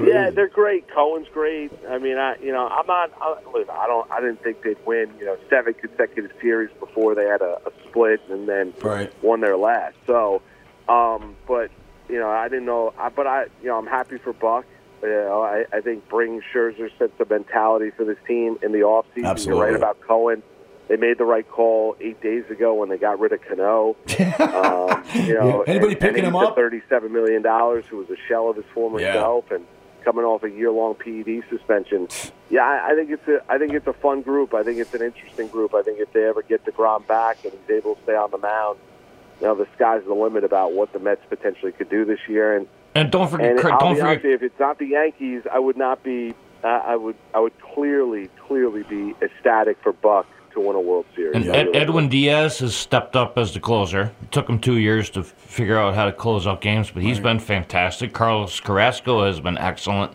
so. 0.00 0.06
Yeah, 0.06 0.30
they're 0.30 0.48
great. 0.48 0.86
Cohen's 0.92 1.28
great. 1.32 1.70
I 1.88 1.98
mean, 1.98 2.16
I 2.18 2.36
you 2.42 2.52
know, 2.52 2.66
I'm 2.66 2.86
not. 2.86 3.10
I, 3.20 3.36
listen, 3.54 3.74
I 3.74 3.86
don't. 3.86 4.10
I 4.10 4.20
didn't 4.20 4.42
think 4.42 4.62
they'd 4.62 4.76
win. 4.86 5.10
You 5.18 5.26
know, 5.26 5.36
seven 5.48 5.74
consecutive 5.74 6.32
series 6.40 6.70
before 6.78 7.14
they 7.14 7.26
had 7.26 7.42
a, 7.42 7.60
a 7.66 7.70
split 7.88 8.20
and 8.30 8.48
then 8.48 8.74
Right. 8.82 9.12
won 9.22 9.40
their 9.40 9.56
last. 9.56 9.96
So, 10.06 10.42
um, 10.88 11.36
but 11.46 11.70
you 12.08 12.18
know, 12.18 12.28
I 12.30 12.48
didn't 12.48 12.66
know. 12.66 12.92
I, 12.98 13.08
but 13.08 13.26
I, 13.26 13.44
you 13.62 13.68
know, 13.68 13.78
I'm 13.78 13.86
happy 13.86 14.18
for 14.18 14.32
Buck. 14.32 14.66
You 15.02 15.08
know, 15.08 15.42
I, 15.42 15.64
I 15.72 15.80
think 15.80 16.08
bringing 16.08 16.42
Scherzer 16.52 16.90
sets 16.98 17.12
the 17.18 17.24
mentality 17.24 17.90
for 17.96 18.04
this 18.04 18.18
team 18.26 18.58
in 18.62 18.72
the 18.72 18.80
offseason. 18.80 19.04
You're 19.16 19.26
Absolutely. 19.28 19.62
right 19.64 19.74
about 19.76 20.00
Cohen. 20.02 20.42
They 20.88 20.96
made 20.96 21.18
the 21.18 21.24
right 21.24 21.48
call 21.48 21.96
eight 22.00 22.20
days 22.20 22.44
ago 22.50 22.74
when 22.74 22.88
they 22.88 22.98
got 22.98 23.20
rid 23.20 23.32
of 23.32 23.40
Cano. 23.42 23.96
um, 24.40 25.04
you 25.14 25.34
know, 25.34 25.62
Yeah. 25.64 25.72
Anybody 25.72 25.92
and, 25.92 26.00
picking 26.00 26.18
and 26.18 26.26
him 26.28 26.36
up? 26.36 26.54
Thirty-seven 26.56 27.12
million 27.12 27.42
dollars, 27.42 27.84
who 27.88 27.98
was 27.98 28.10
a 28.10 28.16
shell 28.28 28.50
of 28.50 28.56
his 28.56 28.64
former 28.74 29.00
Yeah. 29.00 29.14
self, 29.14 29.50
and 29.52 29.64
coming 30.00 30.24
off 30.24 30.42
a 30.42 30.50
year-long 30.50 30.94
PED 30.96 31.44
suspension. 31.48 32.08
Yeah, 32.48 32.62
I, 32.62 32.92
I 32.92 32.94
think 32.94 33.10
it's 33.10 33.26
a, 33.28 33.42
I 33.48 33.58
think 33.58 33.72
it's 33.72 33.86
a 33.86 33.92
fun 33.92 34.22
group. 34.22 34.54
I 34.54 34.62
think 34.62 34.78
it's 34.78 34.94
an 34.94 35.02
interesting 35.02 35.48
group. 35.48 35.74
I 35.74 35.82
think 35.82 36.00
if 36.00 36.12
they 36.12 36.26
ever 36.26 36.42
get 36.42 36.64
Degrom 36.64 37.06
back 37.06 37.44
and 37.44 37.52
he's 37.52 37.76
able 37.76 37.94
to 37.94 38.02
stay 38.02 38.16
on 38.16 38.30
the 38.30 38.38
mound, 38.38 38.78
you 39.40 39.46
know, 39.46 39.54
the 39.54 39.66
sky's 39.74 40.02
the 40.06 40.14
limit 40.14 40.44
about 40.44 40.72
what 40.72 40.92
the 40.92 40.98
Mets 40.98 41.22
potentially 41.28 41.72
could 41.72 41.88
do 41.88 42.04
this 42.04 42.20
year. 42.28 42.56
And 42.56 42.66
And 42.94 43.10
don't 43.10 43.30
forget, 43.30 43.50
and 43.52 43.60
Craig, 43.60 43.74
don't 43.78 43.96
forget, 43.96 44.24
if 44.24 44.42
it's 44.42 44.58
not 44.58 44.78
the 44.78 44.86
Yankees, 44.86 45.42
I 45.50 45.58
would 45.58 45.76
not 45.76 46.02
be. 46.02 46.34
Uh, 46.62 46.66
I 46.66 46.94
would 46.94 47.16
I 47.32 47.40
would 47.40 47.58
clearly 47.60 48.28
clearly 48.46 48.82
be 48.82 49.14
ecstatic 49.22 49.78
for 49.82 49.94
Buck 49.94 50.26
to 50.50 50.60
win 50.60 50.76
a 50.76 50.80
World 50.80 51.06
Series. 51.14 51.36
And 51.36 51.46
Ed, 51.46 51.66
really 51.66 51.78
Edwin. 51.78 52.08
Diaz 52.08 52.58
has 52.58 52.74
stepped 52.74 53.16
up 53.16 53.38
as 53.38 53.54
the 53.54 53.60
closer. 53.60 54.12
It 54.22 54.32
took 54.32 54.48
him 54.48 54.58
two 54.58 54.76
years 54.76 55.10
to 55.10 55.22
figure 55.22 55.78
out 55.78 55.94
how 55.94 56.04
to 56.04 56.12
close 56.12 56.46
out 56.46 56.60
games, 56.60 56.90
but 56.90 57.02
he's 57.02 57.20
been 57.20 57.38
fantastic. 57.38 58.12
Carlos 58.12 58.60
Carrasco 58.60 59.24
has 59.24 59.40
been 59.40 59.58
excellent. 59.58 60.12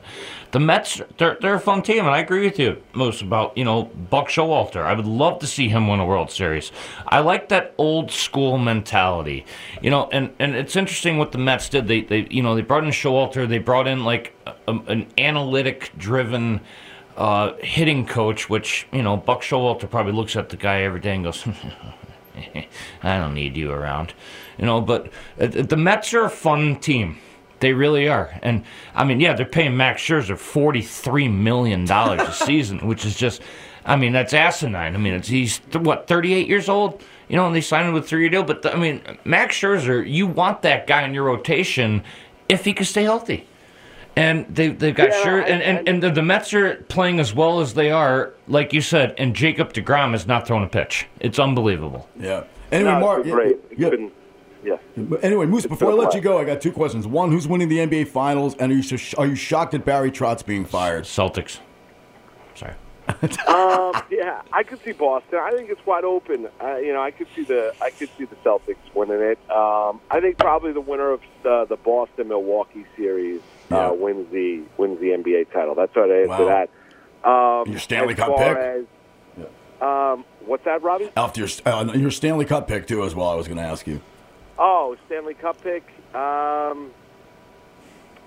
The 0.52 0.60
Mets, 0.60 1.02
they're, 1.18 1.38
they're 1.42 1.56
a 1.56 1.60
fun 1.60 1.82
team, 1.82 2.06
and 2.06 2.10
I 2.10 2.20
agree 2.20 2.46
with 2.46 2.58
you, 2.58 2.82
most 2.94 3.22
about, 3.22 3.58
you 3.58 3.66
know, 3.66 3.84
Buck 3.84 4.30
Showalter. 4.30 4.84
I 4.84 4.94
would 4.94 5.06
love 5.06 5.40
to 5.40 5.48
see 5.48 5.68
him 5.68 5.90
win 5.90 6.00
a 6.00 6.06
World 6.06 6.32
Series. 6.32 6.72
I 7.08 7.20
like 7.20 7.50
that 7.50 7.74
old 7.78 8.10
school 8.10 8.58
mentality. 8.58 9.46
You 9.82 9.90
know, 9.90 10.08
and, 10.14 10.34
and 10.40 10.56
it's 10.56 10.78
interesting 10.78 11.18
what 11.18 11.34
the 11.34 11.40
Mets 11.40 11.68
did. 11.68 11.88
They, 11.90 12.02
they 12.02 12.28
you 12.30 12.42
know, 12.42 12.56
they 12.56 12.62
brought 12.62 12.86
in 12.86 12.92
Showalter, 12.92 13.50
they 13.50 13.58
brought 13.58 13.88
in, 13.88 14.06
like, 14.06 14.34
a, 14.46 14.72
an 14.88 15.08
analytic 15.18 15.92
driven 15.98 16.62
uh, 17.18 17.54
hitting 17.60 18.06
coach, 18.06 18.50
which 18.50 18.88
you 18.92 19.02
know 19.02 19.18
Buck 19.18 19.42
Showalter 19.42 19.90
probably 19.90 20.14
looks 20.14 20.36
at 20.36 20.50
the 20.50 20.58
guy 20.58 20.82
every 20.82 21.00
day 21.00 21.16
and 21.16 21.24
goes, 21.24 21.48
"I 23.04 23.18
don't 23.18 23.34
need 23.34 23.56
you 23.56 23.72
around," 23.72 24.14
you 24.58 24.66
know. 24.66 24.82
But 24.82 25.12
uh, 25.40 25.48
the 25.48 25.78
Mets 25.78 26.14
are 26.14 26.26
a 26.26 26.30
fun 26.30 26.78
team. 26.78 27.18
They 27.60 27.74
really 27.74 28.10
are, 28.10 28.38
and 28.44 28.64
I 28.94 29.06
mean, 29.06 29.20
yeah, 29.20 29.34
they're 29.34 29.46
paying 29.46 29.78
Max 29.78 30.02
Scherzer 30.02 30.38
forty 30.38 30.82
three 30.82 31.30
million 31.30 31.86
dollars 31.86 32.22
a 32.22 32.34
season, 32.46 32.86
which 32.86 33.06
is 33.06 33.16
just, 33.16 33.42
I 33.86 33.96
mean, 33.96 34.12
that's 34.12 34.34
asinine. 34.34 34.94
I 34.94 34.98
mean, 34.98 35.14
it's 35.14 35.30
he's 35.30 35.60
th- 35.60 35.84
what 35.84 36.08
thirty 36.08 36.34
eight 36.34 36.48
years 36.50 36.68
old, 36.68 37.02
you 37.30 37.38
know, 37.38 37.48
and 37.48 37.56
they 37.56 37.62
signed 37.62 37.88
him 37.88 37.94
with 37.94 38.04
a 38.04 38.08
three 38.08 38.22
year 38.22 38.30
deal. 38.30 38.44
But 38.44 38.62
the, 38.62 38.74
I 38.74 38.78
mean, 38.78 39.02
Max 39.24 39.56
Scherzer, 39.56 40.08
you 40.08 40.28
want 40.28 40.64
that 40.64 40.86
guy 40.86 41.04
in 41.04 41.14
your 41.14 41.24
rotation 41.24 42.04
if 42.50 42.66
he 42.66 42.74
can 42.74 42.86
stay 42.86 43.04
healthy. 43.04 43.48
And 44.18 44.46
they 44.54 44.70
they've 44.70 44.96
got 44.96 45.10
Yeah, 45.10 45.24
sure 45.24 45.40
and, 45.42 45.62
and, 45.62 45.88
and 45.90 46.02
the, 46.04 46.10
the 46.10 46.22
Mets 46.22 46.54
are 46.54 46.76
playing 46.88 47.20
as 47.20 47.34
well 47.34 47.60
as 47.60 47.74
they 47.74 47.92
are, 47.92 48.34
like 48.48 48.72
you 48.72 48.80
said, 48.82 49.14
and 49.18 49.36
Jacob 49.36 49.74
DeGrom 49.74 50.16
is 50.16 50.26
not 50.26 50.48
throwing 50.48 50.64
a 50.64 50.70
pitch. 50.70 51.08
It's 51.20 51.38
unbelievable. 51.38 52.08
Yeah. 52.18 52.46
Anyway, 52.72 52.92
No, 52.92 53.00
Mark. 53.00 53.24
great. 53.24 53.58
yeah, 53.78 53.88
It's 53.88 53.96
been- 53.96 54.12
yeah. 54.64 54.78
Anyway, 55.22 55.46
Moose, 55.46 55.68
before 55.68 55.90
I 55.90 55.92
been 55.92 56.00
a 56.00 56.04
let 56.06 56.16
you 56.16 56.22
go, 56.22 56.40
I 56.40 56.44
got 56.46 56.60
two 56.62 56.72
questions. 56.72 57.06
One, 57.06 57.30
who's 57.30 57.48
winning 57.48 57.68
the 57.70 57.78
NBA 57.80 58.08
Finals, 58.08 58.56
and 58.56 58.72
are 58.72 58.76
you 58.76 58.82
so- 58.82 59.18
are 59.18 59.28
you 59.28 59.36
shocked 59.36 59.74
at 59.76 59.84
Barry 59.86 60.10
Trotz 60.12 60.44
being 60.46 60.66
fired? 60.66 61.04
Celtics. 61.04 61.60
Sorry. 62.56 62.74
Um, 63.48 64.02
yeah, 64.10 64.42
I 64.52 64.64
could 64.64 64.82
see 64.84 64.92
Boston. 64.92 65.38
I 65.40 65.52
think 65.52 65.70
it's 65.70 65.86
wide 65.86 66.04
open. 66.04 66.48
Uh, 66.60 66.78
you 66.78 66.92
know, 66.92 67.02
I 67.04 67.12
could 67.12 67.28
see 67.36 67.44
the 67.44 67.74
I 67.80 67.92
could 67.92 68.10
see 68.18 68.26
the 68.26 68.36
Celtics 68.38 68.78
winning 68.96 69.20
it. 69.22 69.38
Um, 69.52 70.02
I 70.10 70.20
think 70.20 70.38
probably 70.40 70.72
the 70.74 70.82
winner 70.82 71.12
of 71.12 71.22
uh, 71.46 71.66
the 71.66 71.76
Boston 71.78 72.30
Milwaukee 72.30 72.86
series 72.98 73.42
Yeah. 73.72 73.88
uh, 73.90 73.94
wins 73.94 74.32
the 74.32 74.62
wins 74.78 75.00
the 75.00 75.08
NBA 75.08 75.52
title. 75.52 75.76
That's 75.76 75.96
what 75.96 76.12
I 76.12 76.16
answer 76.22 76.46
Wow. 76.46 76.68
that. 77.24 77.28
Um, 77.28 77.72
Your 77.72 77.80
Stanley 77.80 78.14
Cup 78.16 78.38
pick? 78.38 78.58
As, 78.58 78.86
um, 79.82 80.24
what's 80.46 80.64
that, 80.66 80.84
Robbie? 80.84 81.10
After 81.18 81.42
your, 81.42 81.50
uh, 81.66 81.94
your 81.96 82.12
Stanley 82.12 82.46
Cup 82.46 82.68
pick 82.68 82.88
too, 82.88 83.04
as 83.04 83.16
well. 83.16 83.30
I 83.30 83.36
was 83.36 83.48
going 83.48 83.58
to 83.58 83.64
ask 83.64 83.88
you. 83.88 84.00
Oh, 84.60 84.96
Stanley 85.08 85.34
Cup 85.34 85.62
pick. 85.62 85.84
Um, 86.14 86.92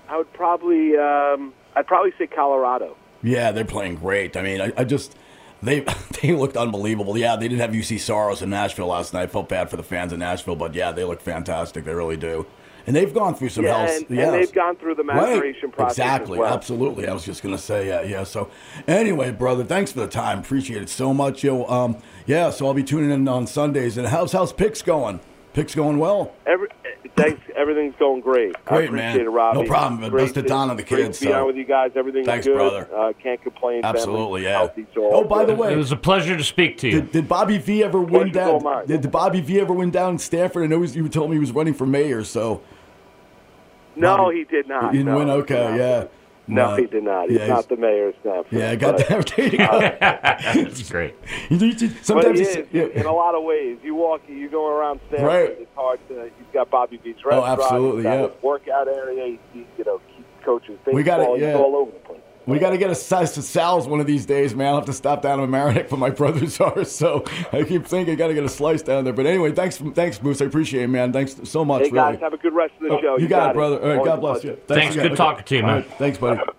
I 0.09 0.17
would 0.17 0.33
probably 0.33 0.97
um, 0.97 1.53
I'd 1.77 1.87
probably 1.87 2.13
say 2.19 2.27
Colorado. 2.27 2.97
Yeah, 3.23 3.53
they're 3.53 3.65
playing 3.65 3.97
great. 3.97 4.37
I 4.37 4.43
mean, 4.43 4.61
I, 4.61 4.73
I 4.77 4.85
just 4.85 5.17
they 5.63 5.81
they 6.23 6.33
looked 6.33 6.57
unbelievable. 6.57 7.17
Yeah, 7.17 7.37
they 7.37 7.49
didn't 7.49 7.61
have 7.61 7.71
UC 7.71 7.97
Soros 7.97 8.43
in 8.43 8.51
Nashville 8.51 8.89
last 8.89 9.15
night. 9.15 9.23
I 9.23 9.27
felt 9.29 9.49
bad 9.49 9.71
for 9.71 9.77
the 9.77 9.83
fans 9.83 10.13
in 10.13 10.19
Nashville, 10.19 10.57
but 10.57 10.75
yeah, 10.75 10.93
they 10.93 11.05
look 11.05 11.21
fantastic. 11.21 11.85
They 11.85 11.95
really 11.95 12.17
do. 12.17 12.47
And 12.89 12.97
they've 12.97 13.13
gone 13.13 13.35
through 13.35 13.51
some 13.51 13.65
Yeah, 13.67 13.87
health. 13.87 13.99
and, 14.09 14.17
yes. 14.19 14.33
and 14.33 14.35
they've 14.43 14.53
gone 14.53 14.77
through 14.77 14.95
the 14.95 15.05
maturation 15.05 15.69
Right. 15.69 15.73
process. 15.73 15.99
Exactly. 15.99 16.33
as 16.33 16.39
well. 16.39 16.55
Absolutely. 16.55 17.07
I 17.07 17.13
was 17.13 17.23
just 17.25 17.43
gonna 17.43 17.59
say, 17.59 17.87
yeah, 17.87 18.01
yeah. 18.03 18.25
So, 18.25 18.49
anyway, 18.87 19.31
brother, 19.31 19.63
thanks 19.63 19.93
for 19.93 20.01
the 20.01 20.07
time. 20.09 20.39
Appreciate 20.39 20.81
it 20.83 20.89
so 20.89 21.13
much. 21.13 21.45
Yo, 21.45 21.67
um, 21.67 21.99
yeah. 22.27 22.49
So 22.51 22.67
I'll 22.67 22.75
be 22.75 22.83
tuning 22.83 23.11
in 23.11 23.29
on 23.29 23.47
Sundays. 23.47 23.99
And 23.99 24.07
how's 24.09 24.33
how's 24.33 24.53
picks 24.55 24.81
going? 24.83 25.21
Picks 25.55 25.75
going 25.75 25.99
well. 25.99 26.33
Every, 26.47 26.69
thanks. 27.17 27.41
Everything's 27.57 27.95
going 27.99 28.21
great. 28.21 28.55
I 28.67 28.77
Great, 28.77 28.85
appreciate 28.91 29.17
man. 29.17 29.21
it, 29.21 29.29
Robbie. 29.29 29.63
No 29.63 29.67
problem. 29.67 30.11
Great 30.11 30.23
Best 30.25 30.35
to 30.35 30.43
to- 30.43 30.49
Don 30.49 30.71
and 30.71 30.79
the 30.79 30.85
great 30.85 31.05
kids, 31.07 31.19
to 31.19 31.25
be 31.27 31.31
so. 31.33 31.41
on 31.41 31.47
with 31.47 31.57
you 31.57 31.65
guys. 31.65 31.91
Everything's 31.97 32.27
Thanks, 32.27 32.47
good. 32.47 32.55
brother. 32.55 32.87
Uh, 32.95 33.13
can't 33.21 33.43
complain. 33.43 33.83
Family's 33.83 34.03
Absolutely, 34.03 34.43
yeah. 34.45 34.59
Healthy, 34.59 34.87
so 34.95 35.11
Oh, 35.13 35.25
by 35.25 35.45
the 35.45 35.55
way, 35.55 35.73
It 35.73 35.77
was 35.77 35.91
a 35.91 35.97
pleasure 35.97 36.37
to 36.37 36.45
speak 36.45 36.79
to 36.79 36.87
you. 36.89 37.01
Did, 37.01 37.13
did 37.13 37.29
Bobby 37.29 37.59
V 37.59 37.83
ever 37.83 37.99
win 38.01 38.31
Pleasure's 38.31 38.33
down? 38.33 38.63
mine. 38.63 38.87
Did 38.87 39.11
Bobby 39.11 39.41
V 39.41 39.59
ever 39.61 39.73
win 39.73 39.91
down 39.91 40.13
in 40.13 40.19
Stanford? 40.19 40.63
I 40.63 40.67
know 40.67 40.81
he's, 40.83 40.95
you 40.95 41.09
told 41.09 41.31
me 41.31 41.37
he 41.37 41.41
was 41.41 41.51
running 41.53 41.75
for 41.75 41.87
mayor, 41.87 42.23
so 42.23 42.61
no, 44.01 44.17
Bobby- 44.17 44.37
he 44.39 44.45
did 44.45 44.69
not. 44.69 44.93
he 44.93 44.99
didn't 44.99 45.13
no, 45.13 45.19
win. 45.19 45.31
Okay, 45.31 45.65
not. 45.71 45.79
yeah. 45.79 46.05
No, 46.51 46.77
he 46.77 46.87
did 46.87 47.05
not. 47.05 47.29
He's 47.29 47.39
yeah, 47.41 47.47
not 47.49 47.69
the 47.69 47.77
mayor 47.77 48.09
of 48.09 48.15
Stamford. 48.21 48.59
Yeah, 48.59 48.71
I 48.71 48.77
got 48.77 48.97
but, 48.97 49.09
that. 49.09 49.33
There 49.37 49.47
you 49.49 49.59
go. 49.59 49.81
That's 50.01 50.91
great. 50.91 51.15
You- 51.51 51.59
you- 51.59 51.67
you- 51.67 51.89
But 51.89 52.05
Sometimes 52.07 52.39
he 52.41 52.47
is, 52.47 52.67
yeah. 52.73 52.85
in 52.95 53.05
a 53.05 53.13
lot 53.13 53.35
of 53.35 53.43
ways. 53.45 53.79
You 53.83 53.95
walk, 53.95 54.23
you 54.29 54.49
go 54.49 54.67
around 54.67 55.01
Stamford. 55.09 55.27
Right. 55.27 55.51
Oh, 55.59 55.61
It's 55.61 55.71
hard 55.75 56.09
to. 56.09 56.15
You've 56.15 56.53
got 56.55 56.71
Bobby 56.71 56.97
V's 57.05 57.17
restaurant. 57.17 57.45
Oh, 57.61 57.65
absolutely, 57.65 57.97
He's 57.99 58.05
got 58.05 58.15
yeah. 58.21 58.27
his 58.29 58.43
workout 58.43 58.89
area. 58.89 59.27
He, 59.53 59.59
he, 59.59 59.67
you 59.77 59.85
know, 59.85 60.01
coaches 60.43 60.79
baseball. 60.79 60.95
We 60.95 61.03
gotta- 61.03 61.27
He's 61.35 61.43
yeah. 61.43 61.55
all 61.57 61.77
over 61.77 61.91
the 61.91 61.99
place. 61.99 62.21
We 62.49 62.59
got 62.59 62.71
to 62.71 62.79
get 62.79 62.89
a 62.89 62.95
size 62.95 63.33
to 63.33 63.43
Sal's 63.43 63.87
one 63.87 64.01
of 64.01 64.07
these 64.07 64.25
days, 64.25 64.55
man. 64.55 64.69
I'll 64.69 64.77
have 64.77 64.87
to 64.87 64.95
stop 64.95 65.21
down 65.21 65.39
in 65.41 65.51
Mamaroneck 65.51 65.87
for 65.91 65.99
my 65.99 66.09
brothers 66.09 66.59
are. 66.63 66.83
So 66.85 67.23
I 67.53 67.63
keep 67.63 67.87
thinking 67.87 68.15
I 68.15 68.17
got 68.17 68.29
to 68.29 68.35
get 68.35 68.43
a 68.43 68.49
slice 68.49 68.81
down 68.81 69.05
there. 69.05 69.13
But 69.13 69.27
anyway, 69.27 69.53
thanks, 69.53 69.77
thanks, 69.77 70.23
Moose. 70.23 70.41
I 70.41 70.47
appreciate 70.47 70.85
it, 70.85 70.89
man. 70.89 71.13
Thanks 71.13 71.37
so 71.45 71.63
much. 71.63 71.83
Hey 71.83 71.91
guys, 71.91 72.13
really. 72.13 72.23
have 72.23 72.33
a 72.33 72.39
good 72.39 72.55
rest 72.55 72.73
of 72.81 72.89
the 72.89 72.95
Oh, 72.95 73.01
show. 73.03 73.19
you, 73.19 73.29
got, 73.29 73.51
it, 73.51 73.55
brother. 73.55 73.83
All 73.83 73.97
right, 73.97 74.03
God 74.05 74.21
bless 74.23 74.45
you. 74.45 74.59
Thanks. 74.67 74.95
again. 74.95 75.09
Good 75.09 75.17
talking 75.19 75.45
to 75.45 75.57
you, 75.57 75.63
man. 75.63 75.71
All 75.71 75.77
right, 75.77 75.91
thanks, 75.99 76.17
buddy. 76.19 76.41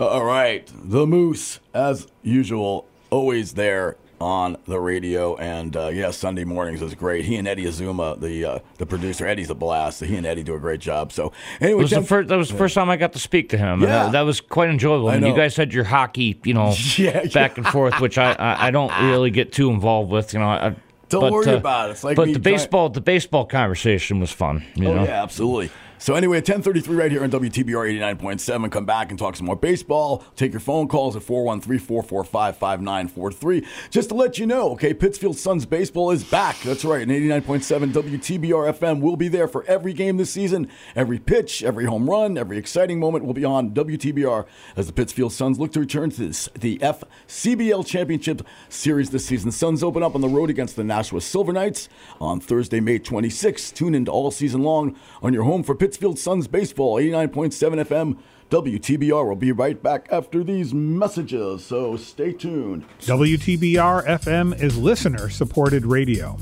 Uh, 0.00 0.08
all 0.08 0.24
right, 0.24 0.68
the 0.74 1.06
Moose, 1.06 1.60
as 1.72 2.08
usual, 2.22 2.88
always 3.10 3.54
there 3.54 3.96
on 4.20 4.56
the 4.66 4.78
radio, 4.80 5.36
and 5.36 5.76
uh, 5.76 5.88
yeah, 5.88 6.10
Sunday 6.10 6.44
mornings 6.44 6.80
is 6.82 6.94
great. 6.94 7.24
He 7.24 7.36
and 7.36 7.46
Eddie 7.48 7.66
Azuma, 7.66 8.16
the 8.16 8.44
uh, 8.44 8.58
the 8.78 8.86
producer, 8.86 9.26
Eddie's 9.26 9.50
a 9.50 9.54
blast. 9.54 10.00
He 10.04 10.16
and 10.16 10.26
Eddie 10.26 10.42
do 10.42 10.54
a 10.54 10.58
great 10.60 10.80
job. 10.80 11.12
So 11.12 11.32
anyway, 11.60 11.82
was 11.82 11.90
the 11.90 12.02
first, 12.02 12.28
that 12.28 12.36
was 12.36 12.48
the 12.50 12.56
first 12.56 12.74
time 12.74 12.90
I 12.90 12.96
got 12.96 13.12
to 13.14 13.18
speak 13.18 13.48
to 13.50 13.58
him. 13.58 13.80
Yeah. 13.82 13.86
that, 14.04 14.12
that 14.12 14.20
was 14.22 14.40
quite 14.40 14.70
enjoyable. 14.70 15.08
I 15.08 15.16
And 15.16 15.26
you 15.26 15.34
guys 15.34 15.56
had 15.56 15.72
your 15.74 15.84
hockey, 15.84 16.40
you 16.44 16.54
know, 16.54 16.74
Yeah, 16.96 17.22
yeah. 17.24 17.28
back 17.32 17.56
and 17.58 17.66
forth, 17.66 18.00
which 18.00 18.18
I, 18.18 18.32
I, 18.32 18.68
I 18.68 18.70
don't 18.70 18.92
really 19.10 19.30
get 19.30 19.52
too 19.52 19.70
involved 19.70 20.10
with. 20.10 20.32
You 20.32 20.40
know, 20.40 20.46
I, 20.48 20.74
Don't 21.08 21.20
but, 21.20 21.32
worry 21.32 21.46
uh, 21.48 21.56
about 21.56 21.88
it. 21.88 21.92
It's 21.92 22.04
like 22.04 22.16
but 22.16 22.26
the 22.26 22.32
trying- 22.32 22.42
baseball, 22.42 22.88
the 22.88 23.00
baseball 23.00 23.46
conversation 23.46 24.20
was 24.20 24.30
fun. 24.30 24.64
You 24.74 24.88
Oh, 24.88 24.94
know, 24.94 25.04
yeah, 25.04 25.22
absolutely. 25.22 25.70
So 26.04 26.14
anyway, 26.14 26.36
1033 26.36 26.96
right 26.96 27.10
here 27.10 27.24
on 27.24 27.30
WTBR 27.30 27.98
89.7. 27.98 28.70
Come 28.70 28.84
back 28.84 29.08
and 29.08 29.18
talk 29.18 29.36
some 29.36 29.46
more 29.46 29.56
baseball. 29.56 30.22
Take 30.36 30.52
your 30.52 30.60
phone 30.60 30.86
calls 30.86 31.16
at 31.16 31.22
413-445-5943. 31.22 33.66
Just 33.88 34.10
to 34.10 34.14
let 34.14 34.38
you 34.38 34.44
know, 34.44 34.72
okay, 34.72 34.92
Pittsfield 34.92 35.38
Suns 35.38 35.64
baseball 35.64 36.10
is 36.10 36.22
back. 36.22 36.60
That's 36.60 36.84
right. 36.84 37.00
And 37.00 37.10
89.7 37.10 37.94
WTBR 37.94 38.74
FM 38.74 39.00
will 39.00 39.16
be 39.16 39.28
there 39.28 39.48
for 39.48 39.64
every 39.64 39.94
game 39.94 40.18
this 40.18 40.30
season. 40.30 40.68
Every 40.94 41.18
pitch, 41.18 41.64
every 41.64 41.86
home 41.86 42.10
run, 42.10 42.36
every 42.36 42.58
exciting 42.58 43.00
moment 43.00 43.24
will 43.24 43.32
be 43.32 43.46
on 43.46 43.70
WTBR 43.70 44.44
as 44.76 44.86
the 44.86 44.92
Pittsfield 44.92 45.32
Suns 45.32 45.58
look 45.58 45.72
to 45.72 45.80
return 45.80 46.10
to 46.10 46.26
this, 46.26 46.50
the 46.54 46.76
FCBL 46.80 47.86
Championship 47.86 48.46
Series 48.68 49.08
this 49.08 49.24
season. 49.24 49.50
Suns 49.50 49.82
open 49.82 50.02
up 50.02 50.14
on 50.14 50.20
the 50.20 50.28
road 50.28 50.50
against 50.50 50.76
the 50.76 50.84
Nashua 50.84 51.22
Silver 51.22 51.54
Knights 51.54 51.88
on 52.20 52.40
Thursday, 52.40 52.80
May 52.80 52.98
26th. 52.98 53.72
Tune 53.72 53.94
in 53.94 54.06
all 54.06 54.30
season 54.30 54.62
long 54.62 54.94
on 55.22 55.32
your 55.32 55.44
home 55.44 55.62
for 55.62 55.74
Pittsfield 55.74 55.93
Suns 56.18 56.48
baseball, 56.48 56.96
89.7 56.96 57.84
FM. 57.84 58.18
WTBR 58.50 59.26
will 59.26 59.36
be 59.36 59.52
right 59.52 59.82
back 59.82 60.06
after 60.10 60.44
these 60.44 60.74
messages, 60.74 61.64
so 61.64 61.96
stay 61.96 62.32
tuned. 62.32 62.84
WTBR 63.00 64.06
FM 64.06 64.60
is 64.62 64.76
listener 64.76 65.28
supported 65.28 65.86
radio. 65.86 66.36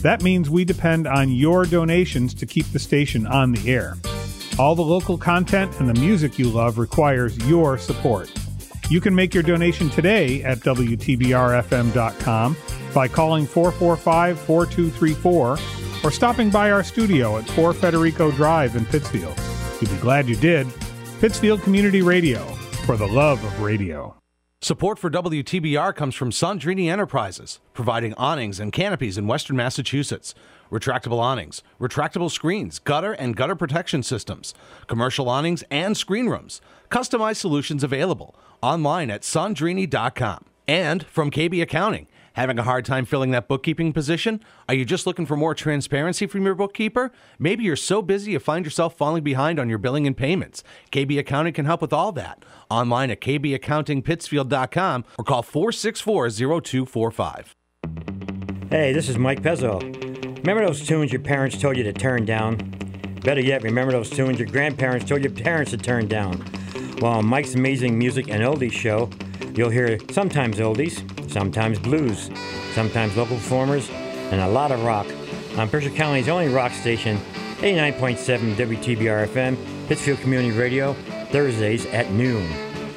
That 0.00 0.22
means 0.22 0.50
we 0.50 0.64
depend 0.64 1.06
on 1.06 1.30
your 1.30 1.64
donations 1.64 2.34
to 2.34 2.46
keep 2.46 2.66
the 2.66 2.78
station 2.78 3.26
on 3.26 3.52
the 3.52 3.70
air. 3.70 3.96
All 4.58 4.74
the 4.74 4.82
local 4.82 5.16
content 5.16 5.80
and 5.80 5.88
the 5.88 5.98
music 6.00 6.38
you 6.38 6.50
love 6.50 6.78
requires 6.78 7.38
your 7.48 7.78
support. 7.78 8.30
You 8.90 9.00
can 9.00 9.14
make 9.14 9.32
your 9.32 9.42
donation 9.42 9.88
today 9.88 10.42
at 10.42 10.58
WTBRFM.com 10.58 12.56
by 12.94 13.08
calling 13.08 13.46
445 13.46 14.38
4234 14.40 15.83
or 16.04 16.10
stopping 16.10 16.50
by 16.50 16.70
our 16.70 16.84
studio 16.84 17.38
at 17.38 17.48
4 17.48 17.72
Federico 17.72 18.30
Drive 18.30 18.76
in 18.76 18.84
Pittsfield. 18.84 19.36
You'll 19.80 19.90
be 19.90 20.00
glad 20.00 20.28
you 20.28 20.36
did. 20.36 20.68
Pittsfield 21.20 21.62
Community 21.62 22.02
Radio, 22.02 22.44
for 22.86 22.96
the 22.96 23.08
love 23.08 23.42
of 23.42 23.60
radio. 23.60 24.14
Support 24.60 24.98
for 24.98 25.10
WTBR 25.10 25.94
comes 25.94 26.14
from 26.14 26.30
Sandrini 26.30 26.90
Enterprises, 26.90 27.60
providing 27.74 28.14
awnings 28.14 28.58
and 28.58 28.72
canopies 28.72 29.18
in 29.18 29.26
Western 29.26 29.56
Massachusetts. 29.56 30.34
Retractable 30.70 31.18
awnings, 31.18 31.62
retractable 31.78 32.30
screens, 32.30 32.78
gutter 32.78 33.12
and 33.12 33.36
gutter 33.36 33.54
protection 33.54 34.02
systems, 34.02 34.54
commercial 34.86 35.28
awnings 35.28 35.62
and 35.70 35.96
screen 35.96 36.28
rooms. 36.28 36.62
Customized 36.90 37.36
solutions 37.36 37.84
available 37.84 38.34
online 38.62 39.10
at 39.10 39.20
sandrini.com. 39.20 40.46
And 40.66 41.04
from 41.06 41.30
KB 41.30 41.60
Accounting. 41.60 42.06
Having 42.34 42.58
a 42.58 42.64
hard 42.64 42.84
time 42.84 43.04
filling 43.04 43.30
that 43.30 43.46
bookkeeping 43.46 43.92
position? 43.92 44.40
Are 44.68 44.74
you 44.74 44.84
just 44.84 45.06
looking 45.06 45.24
for 45.24 45.36
more 45.36 45.54
transparency 45.54 46.26
from 46.26 46.44
your 46.44 46.56
bookkeeper? 46.56 47.12
Maybe 47.38 47.62
you're 47.62 47.76
so 47.76 48.02
busy 48.02 48.32
you 48.32 48.40
find 48.40 48.64
yourself 48.64 48.96
falling 48.96 49.22
behind 49.22 49.60
on 49.60 49.68
your 49.68 49.78
billing 49.78 50.04
and 50.04 50.16
payments. 50.16 50.64
KB 50.90 51.16
Accounting 51.16 51.52
can 51.52 51.64
help 51.64 51.80
with 51.80 51.92
all 51.92 52.10
that. 52.12 52.44
Online 52.68 53.12
at 53.12 53.20
kbaccountingpittsfield.com 53.20 55.04
or 55.16 55.24
call 55.24 55.42
464 55.44 56.30
0245. 56.30 57.54
Hey, 58.68 58.92
this 58.92 59.08
is 59.08 59.16
Mike 59.16 59.40
Pezzo. 59.40 59.80
Remember 60.38 60.66
those 60.66 60.84
tunes 60.84 61.12
your 61.12 61.22
parents 61.22 61.56
told 61.56 61.76
you 61.76 61.84
to 61.84 61.92
turn 61.92 62.24
down? 62.24 62.56
Better 63.22 63.42
yet, 63.42 63.62
remember 63.62 63.92
those 63.92 64.10
tunes 64.10 64.40
your 64.40 64.48
grandparents 64.48 65.08
told 65.08 65.22
your 65.22 65.32
parents 65.32 65.70
to 65.70 65.76
turn 65.76 66.08
down? 66.08 66.44
Well, 67.00 67.12
on 67.12 67.26
Mike's 67.26 67.54
Amazing 67.54 67.96
Music 67.96 68.28
and 68.28 68.42
Oldies 68.42 68.72
show, 68.72 69.08
you'll 69.54 69.70
hear 69.70 69.98
sometimes 70.10 70.58
oldies, 70.58 71.02
sometimes 71.30 71.78
blues, 71.78 72.30
sometimes 72.72 73.16
local 73.16 73.36
performers, 73.36 73.88
and 74.30 74.40
a 74.40 74.48
lot 74.48 74.72
of 74.72 74.82
rock 74.82 75.06
on 75.56 75.70
Mercer 75.70 75.90
County's 75.90 76.28
only 76.28 76.48
rock 76.48 76.72
station, 76.72 77.18
89.7 77.58 78.54
WTBR 78.54 79.28
FM, 79.28 79.56
Pittsfield 79.86 80.18
Community 80.20 80.56
Radio, 80.56 80.94
Thursdays 81.30 81.86
at 81.86 82.10
noon. 82.10 82.48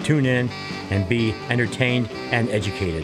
Tune 0.04 0.26
in 0.26 0.50
and 0.90 1.08
be 1.08 1.34
entertained 1.50 2.10
and 2.32 2.50
educated. 2.50 3.04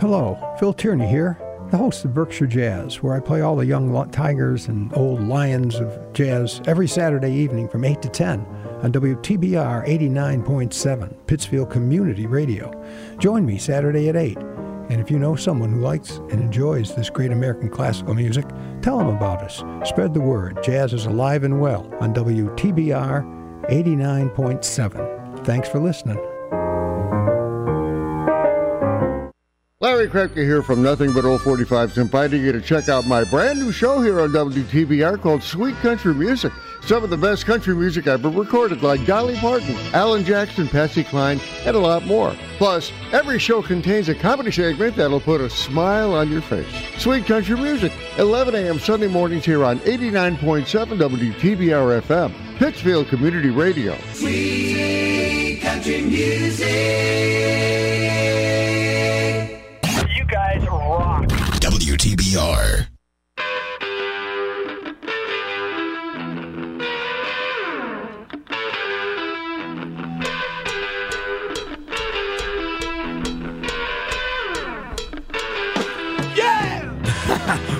Hello, 0.00 0.38
Phil 0.58 0.72
Tierney 0.72 1.08
here, 1.08 1.38
the 1.70 1.76
host 1.76 2.04
of 2.04 2.14
Berkshire 2.14 2.46
Jazz, 2.46 3.02
where 3.02 3.14
I 3.14 3.20
play 3.20 3.40
all 3.40 3.56
the 3.56 3.66
young 3.66 4.10
tigers 4.10 4.68
and 4.68 4.96
old 4.96 5.20
lions 5.20 5.76
of 5.76 6.12
jazz 6.12 6.60
every 6.66 6.86
Saturday 6.86 7.32
evening 7.32 7.68
from 7.68 7.84
8 7.84 8.00
to 8.02 8.08
10 8.08 8.55
on 8.82 8.92
WTBR 8.92 9.86
89.7, 9.86 11.26
Pittsfield 11.26 11.70
Community 11.70 12.26
Radio. 12.26 12.70
Join 13.18 13.44
me 13.46 13.58
Saturday 13.58 14.08
at 14.08 14.16
8. 14.16 14.38
And 14.88 15.00
if 15.00 15.10
you 15.10 15.18
know 15.18 15.34
someone 15.34 15.72
who 15.72 15.80
likes 15.80 16.18
and 16.30 16.40
enjoys 16.40 16.94
this 16.94 17.10
great 17.10 17.32
American 17.32 17.68
classical 17.68 18.14
music, 18.14 18.46
tell 18.82 18.98
them 18.98 19.08
about 19.08 19.42
us. 19.42 19.64
Spread 19.88 20.14
the 20.14 20.20
word. 20.20 20.62
Jazz 20.62 20.92
is 20.92 21.06
alive 21.06 21.42
and 21.42 21.60
well 21.60 21.92
on 22.00 22.14
WTBR 22.14 23.66
89.7. 23.68 25.44
Thanks 25.44 25.68
for 25.68 25.80
listening. 25.80 26.18
Larry 29.80 30.08
Krepke 30.08 30.36
here 30.36 30.62
from 30.62 30.82
Nothing 30.82 31.12
But 31.12 31.24
Old 31.24 31.42
45s, 31.42 31.98
inviting 31.98 32.42
you 32.42 32.50
to 32.52 32.60
check 32.60 32.88
out 32.88 33.06
my 33.06 33.24
brand 33.24 33.58
new 33.58 33.72
show 33.72 34.00
here 34.00 34.20
on 34.20 34.30
WTBR 34.30 35.20
called 35.20 35.42
Sweet 35.42 35.74
Country 35.76 36.14
Music. 36.14 36.52
Some 36.86 37.02
of 37.02 37.10
the 37.10 37.16
best 37.16 37.46
country 37.46 37.74
music 37.74 38.06
ever 38.06 38.28
recorded, 38.28 38.84
like 38.84 39.04
Dolly 39.06 39.34
Parton, 39.38 39.74
Alan 39.92 40.24
Jackson, 40.24 40.68
Patsy 40.68 41.02
Cline, 41.02 41.40
and 41.64 41.74
a 41.74 41.80
lot 41.80 42.04
more. 42.06 42.32
Plus, 42.58 42.92
every 43.10 43.40
show 43.40 43.60
contains 43.60 44.08
a 44.08 44.14
comedy 44.14 44.52
segment 44.52 44.94
that'll 44.94 45.18
put 45.18 45.40
a 45.40 45.50
smile 45.50 46.12
on 46.14 46.30
your 46.30 46.42
face. 46.42 46.64
Sweet 46.96 47.26
Country 47.26 47.56
Music, 47.56 47.92
11 48.18 48.54
a.m. 48.54 48.78
Sunday 48.78 49.08
mornings 49.08 49.44
here 49.44 49.64
on 49.64 49.80
89.7 49.80 50.64
WTBR 50.96 52.00
FM, 52.02 52.32
Pittsfield 52.56 53.08
Community 53.08 53.50
Radio. 53.50 53.98
Sweet 54.12 55.60
country 55.62 56.02
music. 56.02 56.68
You 60.16 60.24
guys 60.26 60.64
rock. 60.68 61.26
WTBR. 61.26 62.65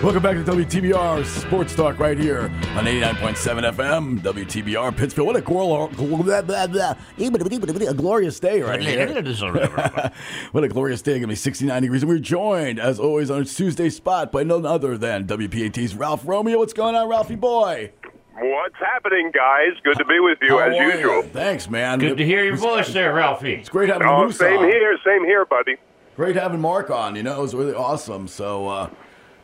Welcome 0.06 0.22
back 0.22 0.36
to 0.36 0.44
WTBR 0.44 1.24
Sports 1.26 1.74
Talk 1.74 1.98
right 1.98 2.16
here 2.16 2.42
on 2.42 2.84
89.7 2.84 3.72
FM, 3.74 4.20
WTBR 4.20 4.96
Pittsfield. 4.96 5.26
What 5.26 5.34
a, 5.34 5.40
glor- 5.40 5.90
blah, 5.96 6.42
blah, 6.42 6.68
blah. 6.68 6.94
a 7.18 7.94
glorious 7.94 8.38
day 8.38 8.62
right 8.62 8.80
here. 8.80 9.08
what 10.52 10.62
a 10.62 10.68
glorious 10.68 11.02
day. 11.02 11.14
Going 11.14 11.22
to 11.22 11.26
be 11.26 11.34
69 11.34 11.82
degrees. 11.82 12.02
And 12.04 12.08
we're 12.08 12.20
joined, 12.20 12.78
as 12.78 13.00
always, 13.00 13.32
on 13.32 13.46
Tuesday 13.46 13.90
spot 13.90 14.30
by 14.30 14.44
none 14.44 14.64
other 14.64 14.96
than 14.96 15.26
WPAT's 15.26 15.96
Ralph 15.96 16.22
Romeo. 16.24 16.60
What's 16.60 16.72
going 16.72 16.94
on, 16.94 17.08
Ralphie 17.08 17.34
boy? 17.34 17.90
What's 18.38 18.78
happening, 18.78 19.32
guys? 19.34 19.72
Good 19.82 19.98
to 19.98 20.04
be 20.04 20.20
with 20.20 20.38
you, 20.40 20.56
How 20.56 20.70
as 20.70 20.94
usual. 20.94 21.24
ya? 21.24 21.30
Thanks, 21.32 21.68
man. 21.68 21.98
Good 21.98 22.18
to 22.18 22.24
hear 22.24 22.44
your 22.44 22.56
voice 22.56 22.92
there, 22.92 23.12
Ralphie. 23.12 23.54
It's 23.54 23.68
great 23.68 23.88
having 23.88 24.06
Oh, 24.06 24.26
Moose 24.26 24.38
same 24.38 24.58
on. 24.58 24.68
here, 24.68 24.96
same 25.04 25.24
here, 25.24 25.44
buddy. 25.44 25.78
Great 26.14 26.36
having 26.36 26.60
Mark 26.60 26.90
on. 26.90 27.16
You 27.16 27.24
know, 27.24 27.36
it 27.36 27.42
was 27.42 27.56
really 27.56 27.74
awesome. 27.74 28.28
So, 28.28 28.68
uh, 28.68 28.90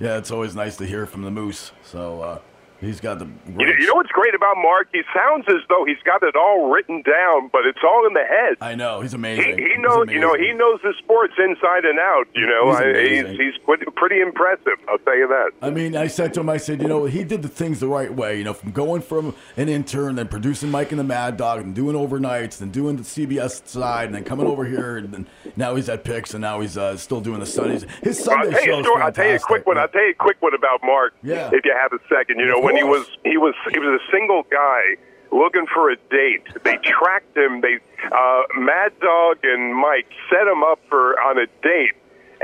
yeah, 0.03 0.18
it's 0.18 0.32
always 0.32 0.57
nice 0.57 0.76
to 0.78 0.84
hear 0.84 1.07
from 1.07 1.22
the 1.22 1.30
Moose. 1.30 1.70
So, 1.84 2.20
uh, 2.22 2.38
he's 2.82 3.00
got 3.00 3.18
the. 3.18 3.24
You 3.24 3.66
know, 3.66 3.72
you 3.78 3.86
know 3.86 3.94
what's 3.94 4.10
great 4.12 4.34
about 4.34 4.56
Mark? 4.58 4.88
He 4.92 5.02
sounds 5.14 5.44
as 5.48 5.62
though 5.68 5.84
he's 5.86 6.02
got 6.04 6.22
it 6.22 6.36
all 6.36 6.70
written 6.70 7.02
down, 7.02 7.48
but 7.52 7.64
it's 7.66 7.78
all 7.82 8.06
in 8.06 8.12
the 8.14 8.24
head. 8.24 8.56
I 8.60 8.74
know 8.74 9.00
he's 9.00 9.14
amazing. 9.14 9.56
he 9.58 9.64
He's 9.64 9.78
knows, 9.78 10.08
you 10.10 10.20
know, 10.20 10.34
he 10.34 10.52
knows 10.52 10.80
the 10.82 10.92
sports 10.98 11.34
inside 11.38 11.84
and 11.84 11.98
out. 11.98 12.26
You 12.34 12.46
know, 12.46 12.70
He's 12.70 12.80
I, 12.80 13.30
he's 13.30 13.38
he's 13.38 13.58
pretty, 13.96 14.20
impressive. 14.20 14.78
I'll 14.88 14.98
tell 14.98 15.16
you 15.16 15.28
that. 15.28 15.52
I 15.62 15.70
mean, 15.70 15.96
I 15.96 16.06
said 16.06 16.34
to 16.34 16.40
him, 16.40 16.48
I 16.50 16.56
said, 16.58 16.82
you 16.82 16.88
know, 16.88 17.06
he 17.06 17.24
did 17.24 17.42
the 17.42 17.48
things 17.48 17.80
the 17.80 17.88
right 17.88 18.12
way. 18.12 18.36
You 18.38 18.44
know, 18.44 18.54
from 18.54 18.72
going 18.72 19.02
from 19.02 19.34
an 19.56 19.68
intern, 19.68 20.16
then 20.16 20.28
producing 20.28 20.70
Mike 20.70 20.90
and 20.92 20.98
the 20.98 21.04
Mad 21.04 21.36
Dog, 21.36 21.60
and 21.60 21.74
doing 21.74 21.96
overnights, 21.96 22.58
then 22.58 22.70
doing 22.70 22.96
the 22.96 23.02
CBS 23.02 23.66
side, 23.66 24.06
and 24.06 24.14
then 24.14 24.24
coming 24.24 24.46
over 24.46 24.64
here, 24.64 24.98
and 24.98 25.12
then 25.12 25.26
now 25.56 25.74
he's 25.76 25.88
at 25.88 26.04
PIX, 26.04 26.34
and 26.34 26.42
now 26.42 26.60
he's 26.60 26.76
uh, 26.76 26.96
still 26.96 27.20
doing 27.20 27.40
the 27.40 27.46
Sundays. 27.46 27.86
His 28.02 28.18
I'll 28.20 28.24
Sunday 28.24 28.50
tell 28.50 28.60
you 28.60 28.72
show 28.72 28.80
a 28.80 28.82
story. 28.84 29.02
I'll 29.02 29.12
tell 29.12 29.28
you 29.28 29.36
a 29.36 29.38
quick 29.40 29.66
one. 29.66 29.78
I'll 29.78 29.88
tell 29.88 30.04
you 30.04 30.10
a 30.10 30.14
quick 30.14 30.40
one 30.40 30.54
about 30.54 30.80
Mark. 30.84 31.14
Yeah. 31.22 31.50
If 31.52 31.64
you 31.64 31.74
have 31.80 31.92
a 31.92 31.98
second, 32.08 32.38
you 32.38 32.46
know, 32.46 32.58
Of 32.58 32.64
when 32.72 32.84
he 32.84 32.84
was 32.84 33.06
he 33.24 33.36
was 33.36 33.54
he 33.70 33.78
was 33.78 34.00
a 34.00 34.10
single 34.10 34.42
guy 34.50 34.96
looking 35.30 35.66
for 35.72 35.90
a 35.90 35.96
date. 36.10 36.44
They 36.62 36.76
tracked 36.82 37.36
him. 37.36 37.60
They 37.60 37.78
uh, 38.04 38.42
Mad 38.56 38.92
Dog 39.00 39.38
and 39.42 39.74
Mike 39.74 40.08
set 40.30 40.46
him 40.46 40.62
up 40.62 40.80
for 40.88 41.18
on 41.20 41.38
a 41.38 41.46
date. 41.62 41.94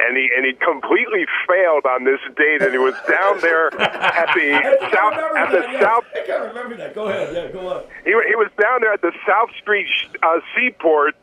And 0.00 0.16
he 0.16 0.30
and 0.36 0.46
he 0.46 0.52
completely 0.52 1.26
failed 1.48 1.84
on 1.84 2.04
this 2.04 2.20
date, 2.36 2.62
and 2.62 2.70
he 2.70 2.78
was 2.78 2.94
down 3.10 3.40
there 3.40 3.66
at 3.80 4.30
the 4.32 4.88
south 4.94 5.14
at 5.36 5.50
the 5.50 5.80
south 5.80 6.04
I 6.14 6.24
can't 6.24 6.54
remember 6.54 6.76
that. 6.76 6.94
Go 6.94 7.08
ahead. 7.08 7.34
Yeah, 7.34 7.50
go 7.50 7.66
on. 7.66 7.82
he, 8.04 8.10
he 8.10 8.36
was 8.36 8.48
down 8.62 8.80
there 8.80 8.92
at 8.92 9.02
the 9.02 9.10
South 9.26 9.50
Street 9.60 9.88
uh, 10.22 10.38
Seaport, 10.54 11.16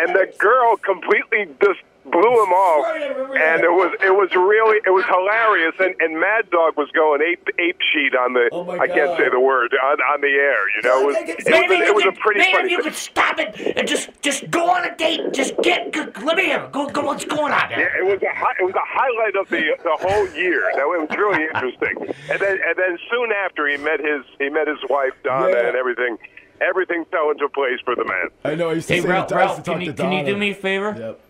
and 0.00 0.14
the 0.14 0.32
girl 0.38 0.78
completely 0.78 1.52
just 1.60 1.80
blew 2.04 2.20
him 2.44 2.52
off, 2.52 2.84
Right, 2.84 3.02
I 3.02 3.06
remember 3.08 3.34
that. 3.34 3.54
and 3.56 3.64
it 3.64 3.72
was 3.72 3.90
it 4.02 4.12
was 4.14 4.28
really 4.34 4.78
it 4.84 4.90
was 4.92 5.04
hilarious, 5.08 5.74
and, 5.80 5.94
and 6.00 6.20
Mad 6.20 6.50
Dog 6.50 6.76
was 6.76 6.88
going 6.92 7.22
ape 7.22 7.48
ape 7.58 7.80
sheet 7.92 8.14
on 8.14 8.34
the 8.34 8.48
Oh, 8.52 8.68
I 8.70 8.86
can't 8.86 9.16
say 9.16 9.28
the 9.30 9.40
word 9.40 9.72
on, 9.82 9.96
on 10.12 10.20
the 10.20 10.28
air, 10.28 10.62
you 10.76 10.82
know. 10.82 11.00
It 11.00 11.06
was, 11.06 11.16
it 11.16 11.36
was, 11.36 11.46
Maybe 11.48 11.74
a, 11.74 11.78
you 11.78 11.84
it 11.86 11.94
was 11.94 12.04
a 12.04 12.08
could- 12.12 12.18
pretty 12.20 12.40
maybe 12.40 12.52
funny. 12.52 12.70
you 12.70 12.76
thing. 12.78 12.84
could 12.84 12.94
stop 12.94 13.38
it 13.40 13.56
and 13.76 13.88
just 13.88 14.10
just 14.22 14.50
go 14.50 14.68
on 14.68 14.84
a 14.84 14.94
date. 14.96 15.32
Just 15.32 15.56
get, 15.62 15.92
go, 15.92 16.06
let 16.22 16.36
me 16.36 16.44
hear. 16.44 16.68
Go, 16.72 16.86
go. 16.88 17.02
What's 17.04 17.24
going 17.24 17.52
on 17.52 17.70
Yeah, 17.70 17.88
it 17.98 18.04
was 18.04 18.20
a 18.22 18.32
hi- 18.34 18.56
it 18.60 18.64
was 18.64 18.74
a 18.74 18.84
highlight 18.86 19.36
of 19.36 19.48
the 19.48 19.62
the 19.82 19.96
whole 20.00 20.28
year. 20.36 20.70
That 20.76 20.86
was 20.86 21.08
really 21.16 21.44
interesting. 21.54 21.96
And 22.30 22.38
then 22.40 22.58
and 22.64 22.76
then 22.76 22.98
soon 23.10 23.32
after 23.32 23.66
he 23.68 23.76
met 23.78 24.00
his 24.00 24.22
he 24.38 24.48
met 24.50 24.68
his 24.68 24.78
wife 24.90 25.12
Donna 25.24 25.50
Yeah. 25.50 25.68
and 25.68 25.76
everything. 25.76 26.18
Everything 26.60 27.04
fell 27.10 27.30
into 27.30 27.48
place 27.48 27.80
for 27.84 27.96
the 27.96 28.04
man. 28.04 28.28
I 28.44 28.54
know. 28.54 28.70
I 28.70 28.74
used 28.74 28.86
to 28.88 28.94
Hey, 28.94 29.00
say 29.00 29.08
Ralph, 29.08 29.26
to 29.28 29.34
to 29.34 29.38
Ralph 29.38 29.64
can 29.64 29.80
you 29.80 29.92
can 29.92 30.12
you 30.12 30.24
do 30.24 30.36
me 30.36 30.50
a 30.52 30.54
favor? 30.54 30.94
Yep. 30.96 31.20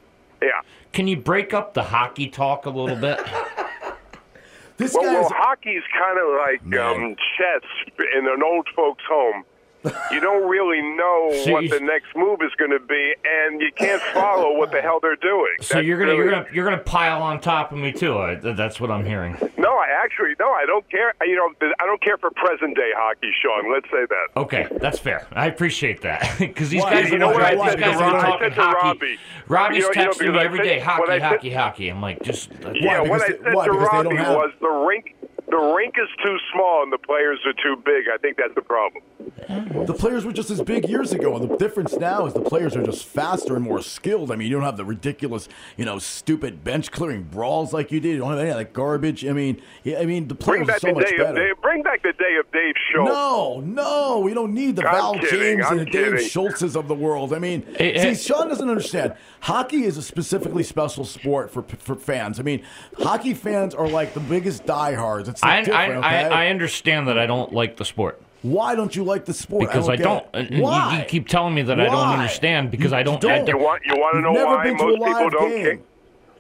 Yeah. 0.44 0.60
Can 0.92 1.08
you 1.08 1.16
break 1.16 1.52
up 1.54 1.74
the 1.74 1.82
hockey 1.82 2.28
talk 2.28 2.66
a 2.66 2.70
little 2.70 2.96
bit? 2.96 3.18
This 4.76 4.92
Well, 4.92 5.04
guy's 5.04 5.30
well, 5.30 5.32
hockey's 5.34 5.84
kind 5.92 6.18
of 6.18 6.26
like 6.36 6.80
um, 6.80 7.14
chess 7.38 7.62
in 8.16 8.26
an 8.26 8.42
old 8.42 8.66
folks' 8.74 9.04
home. 9.08 9.44
You 10.10 10.20
don't 10.20 10.48
really 10.48 10.80
know 10.80 11.30
So 11.44 11.52
what 11.52 11.64
you- 11.64 11.68
the 11.70 11.80
next 11.80 12.14
move 12.16 12.40
is 12.42 12.50
going 12.58 12.70
to 12.70 12.78
be, 12.80 13.14
and 13.24 13.60
you 13.60 13.70
can't 13.76 14.00
follow 14.12 14.56
what 14.56 14.70
the 14.70 14.80
hell 14.80 14.98
they're 15.00 15.16
doing. 15.16 15.54
So 15.60 15.74
That's 15.74 15.86
you're 15.86 15.98
gonna 15.98 16.12
really- 16.12 16.24
you're 16.24 16.30
gonna 16.30 16.46
you're 16.52 16.64
gonna 16.64 16.78
pile 16.82 17.22
on 17.22 17.40
top 17.40 17.72
of 17.72 17.78
me 17.78 17.92
too. 17.92 18.16
I, 18.18 18.34
that's 18.36 18.80
what 18.80 18.90
I'm 18.90 19.04
hearing. 19.04 19.36
No, 19.58 19.70
I 19.76 19.86
actually 20.02 20.34
no, 20.40 20.50
I 20.50 20.64
don't 20.66 20.88
care. 20.90 21.12
You 21.22 21.36
know, 21.36 21.68
I 21.80 21.86
don't 21.86 22.00
care 22.02 22.16
for 22.18 22.30
present 22.30 22.76
day 22.76 22.90
hockey, 22.96 23.30
Sean. 23.42 23.72
Let's 23.72 23.86
say 23.90 24.06
that. 24.08 24.40
Okay, 24.40 24.68
that's 24.80 24.98
fair. 24.98 25.26
I 25.32 25.46
appreciate 25.46 26.02
that 26.02 26.34
because 26.38 26.70
these 26.70 26.82
Why? 26.82 27.02
guys 27.02 27.08
You 27.10 27.16
are 27.16 27.18
know 27.18 27.28
what 27.28 27.42
I- 27.42 27.54
these 27.54 27.62
guys 27.64 27.76
Because 27.76 28.00
are 28.00 28.20
talking 28.20 28.50
to 28.50 28.54
hockey. 28.54 28.76
Robbie- 28.86 29.18
Robbie's 29.48 29.76
you 29.78 29.82
know- 29.82 29.88
you 29.90 29.94
know, 29.96 30.10
texting 30.10 30.20
me 30.20 30.26
because 30.26 30.40
I 30.40 30.44
every 30.44 30.58
said- 30.58 30.64
day, 30.64 30.78
hockey, 30.80 31.04
said- 31.08 31.22
hockey, 31.22 31.50
hockey. 31.50 31.88
I'm 31.88 32.00
like, 32.02 32.22
just 32.22 32.50
Yeah, 32.74 33.00
Why? 33.02 33.08
what 33.08 33.22
I 33.22 33.26
said 33.26 33.44
they- 33.44 33.52
why? 33.52 33.66
to 33.66 33.72
Because 33.72 33.88
they 33.90 33.96
don't 33.96 34.04
Robbie 34.06 34.16
have- 34.16 34.36
was 34.36 34.50
the 34.60 34.68
rink. 34.68 35.14
The 35.46 35.56
rink 35.76 35.94
is 36.02 36.08
too 36.24 36.36
small 36.52 36.82
and 36.82 36.92
the 36.92 36.98
players 36.98 37.38
are 37.46 37.52
too 37.52 37.76
big. 37.84 38.06
I 38.12 38.16
think 38.16 38.38
that's 38.38 38.54
the 38.54 38.62
problem. 38.62 39.02
The 39.74 39.92
players 39.92 40.24
were 40.24 40.32
just 40.32 40.50
as 40.50 40.62
big 40.62 40.88
years 40.88 41.12
ago, 41.12 41.36
and 41.36 41.50
the 41.50 41.56
difference 41.56 41.94
now 41.96 42.26
is 42.26 42.32
the 42.32 42.40
players 42.40 42.76
are 42.76 42.82
just 42.84 43.04
faster 43.04 43.56
and 43.56 43.64
more 43.64 43.82
skilled. 43.82 44.30
I 44.30 44.36
mean, 44.36 44.46
you 44.48 44.54
don't 44.54 44.62
have 44.62 44.76
the 44.76 44.84
ridiculous, 44.84 45.48
you 45.76 45.84
know, 45.84 45.98
stupid 45.98 46.62
bench 46.62 46.92
clearing 46.92 47.24
brawls 47.24 47.72
like 47.72 47.90
you 47.90 47.98
did. 47.98 48.12
You 48.12 48.18
don't 48.18 48.30
have 48.30 48.38
any 48.38 48.50
of 48.50 48.56
that 48.56 48.72
garbage. 48.72 49.26
I 49.26 49.32
mean, 49.32 49.60
yeah, 49.82 49.98
I 49.98 50.06
mean, 50.06 50.28
the 50.28 50.36
players 50.36 50.62
are 50.62 50.66
back 50.66 50.80
so 50.80 50.86
the 50.88 50.94
much 50.94 51.08
day 51.08 51.16
of 51.16 51.18
better. 51.26 51.48
Dave. 51.48 51.60
Bring 51.60 51.82
back 51.82 52.02
the 52.02 52.12
day 52.12 52.36
of 52.38 52.50
Dave 52.52 52.74
Schultz. 52.92 53.10
No, 53.10 53.60
no, 53.60 54.20
we 54.20 54.32
don't 54.32 54.54
need 54.54 54.76
the 54.76 54.86
I'm 54.86 54.94
Val 54.94 55.14
kidding, 55.14 55.28
James 55.30 55.64
I'm 55.66 55.78
and 55.78 55.80
the 55.88 55.90
Dave 55.90 56.12
kidding. 56.12 56.28
Schultzes 56.28 56.76
of 56.76 56.86
the 56.86 56.94
world. 56.94 57.34
I 57.34 57.40
mean, 57.40 57.62
Hey, 57.76 57.94
see, 57.94 58.00
hey. 58.08 58.14
Sean 58.14 58.48
doesn't 58.48 58.68
understand. 58.68 59.14
Hockey 59.40 59.84
is 59.84 59.96
a 59.96 60.02
specifically 60.02 60.62
special 60.62 61.04
sport 61.04 61.50
for 61.50 61.62
for 61.62 61.96
fans. 61.96 62.38
I 62.38 62.44
mean, 62.44 62.62
hockey 62.98 63.34
fans 63.34 63.74
are 63.74 63.88
like 63.88 64.14
the 64.14 64.20
biggest 64.20 64.66
diehards. 64.66 65.28
It's 65.28 65.42
I, 65.42 65.58
I, 65.58 65.62
different, 65.64 66.04
I. 66.04 66.44
I 66.44 66.48
understand 66.48 67.08
that 67.08 67.18
I 67.18 67.26
don't 67.26 67.52
like 67.52 67.76
the 67.76 67.84
sport 67.84 68.20
Why 68.44 68.74
don't 68.74 68.94
you 68.94 69.04
like 69.04 69.24
the 69.24 69.32
sport? 69.32 69.62
because 69.68 69.88
I 69.88 69.94
I 69.94 69.96
don't. 69.96 70.04
don't. 70.04 70.26
and 70.34 70.48
get 70.48 70.52
it. 70.52 70.56
you- 70.58 70.62
Why? 70.64 70.98
You, 70.98 71.04
keep 71.06 71.28
telling 71.28 71.54
me 71.54 71.62
that 71.62 71.80
I 71.80 71.84
don't 71.86 71.94
understand 72.18 72.70
because 72.70 72.92
You 72.92 72.98
I 72.98 73.02
don't. 73.02 73.18
don't. 73.20 73.30
I 73.32 73.38
You 73.40 73.46
don't- 73.46 73.62
want 73.62 73.82
you 73.86 73.96
want 73.96 74.14
to 74.16 74.20
know 74.20 74.32
why 74.32 74.70
most 74.70 74.78
people 74.80 75.30
don't 75.30 75.48
game. 75.50 75.62
care. 75.64 75.78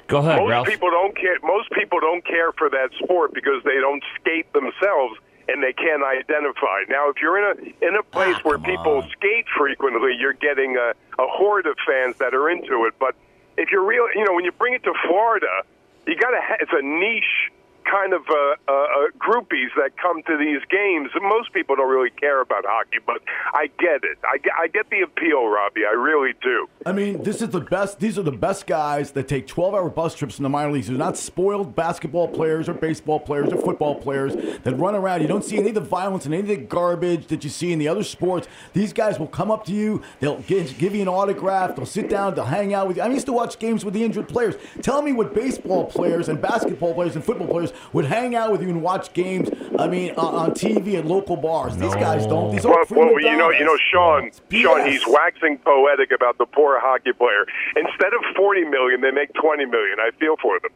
Go 0.06 0.18
ahead, 0.18 0.38
Most 0.40 0.50
Ralph. 0.50 0.66
people 0.68 0.90
don't 0.90 1.16
care. 1.16 1.38
Most 1.42 1.70
people 1.72 1.98
don't 2.00 2.22
care 2.26 2.52
for 2.52 2.68
that 2.68 2.90
sport 3.02 3.32
because 3.32 3.62
they 3.64 3.80
don't 3.80 4.02
skate 4.20 4.52
themselves 4.52 5.14
and 5.48 5.62
they 5.62 5.72
can't 5.72 6.02
identify. 6.04 6.84
Now, 6.90 7.08
if 7.08 7.16
you're 7.22 7.38
in 7.38 7.44
a 7.80 7.86
in 7.88 7.94
a 7.94 8.00
ah, 8.00 8.12
place 8.12 8.36
where 8.44 8.58
people 8.58 8.98
on. 9.00 9.08
skate 9.16 9.46
frequently, 9.56 10.12
you're 10.18 10.34
getting 10.34 10.76
a, 10.76 10.90
a 11.18 11.26
horde 11.26 11.66
of 11.66 11.76
fans 11.86 12.16
that 12.18 12.34
are 12.34 12.50
into 12.50 12.84
it. 12.84 12.92
But 13.00 13.14
if 13.56 13.70
you're 13.70 13.82
real, 13.84 14.06
you 14.14 14.24
know, 14.26 14.34
when 14.34 14.44
you 14.44 14.52
bring 14.52 14.74
it 14.74 14.84
to 14.84 14.92
Florida, 15.06 15.62
you 16.06 16.16
got 16.16 16.32
to. 16.32 16.40
Ha- 16.42 16.56
it's 16.60 16.72
a 16.74 16.82
niche 16.82 17.50
kind 17.84 18.12
of 18.12 18.22
uh, 18.28 18.34
uh, 18.68 18.72
uh, 18.72 18.86
groupies 19.18 19.68
that 19.76 19.92
come 20.00 20.22
to 20.24 20.36
these 20.36 20.60
games. 20.70 21.10
Most 21.20 21.52
people 21.52 21.76
don't 21.76 21.90
really 21.90 22.10
care 22.10 22.40
about 22.40 22.64
hockey, 22.66 22.98
but 23.06 23.22
I 23.52 23.68
get 23.78 24.04
it. 24.04 24.18
I 24.24 24.38
get, 24.38 24.52
I 24.58 24.68
get 24.68 24.90
the 24.90 25.02
appeal, 25.02 25.46
Robbie. 25.46 25.84
I 25.86 25.92
really 25.92 26.34
do. 26.42 26.68
I 26.86 26.92
mean, 26.92 27.22
this 27.22 27.42
is 27.42 27.50
the 27.50 27.60
best. 27.60 28.00
These 28.00 28.18
are 28.18 28.22
the 28.22 28.32
best 28.32 28.66
guys 28.66 29.12
that 29.12 29.28
take 29.28 29.46
12-hour 29.46 29.90
bus 29.90 30.14
trips 30.14 30.38
in 30.38 30.42
the 30.42 30.48
minor 30.48 30.72
leagues. 30.72 30.88
They're 30.88 30.96
not 30.96 31.16
spoiled 31.16 31.76
basketball 31.76 32.28
players 32.28 32.68
or 32.68 32.74
baseball 32.74 33.20
players 33.20 33.52
or 33.52 33.58
football 33.58 33.94
players 33.94 34.34
that 34.62 34.74
run 34.74 34.94
around. 34.94 35.22
You 35.22 35.28
don't 35.28 35.44
see 35.44 35.58
any 35.58 35.68
of 35.68 35.74
the 35.74 35.80
violence 35.80 36.24
and 36.24 36.34
any 36.34 36.42
of 36.42 36.48
the 36.48 36.56
garbage 36.56 37.26
that 37.28 37.44
you 37.44 37.50
see 37.50 37.72
in 37.72 37.78
the 37.78 37.88
other 37.88 38.04
sports. 38.04 38.48
These 38.72 38.92
guys 38.92 39.18
will 39.18 39.26
come 39.26 39.50
up 39.50 39.64
to 39.66 39.72
you. 39.72 40.02
They'll 40.20 40.40
give, 40.40 40.76
give 40.78 40.94
you 40.94 41.02
an 41.02 41.08
autograph. 41.08 41.76
They'll 41.76 41.86
sit 41.86 42.08
down. 42.08 42.34
They'll 42.34 42.44
hang 42.44 42.74
out 42.74 42.88
with 42.88 42.96
you. 42.96 43.02
I 43.02 43.08
used 43.08 43.26
to 43.26 43.32
watch 43.32 43.58
games 43.58 43.84
with 43.84 43.94
the 43.94 44.04
injured 44.04 44.28
players. 44.28 44.54
Tell 44.82 45.02
me 45.02 45.12
what 45.12 45.34
baseball 45.34 45.84
players 45.84 46.28
and 46.28 46.40
basketball 46.40 46.94
players 46.94 47.14
and 47.14 47.24
football 47.24 47.48
players 47.48 47.72
would 47.92 48.04
hang 48.04 48.34
out 48.34 48.52
with 48.52 48.62
you 48.62 48.68
and 48.70 48.82
watch 48.82 49.12
games. 49.12 49.48
I 49.78 49.88
mean, 49.88 50.14
uh, 50.16 50.22
on 50.22 50.50
TV 50.52 50.94
at 50.98 51.04
local 51.06 51.36
bars. 51.36 51.76
These 51.76 51.94
guys 51.94 52.26
don't. 52.26 52.52
These 52.52 52.64
are 52.64 52.70
Well, 52.74 52.84
prima 52.84 53.12
well, 53.12 53.20
you 53.20 53.36
know, 53.36 53.50
you 53.50 53.64
know. 53.64 53.76
Sean, 53.92 54.30
Sean, 54.50 54.86
he's 54.86 55.06
waxing 55.06 55.58
poetic 55.58 56.10
about 56.12 56.38
the 56.38 56.46
poor 56.46 56.78
hockey 56.80 57.12
player. 57.12 57.46
Instead 57.76 58.12
of 58.14 58.20
forty 58.36 58.64
million, 58.64 59.00
they 59.00 59.10
make 59.10 59.32
twenty 59.34 59.64
million. 59.66 59.98
I 60.00 60.10
feel 60.18 60.36
for 60.40 60.58
them. 60.60 60.70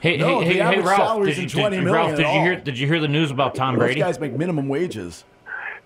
Hey, 0.00 0.16
No, 0.16 0.40
hey, 0.40 0.58
the 0.58 0.64
hey, 0.64 0.74
hey, 0.76 0.80
Ralph. 0.80 1.24
Did 1.24 1.36
you, 1.38 1.46
did, 1.70 1.84
Ralph, 1.84 2.16
did 2.16 2.26
you 2.26 2.40
hear? 2.40 2.56
Did 2.56 2.78
you 2.78 2.86
hear 2.86 3.00
the 3.00 3.08
news 3.08 3.30
about 3.30 3.54
Tom 3.54 3.74
Those 3.74 3.84
Brady? 3.86 4.00
guys 4.00 4.18
make 4.20 4.32
minimum 4.32 4.68
wages. 4.68 5.24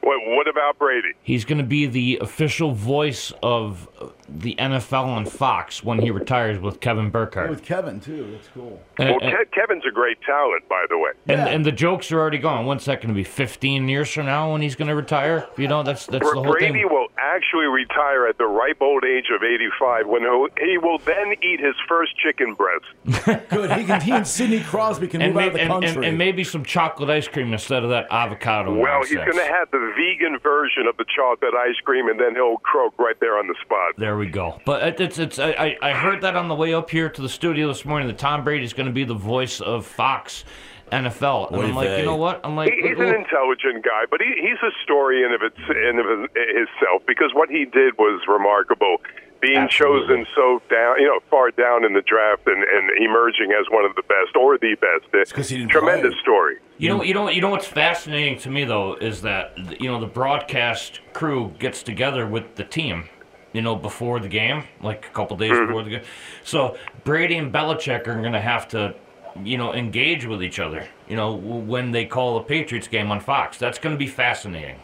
What, 0.00 0.20
what 0.26 0.48
about 0.48 0.78
Brady? 0.78 1.14
He's 1.22 1.44
going 1.44 1.58
to 1.58 1.64
be 1.64 1.86
the 1.86 2.18
official 2.20 2.72
voice 2.72 3.32
of 3.42 3.88
uh, 4.00 4.06
the 4.28 4.54
NFL 4.56 5.04
on 5.06 5.24
Fox 5.26 5.82
when 5.84 5.98
he 6.00 6.10
retires 6.10 6.58
with 6.58 6.80
Kevin 6.80 7.10
Burkhardt. 7.10 7.50
With 7.50 7.62
Kevin 7.64 8.00
too. 8.00 8.30
That's 8.32 8.48
cool. 8.54 8.82
And, 8.98 9.10
Well, 9.10 9.18
and, 9.22 9.32
Ke- 9.48 9.52
Kevin's 9.52 9.84
a 9.86 9.90
great 9.92 10.20
talent, 10.22 10.68
by 10.68 10.84
the 10.88 10.98
way. 10.98 11.10
and, 11.28 11.38
Yeah. 11.38 11.46
and 11.48 11.64
the 11.64 11.72
jokes 11.72 12.10
are 12.12 12.18
already 12.20 12.38
gone. 12.38 12.66
When's 12.66 12.84
that 12.86 13.00
going 13.00 13.08
to 13.08 13.14
be? 13.14 13.24
Fifteen 13.24 13.88
years 13.88 14.12
from 14.12 14.26
now 14.26 14.52
when 14.52 14.62
he's 14.62 14.74
going 14.76 14.88
to 14.88 14.94
retire? 14.96 15.46
You 15.56 15.68
know, 15.68 15.82
that's 15.82 16.06
that's 16.06 16.26
the 16.28 16.34
whole 16.34 16.42
Brady 16.52 16.66
thing. 16.66 16.72
Brady 16.72 16.84
will 16.86 17.08
actually 17.18 17.66
retire 17.66 18.26
at 18.26 18.38
the 18.38 18.46
ripe 18.46 18.80
old 18.80 19.04
age 19.04 19.26
of 19.34 19.42
85 19.42 20.06
when 20.06 20.22
he'll, 20.22 20.98
then 21.04 21.34
eat 21.42 21.60
his 21.60 21.74
first 21.88 22.16
chicken 22.18 22.54
breast. 22.54 22.84
Good. 23.50 23.70
He 23.72 23.84
can. 23.84 24.00
He 24.00 24.12
and 24.12 24.26
Sidney 24.26 24.60
Crosby 24.60 25.06
can 25.08 25.22
And, 25.22 25.34
move 25.34 25.42
out 25.42 25.46
of 25.48 25.54
the 25.54 25.60
and, 25.60 25.70
country. 25.70 25.90
and, 25.96 26.04
and 26.04 26.18
maybe 26.18 26.44
some 26.44 26.64
chocolate 26.64 27.10
ice 27.10 27.28
cream 27.28 27.52
instead 27.52 27.82
of 27.84 27.90
that 27.90 28.06
avocado. 28.10 28.74
Well, 28.74 29.02
he's 29.04 29.14
going 29.16 29.32
to 29.36 29.44
have 29.44 29.70
the 29.70 29.92
vegan 29.96 30.38
version 30.38 30.86
of 30.86 30.96
the 30.96 31.04
chocolate 31.14 31.54
ice 31.54 31.76
cream, 31.84 32.08
and 32.08 32.18
then 32.20 32.34
he'll 32.34 32.56
croak 32.58 32.98
right 32.98 33.18
there 33.20 33.38
on 33.38 33.46
the 33.46 33.54
spot. 33.62 33.94
There 33.96 34.15
we 34.16 34.26
go. 34.26 34.60
But 34.64 35.00
it's 35.00 35.18
it's 35.18 35.38
I, 35.38 35.50
I 35.50 35.90
I 35.90 35.92
heard 35.92 36.20
that 36.22 36.36
on 36.36 36.48
the 36.48 36.54
way 36.54 36.74
up 36.74 36.90
here 36.90 37.08
to 37.08 37.22
the 37.22 37.28
studio 37.28 37.68
this 37.68 37.84
morning 37.84 38.08
that 38.08 38.18
Tom 38.18 38.44
Brady's 38.44 38.72
going 38.72 38.86
to 38.86 38.92
be 38.92 39.04
the 39.04 39.14
voice 39.14 39.60
of 39.60 39.86
Fox, 39.86 40.44
NFL. 40.92 41.48
And 41.52 41.56
Oy 41.60 41.64
I'm 41.64 41.74
like, 41.74 41.88
vey. 41.88 42.00
you 42.00 42.06
know 42.06 42.16
what? 42.16 42.40
I'm 42.44 42.56
like, 42.56 42.72
He, 42.72 42.88
he's 42.88 42.98
an 42.98 43.14
intelligent 43.14 43.84
guy, 43.84 44.04
but 44.10 44.20
he, 44.20 44.28
he's 44.40 44.58
a 44.62 44.70
story 44.82 45.24
in 45.24 45.32
of 45.32 45.42
its 45.42 45.58
in 45.68 45.98
of 45.98 46.06
himself 46.34 47.02
because 47.06 47.30
what 47.34 47.48
he 47.50 47.64
did 47.64 47.96
was 47.98 48.22
remarkable. 48.28 48.98
Being 49.38 49.58
Absolutely. 49.58 50.06
chosen 50.24 50.26
so 50.34 50.62
down, 50.70 50.98
you 50.98 51.06
know, 51.06 51.20
far 51.30 51.50
down 51.50 51.84
in 51.84 51.92
the 51.92 52.00
draft 52.00 52.46
and, 52.46 52.64
and 52.64 52.90
emerging 53.04 53.52
as 53.52 53.66
one 53.70 53.84
of 53.84 53.94
the 53.94 54.02
best 54.02 54.34
or 54.34 54.56
the 54.56 54.74
best. 54.80 55.04
Eh, 55.14 55.24
'cause 55.30 55.50
he 55.50 55.58
didn't 55.58 55.70
Tremendous 55.72 56.14
play. 56.14 56.22
story. 56.22 56.56
You 56.78 56.88
know, 56.88 57.02
you 57.02 57.12
know, 57.12 57.28
you 57.28 57.42
know 57.42 57.50
what's 57.50 57.66
fascinating 57.66 58.38
to 58.38 58.50
me 58.50 58.64
though 58.64 58.94
is 58.94 59.20
that 59.22 59.52
you 59.78 59.90
know 59.90 60.00
the 60.00 60.06
broadcast 60.06 61.00
crew 61.12 61.52
gets 61.58 61.82
together 61.82 62.26
with 62.26 62.54
the 62.54 62.64
team, 62.64 63.10
you 63.56 63.62
know, 63.62 63.74
before 63.74 64.20
the 64.20 64.28
game, 64.28 64.64
like 64.82 65.06
a 65.06 65.14
couple 65.14 65.34
days 65.34 65.52
mm-hmm. 65.52 65.68
before 65.68 65.82
the 65.82 65.88
game. 65.88 66.02
So 66.44 66.76
Brady 67.04 67.38
and 67.38 67.50
Belichick 67.50 68.06
are 68.06 68.20
going 68.20 68.34
to 68.34 68.40
have 68.40 68.68
to, 68.68 68.94
you 69.42 69.56
know, 69.56 69.72
engage 69.72 70.26
with 70.26 70.42
each 70.42 70.58
other. 70.58 70.86
You 71.08 71.16
know, 71.16 71.32
when 71.34 71.90
they 71.90 72.04
call 72.04 72.36
a 72.36 72.42
Patriots 72.42 72.86
game 72.86 73.10
on 73.10 73.18
Fox, 73.18 73.56
that's 73.56 73.78
going 73.78 73.94
to 73.94 73.98
be 73.98 74.08
fascinating. 74.08 74.78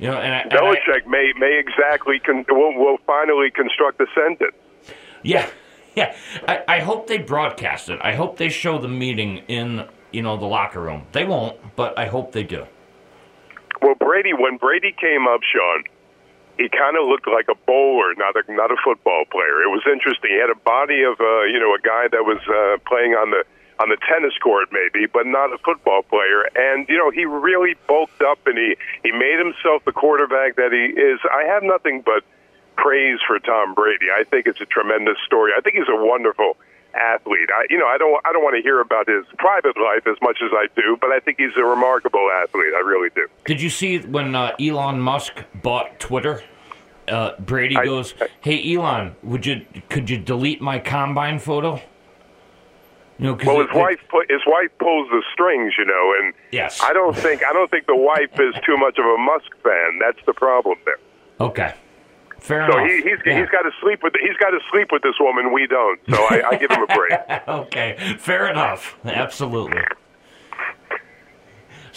You 0.00 0.08
know, 0.08 0.16
and 0.16 0.34
I, 0.34 0.38
and 0.40 0.52
I- 0.52 0.56
Belichick 0.56 1.06
may 1.06 1.32
may 1.38 1.56
exactly 1.60 2.18
con- 2.18 2.44
will 2.48 2.74
will 2.74 2.98
finally 3.06 3.48
construct 3.52 4.00
a 4.00 4.06
sentence. 4.12 4.56
Yeah, 5.22 5.48
yeah. 5.94 6.16
I, 6.48 6.64
I 6.66 6.80
hope 6.80 7.06
they 7.06 7.18
broadcast 7.18 7.90
it. 7.90 8.00
I 8.02 8.16
hope 8.16 8.38
they 8.38 8.48
show 8.48 8.78
the 8.78 8.88
meeting 8.88 9.44
in 9.46 9.86
you 10.10 10.22
know 10.22 10.36
the 10.36 10.46
locker 10.46 10.80
room. 10.80 11.06
They 11.12 11.24
won't, 11.24 11.56
but 11.76 11.96
I 11.96 12.06
hope 12.06 12.32
they 12.32 12.42
do. 12.42 12.66
Well, 13.80 13.94
Brady, 13.94 14.32
when 14.32 14.56
Brady 14.56 14.92
came 15.00 15.28
up, 15.28 15.42
Sean, 15.44 15.84
he 16.60 16.68
kind 16.68 17.00
of 17.00 17.08
looked 17.08 17.24
like 17.24 17.48
a 17.48 17.56
bowler, 17.64 18.12
not 18.20 18.36
a 18.36 18.44
not 18.52 18.68
a 18.70 18.76
football 18.84 19.24
player. 19.32 19.64
It 19.64 19.72
was 19.72 19.80
interesting. 19.88 20.36
He 20.36 20.40
had 20.40 20.52
a 20.52 20.60
body 20.60 21.00
of 21.08 21.16
uh, 21.16 21.48
you 21.48 21.56
know 21.56 21.72
a 21.72 21.80
guy 21.80 22.12
that 22.12 22.28
was 22.28 22.36
uh, 22.44 22.76
playing 22.84 23.16
on 23.16 23.32
the 23.32 23.48
on 23.80 23.88
the 23.88 23.96
tennis 24.04 24.36
court, 24.44 24.68
maybe, 24.68 25.08
but 25.08 25.24
not 25.24 25.48
a 25.56 25.58
football 25.64 26.02
player. 26.04 26.44
And 26.52 26.84
you 26.86 27.00
know, 27.00 27.08
he 27.08 27.24
really 27.24 27.80
bulked 27.88 28.20
up 28.20 28.44
and 28.44 28.58
he 28.58 28.76
he 29.02 29.10
made 29.10 29.40
himself 29.40 29.88
the 29.88 29.96
quarterback 29.96 30.56
that 30.60 30.68
he 30.76 30.92
is. 30.92 31.18
I 31.32 31.48
have 31.48 31.62
nothing 31.64 32.02
but 32.04 32.28
praise 32.76 33.18
for 33.26 33.38
Tom 33.40 33.72
Brady. 33.72 34.12
I 34.12 34.24
think 34.24 34.46
it's 34.46 34.60
a 34.60 34.68
tremendous 34.68 35.16
story. 35.24 35.52
I 35.56 35.62
think 35.62 35.76
he's 35.76 35.88
a 35.88 35.96
wonderful 35.96 36.60
athlete. 36.94 37.48
I, 37.54 37.66
you 37.70 37.78
know, 37.78 37.86
I 37.86 37.98
don't, 37.98 38.20
I 38.26 38.32
don't 38.32 38.42
want 38.42 38.56
to 38.56 38.62
hear 38.62 38.80
about 38.80 39.08
his 39.08 39.24
private 39.38 39.76
life 39.76 40.06
as 40.06 40.16
much 40.22 40.38
as 40.42 40.50
I 40.52 40.66
do, 40.74 40.96
but 41.00 41.10
I 41.10 41.20
think 41.20 41.38
he's 41.38 41.56
a 41.56 41.64
remarkable 41.64 42.30
athlete. 42.42 42.72
I 42.74 42.80
really 42.80 43.10
do. 43.14 43.28
Did 43.44 43.60
you 43.60 43.70
see 43.70 43.98
when 43.98 44.34
uh, 44.34 44.56
Elon 44.60 45.00
Musk 45.00 45.44
bought 45.62 45.98
Twitter? 46.00 46.42
Uh, 47.10 47.34
Brady 47.40 47.76
I- 47.76 47.84
goes, 47.84 48.14
"Hey 48.40 48.74
Elon, 48.74 49.16
would 49.22 49.44
you 49.46 49.66
could 49.88 50.08
you 50.08 50.16
delete 50.18 50.60
my 50.60 50.78
combine 50.78 51.38
photo?" 51.38 51.80
You 53.18 53.26
know, 53.26 53.38
Well, 53.44 53.60
it- 53.60 53.68
his 53.68 53.76
wife, 53.76 53.98
pu- 54.08 54.24
his 54.30 54.40
wife 54.46 54.70
pulls 54.78 55.10
the 55.10 55.22
strings, 55.34 55.74
you 55.78 55.84
know, 55.84 56.14
and 56.20 56.32
Yes. 56.52 56.82
I 56.82 56.94
don't 56.94 57.14
think, 57.14 57.44
I 57.44 57.52
don't 57.52 57.70
think 57.70 57.84
the 57.86 57.94
wife 57.94 58.30
is 58.40 58.54
too 58.64 58.78
much 58.78 58.98
of 58.98 59.04
a 59.04 59.18
Musk 59.18 59.50
fan. 59.62 59.98
That's 60.00 60.24
the 60.24 60.32
problem 60.32 60.78
there. 60.86 60.96
Okay, 61.38 61.74
fair 62.38 62.66
So 62.70 62.78
enough. 62.78 62.88
he, 62.90 63.02
he's 63.02 63.18
Yeah. 63.26 63.40
he's 63.40 63.50
got 63.50 63.62
to 63.62 63.72
sleep 63.82 64.02
with 64.02 64.14
he's 64.22 64.36
got 64.38 64.50
to 64.50 64.60
sleep 64.70 64.90
with 64.90 65.02
this 65.02 65.16
woman. 65.20 65.52
We 65.52 65.66
don't. 65.66 66.00
So 66.08 66.16
I, 66.30 66.42
I 66.52 66.56
give 66.56 66.70
him 66.70 66.82
a 66.82 66.86
break. 66.86 67.12
okay, 67.48 67.96
fair 68.18 68.48
enough. 68.48 68.96
Absolutely. 69.04 69.82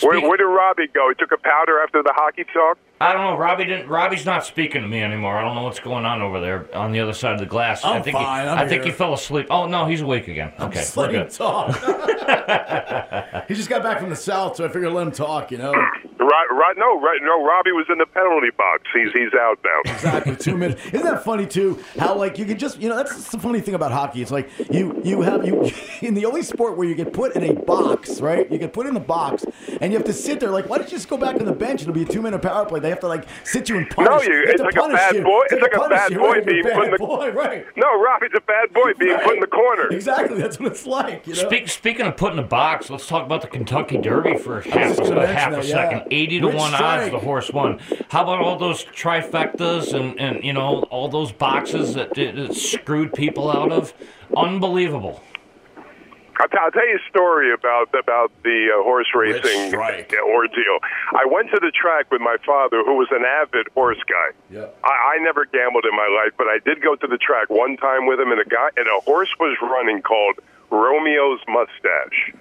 Where, 0.01 0.17
Speak- 0.17 0.27
where 0.27 0.37
did 0.37 0.45
Robbie 0.45 0.87
go? 0.93 1.09
He 1.09 1.15
took 1.15 1.31
a 1.31 1.37
powder 1.37 1.79
after 1.81 2.01
the 2.01 2.13
hockey 2.15 2.45
talk. 2.53 2.77
I 3.01 3.11
don't 3.13 3.23
know. 3.23 3.37
Robbie 3.37 3.65
didn't. 3.65 3.89
Robbie's 3.89 4.25
not 4.25 4.45
speaking 4.45 4.81
to 4.81 4.87
me 4.87 5.01
anymore. 5.03 5.37
I 5.37 5.41
don't 5.41 5.55
know 5.55 5.63
what's 5.63 5.79
going 5.81 6.05
on 6.05 6.21
over 6.21 6.39
there 6.39 6.73
on 6.75 6.93
the 6.93 7.01
other 7.01 7.11
side 7.13 7.33
of 7.33 7.39
the 7.39 7.45
glass. 7.45 7.83
I 7.83 7.97
I'm 7.97 8.03
think 8.03 8.15
fine, 8.15 8.45
He, 8.45 8.49
I'm 8.49 8.57
I 8.59 8.67
think 8.67 8.85
he 8.85 8.91
fell 8.91 9.13
asleep. 9.13 9.47
Oh 9.49 9.67
no, 9.67 9.85
he's 9.85 9.99
awake 10.01 10.27
again. 10.29 10.53
Okay, 10.59 10.75
Just 10.79 10.95
we're 10.95 11.07
let 11.07 11.15
him 11.15 11.23
good. 11.23 11.31
talk. 11.31 11.75
he 13.49 13.55
just 13.55 13.69
got 13.69 13.83
back 13.83 13.99
from 13.99 14.09
the 14.09 14.15
south, 14.15 14.55
so 14.55 14.63
I 14.65 14.69
figured 14.69 14.93
let 14.93 15.05
him 15.05 15.11
talk. 15.11 15.51
You 15.51 15.57
know, 15.57 15.73
Right, 16.24 16.47
right, 16.51 16.78
no, 16.78 16.99
right, 17.01 17.19
no. 17.21 17.43
Robbie 17.43 17.71
was 17.74 17.86
in 17.89 17.97
the 17.97 18.05
penalty 18.05 18.49
box. 18.57 18.84
He's 18.93 19.11
he's 19.11 19.34
out 19.34 19.59
now. 19.63 19.91
exactly 19.93 20.36
two 20.36 20.57
minutes. 20.57 20.82
Isn't 20.93 21.03
that 21.03 21.24
funny 21.24 21.45
too? 21.45 21.80
How 21.99 22.15
like 22.15 22.38
you 22.38 22.45
can 22.45 22.57
just 22.57 22.80
you 22.80 22.88
know 22.89 22.95
that's 22.95 23.30
the 23.30 23.39
funny 23.39 23.59
thing 23.59 23.76
about 23.76 23.91
hockey. 23.91 24.21
It's 24.21 24.32
like 24.32 24.49
you 24.71 24.99
you 25.03 25.21
have 25.21 25.45
you 25.45 25.69
in 26.01 26.13
the 26.13 26.26
only 26.26 26.41
sport 26.43 26.78
where 26.78 26.88
you 26.88 26.95
get 26.95 27.11
put 27.13 27.36
in 27.36 27.43
a 27.43 27.53
box, 27.53 28.21
right? 28.21 28.49
You 28.51 28.57
get 28.57 28.71
put 28.74 28.88
in 28.88 28.93
the 28.93 28.99
box, 29.01 29.45
and 29.82 29.91
you 29.91 29.97
have 29.97 30.05
to 30.07 30.13
sit 30.13 30.39
there. 30.39 30.49
Like, 30.49 30.69
why 30.69 30.78
don't 30.78 30.86
you 30.89 30.97
just 30.97 31.09
go 31.09 31.17
back 31.17 31.36
on 31.36 31.45
the 31.45 31.51
bench? 31.51 31.82
It'll 31.82 31.93
be 31.93 32.03
a 32.03 32.05
two 32.05 32.21
minute 32.21 32.41
power 32.41 32.65
play. 32.65 32.80
They 32.80 32.89
have 32.89 33.01
to 33.01 33.07
like 33.07 33.26
sit 33.43 33.67
you 33.67 33.78
and 33.78 33.89
punish. 33.89 34.09
No, 34.09 34.21
you- 34.34 34.43
it's 34.47 34.61
like 34.61 34.76
a 34.76 34.80
punish 34.80 34.95
bad 34.97 35.15
you. 35.15 35.24
boy- 35.24 35.43
They 35.49 35.57
it's 35.57 35.61
like 35.63 35.76
a 35.76 35.89
bad 35.89 36.11
you, 36.11 36.19
boy 36.19 36.28
right? 36.32 36.36
You're 36.45 36.45
being 36.63 36.65
a 36.67 36.76
put 36.76 36.86
in 36.86 36.91
the- 36.91 36.97
boy, 36.97 37.32
right? 37.36 37.65
No, 37.76 38.01
Robbie's 38.01 38.32
a 38.36 38.41
bad 38.41 38.71
boy 38.74 38.93
being 38.97 39.17
put 39.19 39.34
in 39.36 39.39
the 39.41 39.47
corner. 39.47 39.88
Exactly, 39.89 40.39
that's 40.39 40.59
what 40.59 40.71
it's 40.71 40.86
like. 40.86 41.28
You 41.28 41.34
know? 41.36 41.41
Speak, 41.41 41.67
speaking 41.67 42.05
of 42.05 42.15
putting 42.15 42.38
in 42.38 42.43
a 42.45 42.47
box, 42.47 42.89
let's 42.89 43.07
talk 43.07 43.26
about 43.26 43.41
the 43.41 43.47
Kentucky 43.47 43.97
Derby 43.97 44.38
for 44.38 44.61
half, 44.61 44.95
just 44.97 45.09
gonna 45.09 45.21
a, 45.21 45.28
half 45.28 45.47
a 45.49 45.51
mention 45.57 45.76
that, 45.76 45.91
second. 45.91 46.11
yeah. 46.11 46.12
Eighty 46.14 46.39
to 46.39 46.47
Rich 46.47 46.55
one 46.55 46.74
odds, 46.76 47.11
the 47.11 47.20
horse 47.20 47.51
won. 47.51 47.80
How 48.09 48.24
about 48.24 48.39
all 48.39 48.57
those 48.57 48.86
trifectas 48.86 49.93
and, 49.93 50.20
and 50.20 50.43
you 50.43 50.53
know 50.53 50.84
all 50.84 51.07
those 51.09 51.32
boxes 51.32 51.95
that, 51.95 52.14
that 52.14 52.53
screwed 52.53 53.14
people 53.14 53.49
out 53.49 53.72
of? 53.72 53.93
Unbelievable. 54.38 55.22
I'll, 56.39 56.47
t- 56.49 56.57
I'll 56.59 56.72
tell 56.72 56.88
you 56.88 56.97
a 56.97 57.09
story 57.09 57.53
about 57.53 57.93
about 57.93 58.32
the 58.43 58.70
uh, 58.74 58.84
horse 58.84 59.07
racing 59.14 59.70
Strike. 59.70 60.14
ordeal. 60.26 60.80
I 61.14 61.26
went 61.30 61.49
to 61.51 61.59
the 61.59 61.72
track 61.72 62.11
with 62.11 62.22
my 62.22 62.38
father, 62.45 62.84
who 62.84 62.95
was 62.95 63.07
an 63.11 63.24
avid 63.24 63.68
horse 63.74 64.01
guy. 64.09 64.34
Yeah. 64.49 64.68
I, 64.84 65.16
I 65.16 65.18
never 65.22 65.45
gambled 65.45 65.86
in 65.86 65.95
my 65.95 66.09
life, 66.24 66.34
but 66.38 66.47
I 66.47 66.57
did 66.66 66.82
go 66.82 66.95
to 66.95 67.07
the 67.07 67.18
track 67.18 67.49
one 67.49 67.78
time 67.78 68.07
with 68.07 68.20
him, 68.20 68.32
and 68.32 68.41
a 68.41 68.45
guy 68.45 68.70
and 68.78 68.88
a 68.88 68.99
horse 69.01 69.30
was 69.39 69.55
running 69.61 70.01
called 70.01 70.39
Romeo's 70.74 71.39
Mustache. 71.47 72.34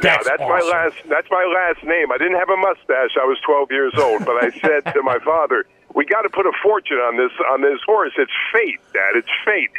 That's, 0.00 0.02
now, 0.02 0.18
that's 0.24 0.40
my 0.40 0.60
last. 0.64 0.96
That's 1.08 1.28
my 1.30 1.44
last 1.44 1.84
name. 1.84 2.10
I 2.10 2.16
didn't 2.16 2.38
have 2.38 2.48
a 2.48 2.56
mustache. 2.56 3.12
I 3.20 3.26
was 3.28 3.36
12 3.44 3.70
years 3.70 3.92
old, 3.98 4.24
but 4.24 4.42
I 4.42 4.50
said 4.50 4.92
to 4.94 5.02
my 5.02 5.18
father, 5.18 5.66
"We 5.94 6.06
got 6.06 6.22
to 6.22 6.30
put 6.30 6.46
a 6.46 6.52
fortune 6.62 6.96
on 6.96 7.18
this 7.18 7.32
on 7.52 7.60
this 7.60 7.80
horse. 7.84 8.12
It's 8.16 8.32
fate, 8.52 8.80
Dad. 8.94 9.16
It's 9.16 9.28
fate." 9.44 9.70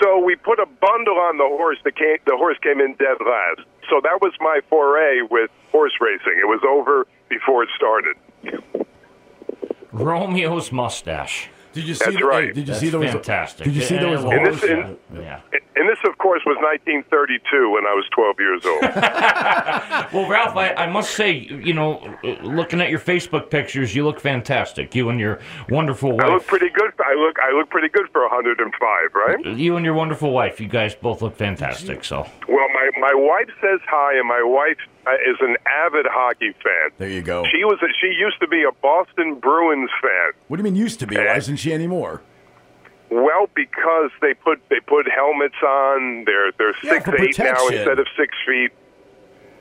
So 0.00 0.18
we 0.18 0.36
put 0.36 0.60
a 0.60 0.66
bundle 0.66 1.18
on 1.18 1.38
the 1.38 1.48
horse. 1.48 1.78
The 1.82 1.90
came, 1.90 2.18
the 2.26 2.36
horse 2.36 2.58
came 2.62 2.80
in 2.80 2.94
dead 2.94 3.16
last. 3.20 3.66
So 3.90 4.00
that 4.02 4.20
was 4.20 4.32
my 4.40 4.60
foray 4.68 5.22
with 5.28 5.50
horse 5.72 5.94
racing. 6.00 6.38
It 6.38 6.46
was 6.46 6.60
over 6.68 7.06
before 7.28 7.64
it 7.64 7.70
started. 7.74 8.16
Romeo's 9.92 10.70
mustache. 10.70 11.48
Did 11.76 11.88
you 11.88 11.94
see? 11.94 12.04
That's 12.06 12.16
the, 12.16 12.24
right. 12.24 12.46
did 12.54 12.56
you 12.56 12.64
That's 12.64 12.80
see 12.80 12.88
there 12.88 13.00
was? 13.00 13.10
fantastic. 13.10 13.64
Did 13.66 13.74
you 13.76 13.82
see 13.82 13.98
those? 13.98 14.24
was 14.24 14.32
a 14.32 14.36
And 14.36 14.46
this- 14.46 14.62
and- 14.64 14.96
Yeah. 15.14 15.40
And 15.78 15.86
this, 15.90 15.98
of 16.10 16.16
course, 16.16 16.40
was 16.46 16.56
1932 16.62 17.70
when 17.70 17.84
I 17.84 17.92
was 17.92 18.06
12 18.14 18.40
years 18.40 18.64
old. 18.64 18.80
Well, 20.12 20.28
Ralph, 20.28 20.56
I, 20.56 20.72
I 20.74 20.86
must 20.86 21.10
say, 21.14 21.32
you 21.32 21.74
know, 21.74 22.16
looking 22.42 22.80
at 22.80 22.88
your 22.90 22.98
Facebook 22.98 23.50
pictures, 23.50 23.94
you 23.94 24.04
look 24.04 24.18
fantastic. 24.20 24.94
You 24.94 25.10
and 25.10 25.20
your 25.20 25.40
wonderful 25.68 26.12
I 26.12 26.28
look 26.28 26.38
wife. 26.40 26.46
pretty 26.46 26.70
good. 26.70 26.92
I 27.06 27.14
look. 27.14 27.36
I 27.40 27.52
look 27.56 27.70
pretty 27.70 27.88
good 27.88 28.08
for 28.12 28.22
105, 28.22 29.14
right? 29.14 29.56
You 29.56 29.76
and 29.76 29.84
your 29.84 29.94
wonderful 29.94 30.32
wife, 30.32 30.60
you 30.60 30.66
guys 30.66 30.94
both 30.94 31.22
look 31.22 31.36
fantastic. 31.36 32.04
So, 32.04 32.26
Well, 32.48 32.68
my 32.74 32.90
my 32.98 33.14
wife 33.14 33.48
says 33.60 33.80
hi, 33.86 34.18
and 34.18 34.26
my 34.26 34.42
wife 34.42 34.78
uh, 35.06 35.12
is 35.12 35.36
an 35.40 35.56
avid 35.66 36.06
hockey 36.08 36.52
fan. 36.62 36.90
There 36.98 37.08
you 37.08 37.22
go. 37.22 37.44
She 37.52 37.64
was. 37.64 37.78
A, 37.82 37.86
she 38.00 38.08
used 38.08 38.40
to 38.40 38.48
be 38.48 38.64
a 38.64 38.72
Boston 38.82 39.36
Bruins 39.36 39.90
fan. 40.02 40.32
What 40.48 40.56
do 40.56 40.60
you 40.60 40.64
mean 40.64 40.74
used 40.76 40.98
to 41.00 41.06
be? 41.06 41.16
Why 41.16 41.36
isn't 41.36 41.56
she 41.56 41.72
anymore? 41.72 42.22
Well, 43.10 43.48
because 43.54 44.10
they 44.20 44.34
put 44.34 44.60
they 44.68 44.80
put 44.80 45.06
helmets 45.08 45.62
on. 45.62 46.24
They're 46.24 46.50
they're 46.58 46.74
Yeah, 46.82 46.94
six 46.94 47.04
for 47.04 47.22
eight 47.22 47.38
now 47.38 47.68
instead 47.68 47.98
of 48.00 48.06
six 48.16 48.34
feet. 48.46 48.72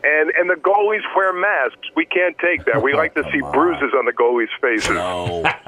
And 0.05 0.31
and 0.37 0.49
the 0.49 0.55
goalies 0.55 1.01
wear 1.15 1.33
masks. 1.33 1.87
We 1.95 2.05
can't 2.05 2.37
take 2.37 2.63
that. 2.65 2.83
We 2.83 2.93
like 2.93 3.15
to 3.15 3.23
see 3.33 3.41
on. 3.41 3.51
bruises 3.51 3.91
on 3.97 4.05
the 4.05 4.13
goalies' 4.13 4.47
faces. 4.61 4.89
No. 4.91 5.43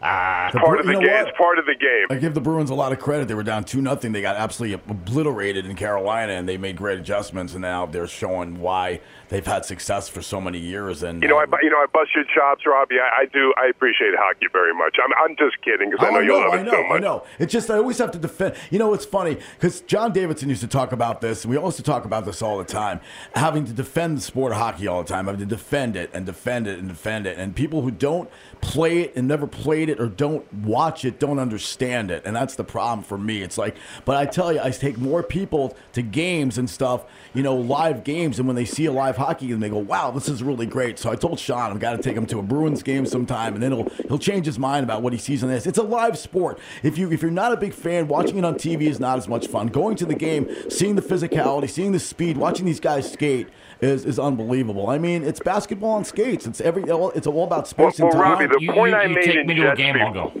Part 0.00 0.80
of 0.80 0.86
the 0.86 0.92
you 0.92 0.98
know 0.98 1.06
game. 1.06 1.10
what? 1.10 1.28
It's 1.28 1.38
part 1.38 1.58
of 1.58 1.66
the 1.66 1.76
game. 1.76 2.06
I 2.10 2.16
give 2.16 2.34
the 2.34 2.40
Bruins 2.40 2.70
a 2.70 2.74
lot 2.74 2.90
of 2.92 2.98
credit. 2.98 3.28
They 3.28 3.34
were 3.34 3.42
down 3.44 3.62
two 3.64 3.80
nothing. 3.80 4.10
They 4.12 4.22
got 4.22 4.36
absolutely 4.36 4.74
obliterated 4.88 5.66
in 5.66 5.76
Carolina, 5.76 6.32
and 6.32 6.48
they 6.48 6.56
made 6.56 6.76
great 6.76 6.98
adjustments. 6.98 7.52
And 7.52 7.62
now 7.62 7.86
they're 7.86 8.08
showing 8.08 8.58
why 8.60 9.00
they've 9.30 9.46
had 9.46 9.64
success 9.64 10.08
for 10.08 10.20
so 10.20 10.40
many 10.40 10.58
years. 10.58 11.02
And 11.02 11.22
You 11.22 11.28
know, 11.28 11.38
I 11.38 11.44
uh, 11.44 11.56
you 11.62 11.70
know 11.70 11.78
I 11.78 11.86
bust 11.92 12.10
your 12.14 12.24
chops, 12.24 12.66
Robbie. 12.66 12.96
I, 13.00 13.22
I 13.22 13.24
do. 13.26 13.54
I 13.56 13.66
appreciate 13.66 14.10
hockey 14.18 14.46
very 14.52 14.74
much. 14.74 14.96
I'm 15.02 15.12
I'm 15.24 15.36
just 15.36 15.60
kidding 15.62 15.90
because 15.90 16.04
I 16.04 16.10
Oh, 16.10 16.12
know 16.14 16.20
you 16.20 16.32
love 16.34 16.52
I 16.52 16.58
it 16.60 16.64
know, 16.64 16.72
so 16.72 16.82
much. 16.82 16.92
I 16.92 16.98
know. 16.98 17.24
It's 17.38 17.52
just 17.52 17.70
I 17.70 17.76
always 17.76 17.98
have 17.98 18.10
to 18.12 18.18
defend. 18.18 18.54
You 18.70 18.78
know, 18.78 18.92
it's 18.92 19.06
funny 19.06 19.38
because 19.56 19.80
John 19.82 20.12
Davidson 20.12 20.48
used 20.48 20.60
to 20.60 20.68
talk 20.68 20.92
about 20.92 21.20
this. 21.20 21.44
and 21.44 21.50
We 21.50 21.56
also 21.56 21.82
talk 21.82 22.04
about 22.04 22.24
this 22.26 22.42
all 22.42 22.58
the 22.58 22.64
time. 22.64 23.00
Having 23.34 23.64
to 23.66 23.72
defend 23.72 24.18
the 24.18 24.22
sport 24.22 24.52
of 24.52 24.58
hockey 24.58 24.86
all 24.86 25.02
the 25.02 25.08
time, 25.08 25.26
having 25.26 25.40
to 25.40 25.46
defend 25.46 25.96
it 25.96 26.10
and 26.12 26.26
defend 26.26 26.66
it 26.66 26.78
and 26.78 26.88
defend 26.88 27.26
it. 27.26 27.38
And 27.38 27.54
people 27.56 27.82
who 27.82 27.90
don't 27.90 28.28
play 28.60 29.02
it 29.02 29.16
and 29.16 29.26
never 29.28 29.46
played 29.46 29.88
it 29.88 30.00
or 30.00 30.08
don't 30.08 30.52
watch 30.52 31.04
it 31.04 31.18
don't 31.18 31.38
understand 31.38 32.10
it, 32.10 32.22
and 32.24 32.34
that's 32.34 32.54
the 32.54 32.64
problem 32.64 33.02
for 33.02 33.18
me. 33.18 33.42
It's 33.42 33.58
like, 33.58 33.76
but 34.04 34.16
I 34.16 34.26
tell 34.26 34.52
you, 34.52 34.60
I 34.60 34.70
take 34.70 34.98
more 34.98 35.22
people 35.22 35.76
to 35.92 36.02
games 36.02 36.58
and 36.58 36.68
stuff. 36.68 37.04
You 37.34 37.42
know, 37.42 37.56
live 37.56 38.04
games, 38.04 38.38
and 38.38 38.46
when 38.46 38.56
they 38.56 38.64
see 38.64 38.86
a 38.86 38.92
live 38.92 39.16
hockey 39.16 39.48
game, 39.48 39.60
they 39.60 39.68
go, 39.68 39.78
"Wow, 39.78 40.10
this 40.10 40.28
is 40.28 40.42
really 40.42 40.66
great." 40.66 40.98
So 40.98 41.10
I 41.10 41.16
told 41.16 41.38
Sean, 41.38 41.70
I've 41.70 41.80
got 41.80 41.96
to 41.96 42.02
take 42.02 42.16
him 42.16 42.26
to 42.26 42.38
a 42.38 42.42
Bruins 42.42 42.82
game 42.82 43.06
sometime, 43.06 43.54
and 43.54 43.62
then 43.62 43.72
he'll 43.72 43.88
he'll 44.08 44.18
change 44.18 44.46
his 44.46 44.58
mind 44.58 44.84
about 44.84 45.02
what 45.02 45.12
he 45.12 45.18
sees 45.18 45.42
on 45.42 45.50
this. 45.50 45.66
It's 45.66 45.78
a 45.78 45.82
live 45.82 46.18
sport. 46.18 46.58
If 46.82 46.98
you 46.98 47.10
if 47.12 47.22
you're 47.22 47.30
not 47.30 47.52
a 47.52 47.56
big 47.56 47.74
fan, 47.74 48.08
watching 48.08 48.38
it 48.38 48.44
on 48.44 48.54
TV 48.54 48.82
is 48.82 49.00
not 49.00 49.18
as 49.18 49.28
much 49.28 49.46
fun. 49.46 49.68
Going 49.68 49.96
to 49.96 50.06
the 50.06 50.14
game, 50.14 50.48
seeing 50.68 50.96
the 50.96 51.02
physicality, 51.02 51.68
seeing 51.68 51.92
the 51.92 52.00
speed, 52.00 52.36
watching 52.36 52.66
these 52.66 52.80
guys 52.80 53.10
skate, 53.10 53.48
is 53.80 54.04
is 54.04 54.18
unbelievable. 54.18 54.88
I 54.88 54.98
mean, 54.98 55.24
it's 55.24 55.40
basketball 55.40 55.90
on 55.90 56.04
skates. 56.04 56.46
It's 56.46 56.60
every 56.60 56.82
it's 56.84 57.26
all 57.26 57.44
about 57.44 57.68
space 57.68 57.98
Well, 57.98 58.10
and 58.10 58.18
well, 58.18 58.22
time. 58.24 58.32
Robbie, 58.42 58.46
the 58.46 58.60
You- 58.60 58.72
point 58.72 58.92
you- 58.92 58.98
I 58.98 59.04
you 59.04 59.14
made 59.14 59.36
in 59.36 59.46
me 59.46 59.54
to 59.54 59.74
game, 59.76 59.94
be- 59.94 60.12
go. 60.12 60.32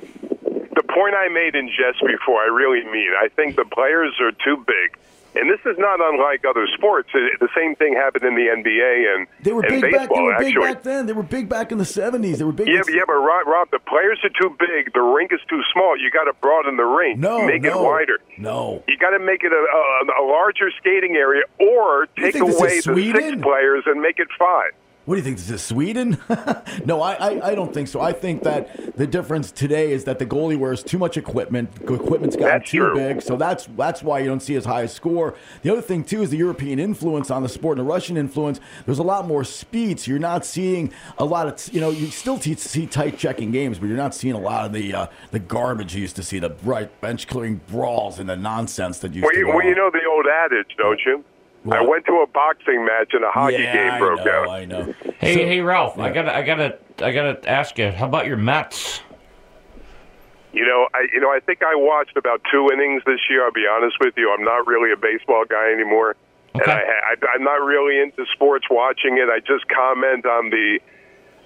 the 0.74 0.82
point 0.94 1.14
I 1.14 1.28
made 1.28 1.54
in 1.54 1.68
jest 1.68 2.00
before, 2.06 2.40
I 2.42 2.46
really 2.46 2.84
mean. 2.90 3.10
I 3.20 3.28
think 3.28 3.56
the 3.56 3.64
players 3.64 4.14
are 4.20 4.32
too 4.32 4.56
big. 4.66 4.96
And 5.34 5.48
this 5.48 5.60
is 5.64 5.78
not 5.78 6.00
unlike 6.00 6.44
other 6.48 6.66
sports. 6.74 7.10
The 7.12 7.48
same 7.56 7.76
thing 7.76 7.94
happened 7.94 8.24
in 8.24 8.34
the 8.34 8.50
NBA 8.50 9.14
and, 9.14 9.26
they 9.42 9.52
were 9.52 9.62
and 9.62 9.80
big 9.80 9.92
baseball, 9.92 10.08
back. 10.08 10.10
They 10.10 10.22
were 10.22 10.38
big 10.38 10.56
actually. 10.56 10.74
back 10.74 10.82
then. 10.82 11.06
They 11.06 11.12
were 11.12 11.22
big 11.22 11.48
back 11.48 11.72
in 11.72 11.78
the 11.78 11.84
seventies. 11.84 12.38
They 12.38 12.44
were 12.44 12.52
big. 12.52 12.68
Yeah, 12.68 12.82
but, 12.84 12.92
yeah, 12.92 13.02
but 13.06 13.14
Rob, 13.14 13.46
Rob, 13.46 13.70
the 13.70 13.78
players 13.78 14.18
are 14.24 14.30
too 14.30 14.56
big. 14.58 14.92
The 14.92 15.00
rink 15.00 15.32
is 15.32 15.40
too 15.48 15.62
small. 15.72 15.96
You 15.96 16.10
got 16.10 16.24
to 16.24 16.32
broaden 16.40 16.76
the 16.76 16.84
rink. 16.84 17.18
No, 17.18 17.46
make 17.46 17.62
no, 17.62 17.80
it 17.80 17.84
wider. 17.84 18.18
No. 18.38 18.82
You 18.88 18.98
got 18.98 19.10
to 19.10 19.20
make 19.20 19.44
it 19.44 19.52
a, 19.52 19.56
a, 19.56 20.22
a 20.22 20.24
larger 20.26 20.70
skating 20.78 21.16
area, 21.16 21.42
or 21.58 22.06
take 22.16 22.34
think 22.34 22.46
this 22.46 22.54
is 22.54 22.60
away 22.60 22.80
the 22.80 23.12
six 23.12 23.42
players 23.42 23.84
and 23.86 24.00
make 24.02 24.18
it 24.18 24.28
five. 24.38 24.72
What 25.06 25.14
do 25.14 25.18
you 25.20 25.24
think? 25.24 25.38
This 25.38 25.50
is 25.50 25.62
Sweden? 25.62 26.18
no, 26.84 27.00
I, 27.00 27.14
I, 27.14 27.48
I 27.48 27.54
don't 27.54 27.72
think 27.72 27.88
so. 27.88 28.00
I 28.00 28.12
think 28.12 28.42
that 28.42 28.96
the 28.96 29.06
difference 29.06 29.50
today 29.50 29.92
is 29.92 30.04
that 30.04 30.18
the 30.18 30.26
goalie 30.26 30.58
wears 30.58 30.82
too 30.82 30.98
much 30.98 31.16
equipment. 31.16 31.70
Equipment's 31.80 32.36
gotten 32.36 32.58
That's 32.58 32.70
too 32.70 32.78
true. 32.78 32.94
big, 32.94 33.22
so 33.22 33.36
that's 33.36 33.66
that's 33.76 34.02
why 34.02 34.18
you 34.18 34.26
don't 34.26 34.40
see 34.40 34.56
as 34.56 34.66
high 34.66 34.82
a 34.82 34.88
score. 34.88 35.34
The 35.62 35.70
other 35.72 35.80
thing 35.80 36.04
too 36.04 36.22
is 36.22 36.30
the 36.30 36.36
European 36.36 36.78
influence 36.78 37.30
on 37.30 37.42
the 37.42 37.48
sport 37.48 37.78
and 37.78 37.86
the 37.88 37.90
Russian 37.90 38.18
influence. 38.18 38.60
There's 38.84 38.98
a 38.98 39.02
lot 39.02 39.26
more 39.26 39.42
speed, 39.42 39.98
so 40.00 40.10
you're 40.10 40.20
not 40.20 40.44
seeing 40.44 40.92
a 41.18 41.24
lot 41.24 41.48
of 41.48 41.74
you 41.74 41.80
know 41.80 41.90
you 41.90 42.08
still 42.08 42.38
see 42.38 42.86
tight 42.86 43.18
checking 43.18 43.50
games, 43.50 43.78
but 43.78 43.86
you're 43.86 43.96
not 43.96 44.14
seeing 44.14 44.34
a 44.34 44.40
lot 44.40 44.66
of 44.66 44.72
the 44.72 44.94
uh, 44.94 45.06
the 45.30 45.38
garbage 45.38 45.94
you 45.94 46.02
used 46.02 46.16
to 46.16 46.22
see, 46.22 46.38
the 46.38 46.54
right 46.62 47.00
bench 47.00 47.26
clearing 47.26 47.62
brawls 47.68 48.18
and 48.18 48.28
the 48.28 48.36
nonsense 48.36 48.98
that 48.98 49.14
used 49.14 49.24
Well, 49.24 49.32
to 49.32 49.38
you, 49.40 49.48
well, 49.48 49.64
you 49.64 49.74
know 49.74 49.90
the 49.90 50.02
old 50.08 50.26
adage, 50.44 50.76
don't 50.76 51.00
you? 51.06 51.24
I 51.70 51.82
went 51.82 52.06
to 52.06 52.12
a 52.22 52.26
boxing 52.26 52.84
match 52.86 53.10
and 53.12 53.22
a 53.24 53.30
hockey 53.30 53.56
yeah, 53.58 53.72
game 53.74 53.92
I 53.92 53.98
broke 53.98 54.24
know, 54.24 54.32
out. 54.32 54.48
I 54.48 54.64
know. 54.64 54.94
Hey, 55.18 55.34
So- 55.34 55.40
hey, 55.40 55.60
Ralph, 55.60 55.98
I 55.98 56.10
gotta, 56.10 56.34
I 56.34 56.42
gotta, 56.42 56.78
I 57.02 57.12
gotta 57.12 57.48
ask 57.48 57.76
you. 57.78 57.90
How 57.90 58.06
about 58.06 58.26
your 58.26 58.38
Mets? 58.38 59.00
You 60.52 60.66
know, 60.66 60.88
I 60.94 61.06
you 61.12 61.20
know 61.20 61.28
I 61.30 61.38
think 61.40 61.62
I 61.62 61.74
watched 61.76 62.16
about 62.16 62.40
two 62.50 62.70
innings 62.72 63.02
this 63.06 63.20
year. 63.28 63.44
I'll 63.44 63.52
be 63.52 63.66
honest 63.70 63.96
with 64.00 64.14
you. 64.16 64.34
I'm 64.36 64.44
not 64.44 64.66
really 64.66 64.90
a 64.90 64.96
baseball 64.96 65.44
guy 65.48 65.70
anymore, 65.72 66.16
and 66.54 66.62
Okay. 66.62 66.72
I, 66.72 67.14
I 67.14 67.14
I'm 67.34 67.44
not 67.44 67.62
really 67.62 68.00
into 68.00 68.24
sports 68.34 68.66
watching 68.68 69.18
it. 69.18 69.28
I 69.28 69.38
just 69.40 69.68
comment 69.68 70.26
on 70.26 70.50
the. 70.50 70.80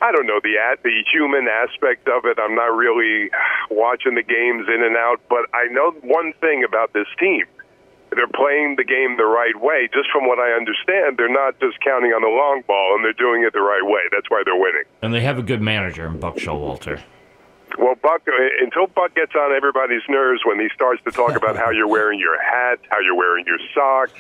I 0.00 0.10
don't 0.10 0.26
know 0.26 0.40
the 0.42 0.56
at 0.58 0.82
the 0.82 1.02
human 1.12 1.48
aspect 1.48 2.08
of 2.08 2.24
it. 2.24 2.38
I'm 2.40 2.54
not 2.54 2.74
really 2.74 3.30
watching 3.70 4.14
the 4.14 4.22
games 4.22 4.68
in 4.74 4.82
and 4.82 4.96
out, 4.96 5.20
but 5.28 5.46
I 5.52 5.66
know 5.70 5.90
one 6.02 6.32
thing 6.40 6.64
about 6.64 6.92
this 6.94 7.06
team. 7.18 7.44
They're 8.14 8.30
playing 8.34 8.76
the 8.76 8.84
game 8.84 9.16
the 9.16 9.26
right 9.26 9.54
way. 9.60 9.88
Just 9.92 10.08
from 10.12 10.26
what 10.26 10.38
I 10.38 10.52
understand, 10.52 11.16
they're 11.18 11.32
not 11.32 11.58
just 11.60 11.80
counting 11.80 12.12
on 12.12 12.22
the 12.22 12.28
long 12.28 12.62
ball, 12.66 12.94
and 12.96 13.04
they're 13.04 13.12
doing 13.12 13.42
it 13.42 13.52
the 13.52 13.60
right 13.60 13.84
way. 13.84 14.02
That's 14.10 14.30
why 14.30 14.42
they're 14.44 14.56
winning. 14.56 14.84
And 15.02 15.12
they 15.12 15.20
have 15.20 15.38
a 15.38 15.42
good 15.42 15.60
manager 15.60 16.06
in 16.06 16.18
Buck 16.18 16.36
Showalter. 16.36 17.02
Well, 17.76 17.96
Buck, 18.00 18.22
uh, 18.28 18.32
until 18.62 18.86
Buck 18.86 19.14
gets 19.14 19.32
on 19.34 19.52
everybody's 19.52 20.02
nerves 20.08 20.42
when 20.44 20.60
he 20.60 20.68
starts 20.74 21.02
to 21.04 21.10
talk 21.10 21.34
about 21.36 21.56
how 21.56 21.70
you're 21.70 21.88
wearing 21.88 22.20
your 22.20 22.40
hat, 22.40 22.78
how 22.88 23.00
you're 23.00 23.16
wearing 23.16 23.44
your 23.46 23.58
socks, 23.74 24.12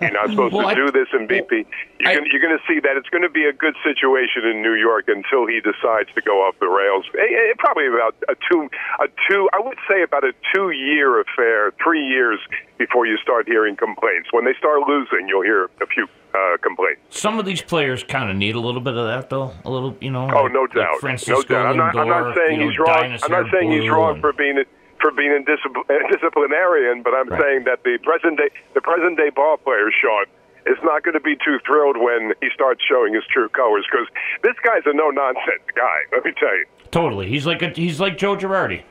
you're 0.00 0.10
not 0.12 0.30
supposed 0.34 0.54
Well, 0.54 0.62
to 0.64 0.72
I- 0.72 0.74
do 0.74 0.90
this 0.90 1.08
in 1.12 1.28
BP. 1.28 1.66
You're 2.00 2.08
I- 2.10 2.26
you're 2.30 2.40
going 2.40 2.56
to 2.56 2.64
see 2.66 2.80
that 2.80 2.96
it's 2.96 3.08
going 3.10 3.22
to 3.22 3.28
be 3.30 3.44
a 3.44 3.52
good 3.52 3.76
situation 3.84 4.44
in 4.48 4.62
New 4.62 4.74
York 4.74 5.08
until 5.08 5.46
he 5.46 5.60
decides 5.60 6.08
to 6.14 6.22
go 6.22 6.40
off 6.42 6.56
the 6.58 6.68
rails. 6.68 7.04
Eh, 7.14 7.20
eh, 7.22 7.52
probably 7.58 7.86
about 7.86 8.16
a 8.28 8.34
two, 8.50 8.68
a 9.00 9.08
two. 9.28 9.48
I 9.52 9.60
would 9.60 9.78
say 9.88 10.02
about 10.02 10.24
a 10.24 10.32
two-year 10.54 11.20
affair, 11.20 11.72
three 11.84 12.06
years 12.06 12.40
before 12.78 13.06
you 13.06 13.18
start 13.18 13.46
hearing 13.46 13.76
complaints. 13.76 14.28
When 14.32 14.44
they 14.44 14.54
start 14.58 14.80
losing, 14.88 15.28
you'll 15.28 15.42
hear 15.44 15.68
a 15.80 15.86
few 15.86 16.08
uh, 16.34 16.56
complaints. 16.62 17.00
Some 17.10 17.38
of 17.38 17.44
these 17.46 17.62
players 17.62 18.02
kind 18.04 18.30
of 18.30 18.36
need 18.36 18.54
a 18.54 18.60
little 18.60 18.80
bit 18.80 18.94
of 18.96 19.06
that, 19.06 19.28
though. 19.30 19.52
A 19.64 19.70
little, 19.70 19.96
you 20.00 20.10
know. 20.10 20.28
Oh, 20.32 20.44
like- 20.44 20.52
no 20.52 20.60
like 20.62 20.72
doubt, 20.74 21.00
Francisco 21.00 21.42
no 21.42 21.42
doubt. 21.48 21.66
I'm 21.66 21.76
not, 21.76 21.96
I'm 21.96 22.08
not 22.08 22.36
saying 22.36 22.60
you 22.60 22.64
know, 22.66 22.70
he's 22.70 22.78
wrong. 22.78 23.18
I'm 23.22 23.30
not 23.30 23.50
saying 23.52 23.70
he's 23.72 23.88
wrong 23.90 24.12
and- 24.14 24.20
for 24.20 24.32
being 24.32 24.62
for 25.00 25.10
being 25.10 25.30
indiscipl- 25.32 25.88
disciplinarian, 26.12 27.02
but 27.02 27.12
I'm 27.12 27.28
Right. 27.28 27.40
saying 27.42 27.64
that 27.64 27.82
the 27.84 27.98
present 28.02 28.38
day 28.38 28.50
the 28.74 28.80
present 28.80 29.16
day 29.16 29.30
ball 29.30 29.56
player, 29.56 29.90
Sean, 30.00 30.24
is 30.66 30.78
not 30.84 31.02
going 31.02 31.14
to 31.14 31.20
be 31.20 31.34
too 31.44 31.58
thrilled 31.66 31.96
when 31.98 32.32
he 32.40 32.48
starts 32.54 32.80
showing 32.88 33.12
his 33.14 33.24
true 33.32 33.48
colors 33.48 33.84
because 33.90 34.06
this 34.42 34.54
guy's 34.64 34.82
a 34.86 34.94
no 34.94 35.10
nonsense 35.10 35.62
guy. 35.74 35.98
Let 36.12 36.24
me 36.24 36.32
tell 36.38 36.54
you, 36.56 36.66
Totally. 36.92 37.26
He's 37.28 37.46
like 37.46 37.62
a, 37.62 37.70
he's 37.70 37.98
like 38.00 38.16
Joe 38.16 38.36
Girardi. 38.36 38.82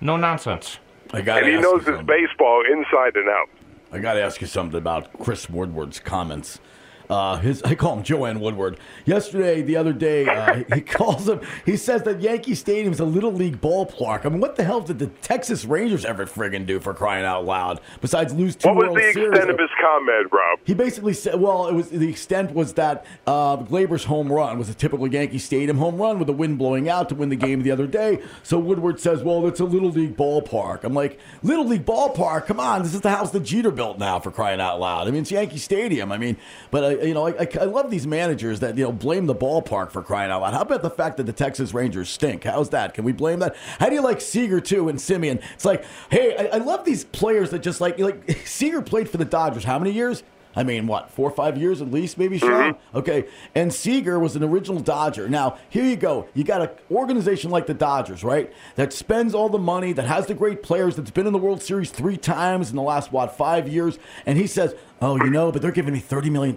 No 0.00 0.16
nonsense. 0.16 0.78
I 1.12 1.22
got 1.22 1.42
and 1.42 1.48
he 1.52 1.60
knows 1.60 1.84
his 1.86 2.00
baseball 2.02 2.62
inside 2.70 3.16
and 3.16 3.28
out. 3.28 3.48
I 3.92 3.98
got 3.98 4.14
to 4.14 4.22
ask 4.22 4.40
you 4.40 4.46
something 4.46 4.76
about 4.76 5.12
Chris 5.20 5.48
Woodward's 5.48 5.98
comments. 6.00 6.60
Uh, 7.08 7.38
his, 7.38 7.62
I 7.62 7.74
call 7.74 7.96
him 7.96 8.02
Joanne 8.02 8.40
Woodward. 8.40 8.78
Yesterday, 9.04 9.62
the 9.62 9.76
other 9.76 9.92
day, 9.92 10.26
uh, 10.26 10.62
he 10.74 10.80
calls 10.82 11.28
him. 11.28 11.40
He 11.64 11.76
says 11.76 12.02
that 12.02 12.20
Yankee 12.20 12.54
Stadium 12.54 12.92
is 12.92 13.00
a 13.00 13.04
little 13.04 13.32
league 13.32 13.60
ballpark. 13.60 14.26
I 14.26 14.28
mean, 14.28 14.40
what 14.40 14.56
the 14.56 14.64
hell 14.64 14.80
did 14.80 14.98
the 14.98 15.06
Texas 15.06 15.64
Rangers 15.64 16.04
ever 16.04 16.26
friggin' 16.26 16.66
do 16.66 16.80
for 16.80 16.92
crying 16.94 17.24
out 17.24 17.44
loud? 17.44 17.80
Besides 18.00 18.34
lose 18.34 18.56
two 18.56 18.68
What 18.68 18.76
was 18.76 18.84
World 18.86 18.96
the 18.96 19.12
Series? 19.12 19.28
extent 19.30 19.50
of 19.50 19.58
his 19.58 19.70
comment, 19.80 20.28
Rob? 20.32 20.58
He 20.64 20.74
basically 20.74 21.14
said, 21.14 21.40
well, 21.40 21.68
it 21.68 21.74
was 21.74 21.90
the 21.90 22.08
extent 22.08 22.52
was 22.52 22.72
that 22.74 23.06
uh, 23.26 23.56
Gleyber's 23.58 24.04
home 24.04 24.32
run 24.32 24.58
was 24.58 24.68
a 24.68 24.74
typical 24.74 25.06
Yankee 25.06 25.38
Stadium 25.38 25.78
home 25.78 25.96
run 25.96 26.18
with 26.18 26.26
the 26.26 26.32
wind 26.32 26.58
blowing 26.58 26.88
out 26.88 27.08
to 27.10 27.14
win 27.14 27.28
the 27.28 27.36
game 27.36 27.62
the 27.62 27.70
other 27.70 27.86
day. 27.86 28.22
So 28.42 28.58
Woodward 28.58 29.00
says, 29.00 29.22
well, 29.22 29.46
it's 29.46 29.60
a 29.60 29.64
little 29.64 29.90
league 29.90 30.16
ballpark. 30.16 30.84
I'm 30.84 30.94
like, 30.94 31.18
little 31.42 31.64
league 31.66 31.84
ballpark? 31.86 32.46
Come 32.46 32.58
on, 32.60 32.82
this 32.82 32.94
is 32.94 33.00
the 33.00 33.10
house 33.10 33.30
that 33.30 33.40
Jeter 33.44 33.70
built 33.70 33.98
now 33.98 34.18
for 34.20 34.30
crying 34.30 34.60
out 34.60 34.80
loud. 34.80 35.06
I 35.06 35.10
mean, 35.10 35.22
it's 35.22 35.30
Yankee 35.30 35.58
Stadium. 35.58 36.10
I 36.10 36.18
mean, 36.18 36.36
but 36.70 36.84
uh, 36.84 36.95
you 37.02 37.14
know, 37.14 37.26
I, 37.26 37.30
I, 37.32 37.48
I 37.60 37.64
love 37.64 37.90
these 37.90 38.06
managers 38.06 38.60
that 38.60 38.76
you 38.76 38.84
know 38.84 38.92
blame 38.92 39.26
the 39.26 39.34
ballpark 39.34 39.90
for 39.90 40.02
crying 40.02 40.30
out 40.30 40.42
loud. 40.42 40.54
How 40.54 40.62
about 40.62 40.82
the 40.82 40.90
fact 40.90 41.16
that 41.18 41.24
the 41.24 41.32
Texas 41.32 41.74
Rangers 41.74 42.08
stink? 42.08 42.44
How's 42.44 42.70
that? 42.70 42.94
Can 42.94 43.04
we 43.04 43.12
blame 43.12 43.40
that? 43.40 43.56
How 43.78 43.88
do 43.88 43.94
you 43.94 44.02
like 44.02 44.20
Seager 44.20 44.60
too 44.60 44.88
and 44.88 44.98
Semien? 44.98 45.42
It's 45.54 45.64
like, 45.64 45.84
hey, 46.10 46.36
I, 46.36 46.56
I 46.56 46.58
love 46.58 46.84
these 46.84 47.04
players 47.04 47.50
that 47.50 47.60
just 47.60 47.80
like 47.80 47.98
like 47.98 48.30
Seager 48.46 48.82
played 48.82 49.08
for 49.08 49.16
the 49.16 49.24
Dodgers. 49.24 49.64
How 49.64 49.78
many 49.78 49.92
years? 49.92 50.22
I 50.56 50.62
mean, 50.62 50.86
what, 50.86 51.10
four 51.10 51.28
or 51.28 51.34
five 51.34 51.58
years 51.58 51.82
at 51.82 51.90
least, 51.90 52.16
maybe, 52.16 52.38
Sean? 52.38 52.72
Mm-hmm. 52.72 52.96
Okay. 52.96 53.26
And 53.54 53.72
Seager 53.72 54.18
was 54.18 54.36
an 54.36 54.42
original 54.42 54.80
Dodger. 54.80 55.28
Now, 55.28 55.58
here 55.68 55.84
you 55.84 55.96
go. 55.96 56.28
You 56.32 56.44
got 56.44 56.62
an 56.62 56.70
organization 56.90 57.50
like 57.50 57.66
the 57.66 57.74
Dodgers, 57.74 58.24
right? 58.24 58.50
That 58.76 58.94
spends 58.94 59.34
all 59.34 59.50
the 59.50 59.58
money, 59.58 59.92
that 59.92 60.06
has 60.06 60.26
the 60.26 60.34
great 60.34 60.62
players, 60.62 60.96
that's 60.96 61.10
been 61.10 61.26
in 61.26 61.34
the 61.34 61.38
World 61.38 61.62
Series 61.62 61.90
three 61.90 62.16
times 62.16 62.70
in 62.70 62.76
the 62.76 62.82
last, 62.82 63.12
what, 63.12 63.36
five 63.36 63.68
years. 63.68 63.98
And 64.24 64.38
he 64.38 64.46
says, 64.46 64.74
oh, 65.00 65.16
you 65.16 65.30
know, 65.30 65.52
but 65.52 65.62
they're 65.62 65.70
giving 65.72 65.94
me 65.94 66.00
$30 66.00 66.30
million. 66.30 66.56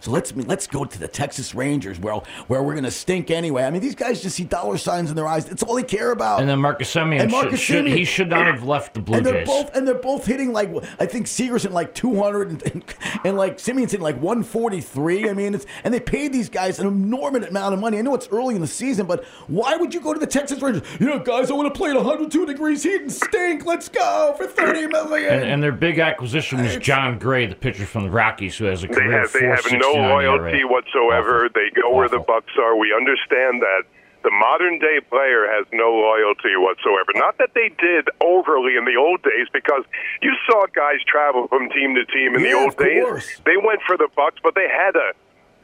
So 0.00 0.10
let's 0.10 0.34
let's 0.34 0.66
go 0.66 0.84
to 0.84 0.98
the 0.98 1.08
Texas 1.08 1.54
Rangers 1.54 1.98
where, 1.98 2.14
where 2.46 2.62
we're 2.62 2.72
going 2.74 2.84
to 2.84 2.90
stink 2.90 3.30
anyway. 3.30 3.64
I 3.64 3.70
mean, 3.70 3.80
these 3.82 3.94
guys 3.94 4.22
just 4.22 4.36
see 4.36 4.44
dollar 4.44 4.78
signs 4.78 5.10
in 5.10 5.16
their 5.16 5.26
eyes. 5.26 5.48
It's 5.48 5.62
all 5.62 5.74
they 5.74 5.82
care 5.82 6.12
about. 6.12 6.40
And 6.40 6.48
then 6.48 6.58
Marcus 6.60 6.92
Semien 6.92 7.20
And 7.20 7.30
should, 7.30 7.42
Marcus 7.42 7.60
should 7.60 7.84
Semien. 7.84 7.96
he 7.96 8.04
should 8.04 8.28
not 8.28 8.46
have 8.46 8.62
left 8.64 8.94
the 8.94 9.00
Blue 9.00 9.16
and 9.18 9.26
they're 9.26 9.44
Jays. 9.44 9.46
both 9.48 9.74
and 9.76 9.86
they're 9.86 9.94
both 9.94 10.26
hitting 10.26 10.52
like 10.52 10.70
I 10.98 11.06
think 11.06 11.26
Seager's 11.26 11.64
in 11.64 11.72
like 11.72 11.94
200 11.94 12.50
and, 12.50 12.62
and, 12.72 12.84
and 13.24 13.36
like 13.36 13.58
Semien's 13.58 13.94
in 13.94 14.00
like 14.00 14.16
143. 14.20 15.28
I 15.28 15.32
mean, 15.32 15.54
it's 15.54 15.66
and 15.84 15.92
they 15.92 16.00
paid 16.00 16.32
these 16.32 16.48
guys 16.48 16.78
an 16.78 16.86
enormous 16.86 17.48
amount 17.48 17.74
of 17.74 17.80
money. 17.80 17.98
I 17.98 18.02
know 18.02 18.14
it's 18.14 18.28
early 18.30 18.54
in 18.54 18.60
the 18.60 18.66
season, 18.66 19.06
but 19.06 19.24
why 19.46 19.76
would 19.76 19.94
you 19.94 20.00
go 20.00 20.12
to 20.12 20.20
the 20.20 20.26
Texas 20.26 20.60
Rangers? 20.60 20.82
You 20.98 21.06
know, 21.06 21.18
guys, 21.18 21.50
I 21.50 21.54
want 21.54 21.72
to 21.72 21.76
play 21.78 21.90
at 21.90 21.96
102 21.96 22.46
degrees 22.46 22.82
heat 22.82 23.02
and 23.02 23.12
stink. 23.12 23.64
Let's 23.66 23.88
go 23.88 24.34
for 24.36 24.46
30 24.46 24.86
million. 24.88 25.32
and, 25.32 25.44
and 25.44 25.62
their 25.62 25.72
big 25.72 25.98
acquisition 25.98 26.62
was 26.62 26.76
Jon 26.76 27.18
Gray, 27.18 27.46
the 27.46 27.54
pitcher 27.54 27.79
from 27.86 28.04
the 28.04 28.10
Rockies, 28.10 28.56
who 28.56 28.64
has 28.66 28.84
a 28.84 28.86
They 28.86 29.04
have, 29.04 29.32
they 29.32 29.46
have 29.46 29.66
no 29.72 29.92
loyalty 29.92 30.64
whatsoever. 30.64 31.46
Awful. 31.46 31.54
They 31.54 31.70
go 31.80 31.94
where 31.94 32.08
the 32.08 32.18
bucks 32.18 32.52
are. 32.58 32.76
We 32.76 32.94
understand 32.94 33.62
that. 33.62 33.82
The 34.22 34.30
modern 34.30 34.78
day 34.78 35.00
player 35.08 35.48
has 35.48 35.64
no 35.72 35.88
loyalty 35.88 36.52
whatsoever. 36.56 37.08
Not 37.14 37.38
that 37.38 37.54
they 37.54 37.72
did 37.80 38.04
overly 38.20 38.76
in 38.76 38.84
the 38.84 38.96
old 39.00 39.22
days, 39.22 39.48
because 39.50 39.84
you 40.20 40.36
saw 40.44 40.66
guys 40.76 41.00
travel 41.08 41.48
from 41.48 41.70
team 41.70 41.94
to 41.94 42.04
team 42.04 42.36
in 42.36 42.42
the 42.42 42.52
old 42.52 42.76
of 42.76 42.76
days. 42.76 43.02
course. 43.02 43.40
They 43.46 43.56
went 43.56 43.80
for 43.86 43.96
the 43.96 44.08
bucks, 44.14 44.36
but 44.42 44.54
they 44.54 44.68
had 44.68 44.94
a 44.94 45.16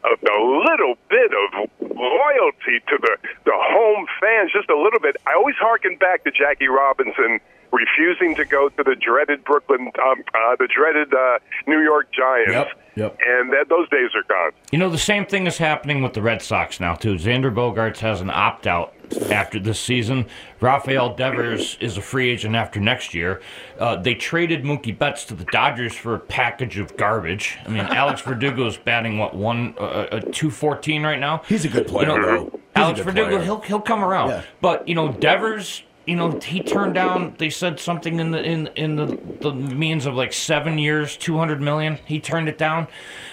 a, 0.05 0.13
a 0.15 0.41
little 0.41 0.97
bit 1.11 1.31
of 1.33 1.69
loyalty 1.81 2.81
to 2.89 2.97
the 2.97 3.17
the 3.45 3.53
home 3.53 4.07
fans, 4.21 4.53
just 4.53 4.71
a 4.71 4.79
little 4.79 5.01
bit. 5.01 5.17
I 5.27 5.35
always 5.35 5.57
harken 5.57 5.97
back 5.97 6.25
to 6.25 6.31
Jackie 6.31 6.69
Robinson 6.69 7.41
refusing 7.73 8.35
to 8.37 8.45
go 8.45 8.69
to 8.71 8.83
the 8.83 8.95
dreaded 8.97 9.45
Brooklyn, 9.45 9.91
um, 10.05 10.23
uh, 10.35 10.57
the 10.59 10.69
dreaded 10.75 11.13
uh, 11.13 11.39
New 11.67 11.81
York 11.83 12.09
Giants. 12.13 12.53
Yep, 12.53 12.69
yep. 12.97 13.19
And 13.27 13.53
that, 13.53 13.69
those 13.69 13.89
days 13.91 14.11
are 14.15 14.23
gone. 14.29 14.53
You 14.71 14.79
know, 14.79 14.91
the 14.91 14.99
same 14.99 15.27
thing 15.27 15.47
is 15.47 15.59
happening 15.59 16.03
with 16.03 16.13
the 16.15 16.23
Red 16.23 16.43
Sox 16.43 16.81
now, 16.81 16.95
too. 16.95 17.15
Xander 17.15 17.53
Bogaerts 17.53 17.99
has 17.99 18.21
an 18.21 18.31
opt 18.31 18.67
out 18.67 18.95
after 19.31 19.61
this 19.61 19.79
season. 19.79 20.27
Rafael 20.61 21.15
Devers 21.15 21.77
is 21.81 21.97
a 21.97 22.03
free 22.03 22.29
agent 22.31 22.57
after 22.57 22.81
next 22.81 23.15
year. 23.15 23.41
Uh, 23.79 23.97
they 23.97 24.15
traded 24.15 24.65
Mookie 24.65 24.97
Betts 24.97 25.25
to 25.27 25.35
the 25.35 25.45
Dodgers 25.45 25.95
for 25.95 26.15
a 26.15 26.19
package 26.19 26.79
of 26.79 26.97
garbage. 26.97 27.59
I 27.65 27.69
mean, 27.69 27.81
Alex 27.91 28.21
Verdugo 28.23 28.67
is 28.67 28.77
batting, 28.77 29.19
what, 29.19 29.35
one, 29.35 29.75
uh, 29.79 29.83
uh, 29.83 30.21
214 30.21 31.03
right 31.05 31.21
now? 31.21 31.43
He's 31.49 31.65
a 31.65 31.69
good 31.69 31.87
player, 31.87 32.11
You 32.11 32.19
know, 32.19 32.27
though. 32.51 32.61
Alex 32.75 33.01
Verdugo, 33.01 33.29
player. 33.29 33.43
he'll, 33.43 33.61
he'll 33.61 33.81
come 33.81 34.03
around. 34.03 34.29
Yeah. 34.31 34.43
But, 34.61 34.89
you 34.89 34.95
know, 34.95 35.13
Devers 35.13 35.83
you 36.07 36.17
know, 36.17 36.39
he 36.41 36.61
turned 36.63 36.95
down. 36.95 37.35
They 37.39 37.51
said 37.51 37.79
something 37.81 38.21
in 38.21 38.31
the 38.31 38.43
in 38.43 38.69
in 38.77 38.97
the 38.97 39.19
the 39.41 39.53
means 39.53 40.07
of 40.07 40.15
like 40.15 40.33
seven 40.33 40.79
years, 40.79 41.17
two 41.17 41.37
hundred 41.37 41.61
million. 41.61 41.99
He 42.05 42.21
turned 42.21 42.49
it 42.49 42.59
down. 42.59 42.87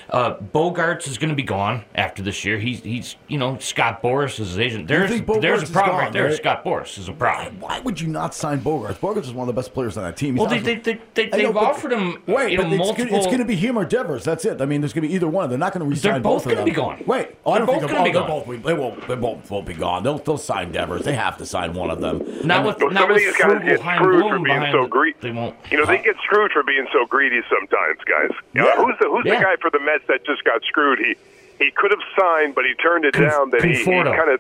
Uh, 0.10 0.38
Bogaerts 0.38 1.08
is 1.08 1.18
going 1.18 1.30
to 1.30 1.36
be 1.36 1.42
gone 1.44 1.86
after 1.96 2.22
this 2.22 2.46
year. 2.46 2.60
He's 2.60 2.82
he's 2.84 3.16
you 3.28 3.38
know 3.38 3.58
Scott 3.58 4.04
Boras 4.04 4.40
is 4.40 4.50
his 4.50 4.60
agent. 4.60 4.88
There's 4.88 5.10
there's 5.42 5.68
a 5.70 5.72
problem 5.74 5.96
gone, 5.96 6.04
right 6.04 6.14
there. 6.14 6.26
right? 6.26 6.36
Scott 6.36 6.64
Boras 6.64 7.00
is 7.00 7.08
a 7.10 7.14
problem. 7.14 7.60
Why 7.60 7.80
would 7.80 8.00
you 8.00 8.08
not 8.08 8.36
sign 8.36 8.60
Bogaerts? 8.60 8.96
Bogaerts 9.00 9.24
is 9.26 9.34
one 9.34 9.48
of 9.50 9.56
the 9.56 9.60
best 9.60 9.74
players 9.74 9.98
on 9.98 10.04
that 10.04 10.16
team. 10.18 10.36
He's 10.36 10.42
Well, 10.42 10.50
they, 10.50 10.60
they, 10.60 10.76
they, 10.76 11.02
they, 11.16 11.30
they've 11.30 11.54
but- 11.54 11.64
offered 11.64 11.94
him 11.94 12.22
Wait, 12.28 12.58
know 12.60 12.68
it's 12.68 12.78
multiple. 12.78 13.06
gonna, 13.06 13.18
it's 13.18 13.26
going 13.26 13.40
to 13.40 13.46
be 13.46 13.56
him 13.56 13.78
or 13.78 13.86
Devers. 13.86 14.24
That's 14.24 14.46
it. 14.46 14.62
I 14.62 14.66
mean, 14.66 14.82
there's 14.82 14.94
going 14.94 15.04
to 15.04 15.08
be 15.08 15.16
either 15.16 15.28
one. 15.28 15.50
They're 15.50 15.58
not 15.58 15.74
going 15.74 15.84
to 15.84 15.90
resign 15.90 16.14
They're 16.14 16.22
both 16.22 16.42
of 16.46 16.52
gonna 16.52 16.58
them. 16.58 16.66
be 16.66 16.72
gone. 16.72 17.04
Wait, 17.08 17.36
oh, 17.46 17.52
They're 17.54 17.66
don't 17.66 17.68
both 17.68 17.80
they're, 17.80 17.90
gonna 17.90 18.04
be 18.04 18.12
gone. 18.12 18.28
both. 18.28 18.64
They 18.64 18.74
won't. 18.74 19.08
They 19.08 19.16
won't. 19.16 19.50
Won't 19.50 19.66
be 19.66 19.74
gone. 19.74 20.04
They'll. 20.04 20.20
They'll 20.20 20.38
sign 20.38 20.72
Devers. 20.72 21.04
They 21.06 21.16
have 21.16 21.38
to 21.38 21.46
sign 21.46 21.74
one 21.74 21.90
of 21.90 22.02
them. 22.02 22.22
not 22.46 22.63
With 22.66 22.78
Well, 22.80 22.92
not 22.92 23.02
some 23.02 23.12
of 23.12 23.18
these 23.18 23.36
guys 23.38 23.64
get 23.64 23.80
screwed 23.80 24.24
for 24.24 24.40
being 24.40 24.66
so 24.72 24.88
greedy. 24.88 25.18
They 25.22 25.32
won't. 25.32 25.56
You 25.72 25.78
know, 25.78 25.86
they 25.86 25.98
get 26.02 26.16
screwed 26.24 26.52
for 26.52 26.64
being 26.64 26.88
so 26.92 27.06
greedy 27.06 27.42
sometimes, 27.50 28.00
guys. 28.06 28.32
You 28.54 28.62
know, 28.62 28.86
who's 28.86 28.96
the 29.00 29.10
who's 29.10 29.26
Yeah. 29.26 29.38
the 29.40 29.44
guy 29.44 29.56
for 29.62 29.70
the 29.70 29.80
Mets 29.80 30.04
that 30.08 30.26
just 30.26 30.44
got 30.44 30.62
screwed? 30.64 31.00
He 31.00 31.16
he 31.60 31.72
could 31.72 31.92
have 31.92 32.02
signed, 32.20 32.56
but 32.56 32.66
he 32.66 32.74
turned 32.76 33.06
it 33.06 33.14
Conf- 33.14 33.30
down. 33.32 33.50
That 33.52 33.64
he, 33.64 33.76
he 33.76 33.86
kind 33.86 34.30
of 34.32 34.40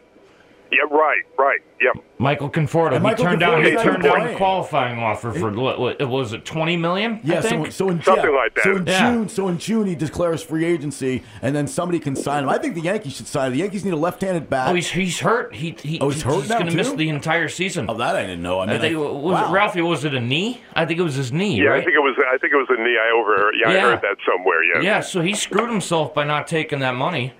yeah, 0.73 0.95
right, 0.97 1.21
right, 1.37 1.59
yep. 1.81 2.03
Michael 2.19 2.49
Conforto. 2.49 2.87
And 2.87 2.95
He 2.95 2.99
Michael 3.01 3.25
turned 3.25 3.39
down. 3.39 3.63
He 3.63 3.71
turned 3.71 4.03
down 4.03 4.13
playing. 4.15 4.27
the 4.31 4.35
qualifying 4.37 4.99
offer 4.99 5.31
for 5.33 5.51
what, 5.51 5.79
what 5.79 5.99
was 6.09 6.31
it? 6.33 6.45
Twenty 6.45 6.77
million? 6.77 7.19
Yeah, 7.23 7.39
I 7.39 7.41
so, 7.41 7.49
think? 7.49 7.71
so 7.71 7.89
in 7.89 8.01
Something 8.01 8.25
yeah, 8.25 8.29
like 8.31 8.55
that. 8.55 8.63
So 8.63 8.75
in 8.77 8.85
Yeah. 8.87 9.11
June, 9.11 9.29
so 9.29 9.47
in 9.49 9.57
June 9.57 9.87
he 9.87 9.95
declares 9.95 10.41
free 10.41 10.63
agency, 10.65 11.23
and 11.41 11.55
then 11.55 11.67
somebody 11.67 11.99
can 11.99 12.15
sign 12.15 12.43
him. 12.43 12.49
I 12.49 12.57
think 12.57 12.75
the 12.75 12.81
Yankees 12.81 13.13
should 13.17 13.27
sign 13.27 13.47
him. 13.47 13.53
The 13.53 13.59
Yankees 13.59 13.83
need 13.83 13.93
a 13.93 13.97
left-handed 13.97 14.49
bat. 14.49 14.69
Oh, 14.69 14.73
he's 14.73 14.89
he's 14.89 15.19
hurt. 15.19 15.53
He 15.55 15.75
he 15.81 15.99
Oh, 15.99 16.09
he's 16.09 16.21
hurt 16.21 16.47
now, 16.47 16.59
going 16.59 16.71
to 16.71 16.75
miss 16.77 16.91
the 16.93 17.09
entire 17.09 17.49
season. 17.49 17.87
oh, 17.89 17.95
that 17.97 18.15
I 18.15 18.21
didn't 18.21 18.41
know. 18.41 18.59
I 18.59 18.67
mean, 18.67 18.75
I 18.75 18.79
think 18.79 18.95
I- 18.95 18.99
was 18.99 19.33
wow. 19.33 19.49
it 19.49 19.51
Ralphie? 19.51 19.81
Was 19.81 20.05
it 20.05 20.13
a 20.15 20.21
knee? 20.21 20.61
I 20.73 20.85
think 20.85 20.99
it 20.99 21.03
was 21.03 21.15
his 21.15 21.31
knee. 21.33 21.57
Yeah, 21.61 21.69
right? 21.69 21.81
I 21.81 21.83
think 21.83 21.95
it 21.95 21.99
was 21.99 22.15
I 22.31 22.37
think 22.37 22.53
it 22.53 22.57
was 22.57 22.67
a 22.69 22.81
knee. 22.81 22.97
I 22.97 23.11
overheard. 23.19 23.55
Yeah, 23.61 23.69
I 23.69 23.79
heard 23.91 24.01
that 24.01 24.17
somewhere. 24.25 24.63
Yeah. 24.63 24.81
Yeah, 24.81 24.99
so 25.01 25.21
he 25.21 25.33
screwed 25.35 25.69
himself 25.69 26.13
by 26.13 26.23
not 26.23 26.47
taking 26.47 26.79
that 26.79 26.95
money, 26.95 27.33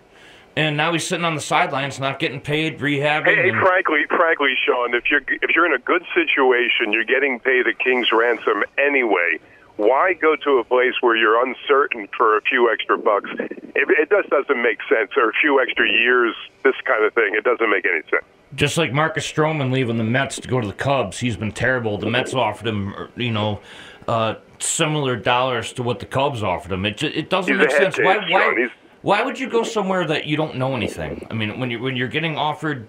and 0.56 0.78
now 0.78 0.93
he's 0.93 1.06
sitting 1.06 1.26
on 1.26 1.36
the 1.36 1.41
sidelines, 1.41 1.99
not 1.99 2.20
getting 2.20 2.39
paid, 2.41 2.80
rehabbing. 2.80 3.26
Hey, 3.36 3.49
and- 3.49 3.60
frankly, 3.60 4.06
frankly, 4.10 4.54
Sean, 4.66 4.93
if 4.93 5.10
you're 5.10 5.22
if 5.41 5.51
you're 5.56 5.66
in 5.66 5.74
a 5.74 5.80
good 5.80 6.04
situation, 6.14 6.91
you're 6.93 7.04
getting 7.06 7.39
paid 7.39 7.68
a 7.68 7.74
king's 7.74 8.12
ransom 8.12 8.64
anyway. 8.78 9.39
Why 9.78 10.14
go 10.14 10.36
to 10.36 10.60
a 10.60 10.64
place 10.64 10.93
where 11.01 11.16
you're 11.16 11.43
uncertain 11.43 12.08
for 12.16 12.38
a 12.38 12.41
few 12.41 12.72
extra 12.72 12.95
bucks? 12.97 13.30
It, 13.39 13.49
it 13.76 14.10
just 14.10 14.30
doesn't 14.30 14.62
make 14.62 14.78
sense. 14.88 15.12
Or 15.18 15.30
a 15.30 15.34
few 15.41 15.60
extra 15.60 15.89
years, 15.89 16.36
this 16.64 16.76
kind 16.86 17.04
of 17.04 17.12
thing. 17.16 17.34
It 17.36 17.43
doesn't 17.43 17.70
make 17.72 17.84
any 17.86 18.01
sense. 18.04 18.24
Just 18.54 18.78
like 18.78 18.93
Marcus 18.93 19.30
Stroman 19.30 19.72
leaving 19.72 19.97
the 19.97 20.04
Mets 20.04 20.36
to 20.41 20.47
go 20.47 20.62
to 20.62 20.68
the 20.68 20.74
Cubs, 20.74 21.20
he's 21.20 21.36
been 21.36 21.51
terrible. 21.51 21.97
The 21.97 22.06
Mets 22.06 22.36
offered 22.36 22.68
him, 22.68 22.93
you 23.16 23.32
know, 23.32 23.62
uh, 24.08 24.36
similar 24.60 25.16
dollars 25.16 25.74
to 25.74 25.82
what 25.82 25.99
the 25.99 26.06
Cubs 26.06 26.43
offered 26.43 26.72
him. 26.72 26.86
It 26.86 27.01
it 27.01 27.32
doesn't 27.32 27.51
He's 27.51 27.68
make 27.68 27.76
sense. 27.76 27.97
Why 27.97 28.18
why 28.30 28.54
He's- 28.56 28.70
why 29.04 29.22
would 29.22 29.39
you 29.39 29.49
go 29.49 29.64
somewhere 29.64 30.08
that 30.08 30.26
you 30.26 30.36
don't 30.36 30.56
know 30.56 30.76
anything? 30.76 31.28
I 31.30 31.34
mean, 31.34 31.60
when 31.60 31.70
you 31.70 31.80
when 31.80 31.95
you're 31.95 32.08
getting 32.08 32.38
offered, 32.38 32.88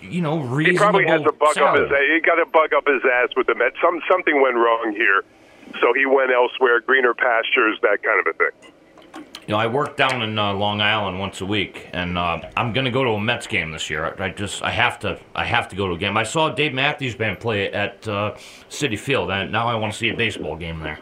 you 0.00 0.22
know, 0.22 0.40
reasonable. 0.40 0.72
He 0.72 0.78
probably 0.78 1.06
has 1.06 1.20
a 1.20 1.32
bug 1.32 1.58
up 1.58 1.76
his. 1.76 1.88
He 1.88 2.20
got 2.20 2.40
a 2.40 2.46
bug 2.46 2.72
up 2.72 2.86
his 2.88 3.02
ass 3.04 3.28
with 3.36 3.46
the 3.46 3.54
Mets. 3.54 3.76
Some 3.82 4.00
something 4.10 4.40
went 4.40 4.56
wrong 4.56 4.92
here, 4.96 5.24
so 5.80 5.92
he 5.94 6.06
went 6.06 6.32
elsewhere, 6.32 6.80
greener 6.80 7.14
pastures, 7.14 7.78
that 7.82 8.02
kind 8.02 8.18
of 8.20 8.26
a 8.26 8.32
thing. 8.32 8.72
You 9.46 9.52
know, 9.52 9.58
I 9.58 9.68
work 9.68 9.96
down 9.96 10.22
in 10.22 10.36
uh, 10.38 10.54
Long 10.54 10.80
Island 10.80 11.20
once 11.20 11.40
a 11.40 11.46
week, 11.46 11.88
and 11.92 12.18
uh, 12.18 12.40
I'm 12.56 12.72
gonna 12.72 12.90
go 12.90 13.04
to 13.04 13.10
a 13.10 13.20
Mets 13.20 13.46
game 13.46 13.70
this 13.70 13.88
year. 13.88 14.16
I, 14.18 14.24
I 14.24 14.28
just, 14.30 14.62
I 14.62 14.70
have 14.70 14.98
to, 15.00 15.20
I 15.36 15.44
have 15.44 15.68
to 15.68 15.76
go 15.76 15.86
to 15.86 15.94
a 15.94 15.98
game. 15.98 16.16
I 16.16 16.24
saw 16.24 16.48
Dave 16.48 16.72
Matthews 16.72 17.14
Band 17.14 17.38
play 17.38 17.70
at 17.70 18.08
uh, 18.08 18.34
Citi 18.68 18.98
Field, 18.98 19.30
and 19.30 19.52
now 19.52 19.68
I 19.68 19.76
want 19.76 19.92
to 19.92 19.98
see 19.98 20.08
a 20.08 20.16
baseball 20.16 20.56
game 20.56 20.80
there. 20.80 20.98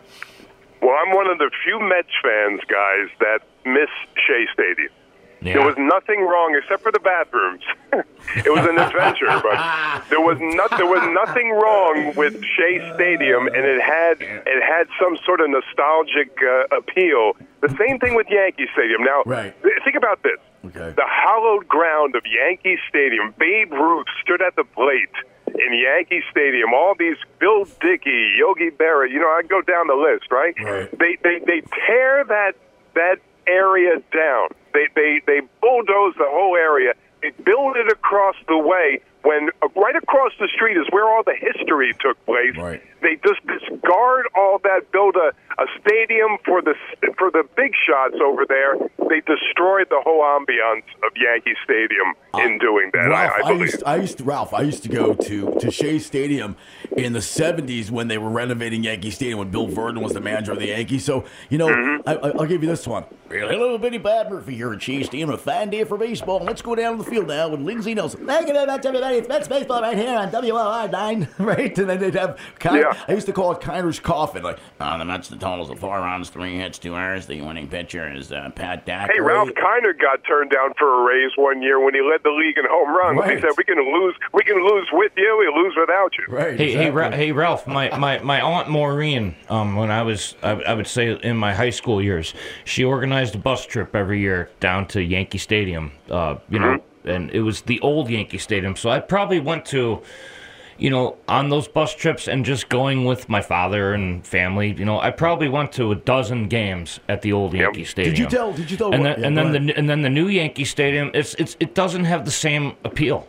Well, 0.84 0.94
I'm 1.00 1.14
one 1.16 1.28
of 1.28 1.38
the 1.38 1.50
few 1.64 1.80
Mets 1.80 2.12
fans, 2.22 2.60
guys, 2.68 3.08
that 3.20 3.40
miss 3.64 3.88
Shea 4.26 4.44
Stadium. 4.52 4.92
Yeah. 5.40 5.54
There 5.54 5.66
was 5.66 5.76
nothing 5.78 6.20
wrong 6.24 6.54
except 6.60 6.82
for 6.82 6.92
the 6.92 7.00
bathrooms. 7.00 7.62
it 7.92 8.48
was 8.52 8.64
an 8.68 8.76
adventure, 8.78 9.28
but 9.44 9.56
there 10.08 10.20
was 10.20 10.36
not 10.40 10.70
there 10.76 10.86
was 10.88 11.04
nothing 11.12 11.50
wrong 11.52 12.12
with 12.16 12.32
Shea 12.56 12.80
Stadium, 12.94 13.46
and 13.48 13.64
it 13.64 13.80
had 13.80 14.20
it 14.20 14.62
had 14.62 14.86
some 15.00 15.16
sort 15.24 15.40
of 15.40 15.48
nostalgic 15.50 16.32
uh, 16.40 16.76
appeal. 16.76 17.32
The 17.60 17.68
same 17.80 17.98
thing 17.98 18.14
with 18.14 18.26
Yankee 18.30 18.68
Stadium. 18.72 19.04
Now, 19.04 19.22
Right. 19.26 19.52
th- 19.62 19.74
think 19.84 19.96
about 19.96 20.22
this: 20.22 20.40
Okay. 20.68 20.92
the 20.96 21.06
hallowed 21.08 21.68
ground 21.68 22.14
of 22.16 22.22
Yankee 22.24 22.78
Stadium. 22.88 23.34
Babe 23.38 23.72
Ruth 23.72 24.06
stood 24.22 24.40
at 24.40 24.56
the 24.56 24.64
plate 24.64 25.12
in 25.54 25.78
Yankee 25.78 26.22
Stadium. 26.30 26.74
All 26.74 26.94
these 26.98 27.16
Bill 27.38 27.64
Dickey, 27.80 28.34
Yogi 28.38 28.70
Berra. 28.70 29.10
You 29.10 29.20
know, 29.20 29.28
I 29.28 29.42
go 29.42 29.62
down 29.62 29.86
the 29.86 29.94
list, 29.94 30.30
right? 30.30 30.54
Right. 30.60 30.98
They 30.98 31.16
they 31.22 31.38
they 31.40 31.60
tear 31.86 32.24
that 32.24 32.52
that 32.94 33.16
area 33.46 34.02
down. 34.12 34.48
They 34.72 34.88
they 34.94 35.20
they 35.26 35.40
bulldoze 35.60 36.14
the 36.16 36.28
whole 36.28 36.56
area. 36.56 36.94
They 37.22 37.30
build 37.42 37.76
it 37.76 37.88
across 37.90 38.36
the 38.48 38.58
way. 38.58 39.00
When 39.22 39.48
uh, 39.62 39.68
right 39.74 39.96
across 39.96 40.32
the 40.38 40.48
street 40.54 40.76
is 40.76 40.86
where 40.90 41.08
all 41.08 41.22
the 41.24 41.34
history 41.34 41.94
took 42.00 42.22
place. 42.26 42.56
Right. 42.56 42.82
They 43.00 43.16
just 43.24 43.40
discard 43.46 44.26
all 44.36 44.58
that, 44.64 44.92
build 44.92 45.16
a, 45.16 45.32
a 45.58 45.64
stadium 45.80 46.38
for 46.44 46.62
the 46.62 46.74
for 47.18 47.30
the 47.30 47.44
big 47.56 47.72
shots 47.86 48.16
over 48.24 48.44
there. 48.48 48.76
They 49.08 49.20
destroyed 49.20 49.88
the 49.90 50.00
whole 50.02 50.22
ambiance 50.22 50.84
of 51.04 51.12
Yankee 51.16 51.54
Stadium 51.62 52.14
in 52.38 52.58
doing 52.58 52.90
that. 52.94 53.08
Ralph, 53.08 53.32
I, 53.44 53.48
I 53.48 53.50
I, 53.50 53.52
used, 53.52 53.82
I 53.84 53.96
used 53.96 54.18
to, 54.18 54.24
Ralph, 54.24 54.54
I 54.54 54.62
used 54.62 54.82
to 54.84 54.88
go 54.88 55.14
to 55.14 55.52
to 55.60 55.70
Shea 55.70 55.98
Stadium 55.98 56.56
in 56.96 57.12
the 57.12 57.18
'70s 57.20 57.90
when 57.90 58.08
they 58.08 58.18
were 58.18 58.30
renovating 58.30 58.82
Yankee 58.84 59.10
Stadium 59.10 59.38
when 59.38 59.50
Bill 59.50 59.68
Virdon 59.68 60.02
was 60.02 60.12
the 60.12 60.20
manager 60.20 60.52
of 60.52 60.58
the 60.58 60.68
Yankees. 60.68 61.04
So 61.04 61.24
you 61.50 61.58
know, 61.58 61.68
Mm-hmm. 61.68 62.08
I, 62.08 62.14
I, 62.14 62.28
I'll 62.38 62.46
give 62.46 62.62
you 62.62 62.68
this 62.68 62.86
one. 62.86 63.04
Hello, 63.30 63.76
Benny 63.78 63.98
Bob 63.98 64.30
Murphy 64.30 64.54
here 64.54 64.72
at 64.72 64.80
Shea 64.82 65.02
Stadium. 65.02 65.30
A 65.30 65.36
fine 65.38 65.70
day 65.70 65.82
for 65.84 65.96
baseball. 65.98 66.38
Let's 66.40 66.62
go 66.62 66.74
down 66.74 66.98
to 66.98 67.02
the 67.04 67.10
field 67.10 67.26
now 67.26 67.48
with 67.48 67.60
Lindsey 67.60 67.94
Nelson. 67.94 68.26
Thank 68.26 68.46
you 68.48 68.54
very 68.54 68.66
much, 68.66 68.84
everybody. 68.86 69.16
It's 69.16 69.28
Mets 69.28 69.48
baseball 69.48 69.80
right 69.82 69.96
here 69.96 70.16
on 70.16 70.30
WOR 70.30 70.88
nine, 70.88 71.28
right? 71.38 71.76
And 71.78 71.88
then 71.90 71.98
they'd 71.98 72.14
have 72.14 72.38
kind 72.58 72.78
Yeah. 72.80 72.96
I 73.08 73.12
used 73.12 73.26
to 73.26 73.32
call 73.32 73.52
it 73.52 73.60
Kiner's 73.60 73.98
coffin, 73.98 74.42
like. 74.42 74.58
Uh, 74.78 74.98
the 74.98 75.04
Mets, 75.04 75.28
the 75.28 75.36
totals 75.44 75.68
of 75.68 75.78
four 75.78 75.98
runs, 75.98 76.30
three 76.30 76.56
hits, 76.56 76.78
two 76.78 76.96
errors. 76.96 77.26
The 77.26 77.42
winning 77.42 77.68
pitcher 77.68 78.10
is 78.10 78.32
uh, 78.32 78.50
Pat 78.54 78.86
Zachry. 78.86 79.12
Hey, 79.12 79.20
Ralph 79.20 79.50
Kiner 79.50 79.98
got 80.00 80.24
turned 80.24 80.50
down 80.50 80.72
for 80.78 81.02
a 81.02 81.04
raise 81.06 81.32
one 81.36 81.60
year 81.60 81.84
when 81.84 81.94
he 81.94 82.00
led 82.00 82.22
the 82.24 82.30
league 82.30 82.56
in 82.56 82.64
home 82.66 82.96
runs. 82.96 83.18
Right. 83.18 83.36
He 83.36 83.40
said, 83.42 83.50
"We 83.58 83.64
can 83.64 83.76
lose, 83.76 84.14
we 84.32 84.42
can 84.42 84.64
lose 84.64 84.88
with 84.92 85.12
you, 85.16 85.36
we 85.38 85.62
lose 85.62 85.74
without 85.78 86.12
you." 86.16 86.34
Right. 86.34 86.58
Hey, 86.58 86.72
hey, 86.72 86.90
Ra- 86.90 87.10
hey, 87.10 87.32
Ralph. 87.32 87.66
My, 87.66 87.96
my, 87.98 88.18
my 88.20 88.40
aunt 88.40 88.70
Maureen, 88.70 89.34
um, 89.50 89.76
when 89.76 89.90
I 89.90 90.02
was, 90.02 90.34
I, 90.42 90.52
I 90.52 90.74
would 90.74 90.86
say 90.86 91.12
in 91.22 91.36
my 91.36 91.52
high 91.52 91.70
school 91.70 92.02
years, 92.02 92.32
she 92.64 92.82
organized 92.84 93.34
a 93.34 93.38
bus 93.38 93.66
trip 93.66 93.94
every 93.94 94.20
year 94.20 94.50
down 94.60 94.86
to 94.88 95.02
Yankee 95.02 95.38
Stadium. 95.38 95.92
Uh, 96.10 96.36
you 96.48 96.58
know, 96.58 96.78
and 97.04 97.30
it 97.32 97.40
was 97.40 97.62
the 97.62 97.78
old 97.80 98.08
Yankee 98.08 98.38
Stadium. 98.38 98.76
So 98.76 98.88
I 98.88 98.98
probably 98.98 99.40
went 99.40 99.66
to, 99.66 100.02
you 100.78 100.90
know, 100.90 101.16
on 101.28 101.48
those 101.50 101.68
bus 101.68 101.94
trips 101.94 102.26
and 102.28 102.44
just 102.44 102.68
going 102.68 103.04
with 103.04 103.28
my 103.28 103.40
father 103.40 103.94
and 103.94 104.26
family. 104.26 104.72
You 104.76 104.84
know, 104.84 104.98
I 105.00 105.10
probably 105.10 105.48
went 105.48 105.72
to 105.72 105.92
a 105.92 105.94
dozen 105.94 106.48
games 106.48 107.00
at 107.08 107.22
the 107.22 107.32
old 107.32 107.54
Yankee 107.54 107.84
Stadium. 107.84 108.14
Did 108.14 108.20
you 108.22 108.28
tell? 108.28 108.52
Did 108.52 108.70
you 108.70 108.76
tell? 108.76 108.92
And 108.92 109.04
then, 109.04 109.20
yeah, 109.20 109.26
and 109.26 109.36
then 109.38 109.46
ahead. 109.54 109.66
the 109.68 109.76
and 109.78 109.88
then 109.90 110.02
the 110.02 110.10
new 110.10 110.28
Yankee 110.28 110.64
Stadium, 110.64 111.10
it's 111.14 111.34
it's 111.34 111.56
it 111.60 111.74
doesn't 111.74 112.04
have 112.04 112.24
the 112.24 112.30
same 112.30 112.74
appeal. 112.84 113.26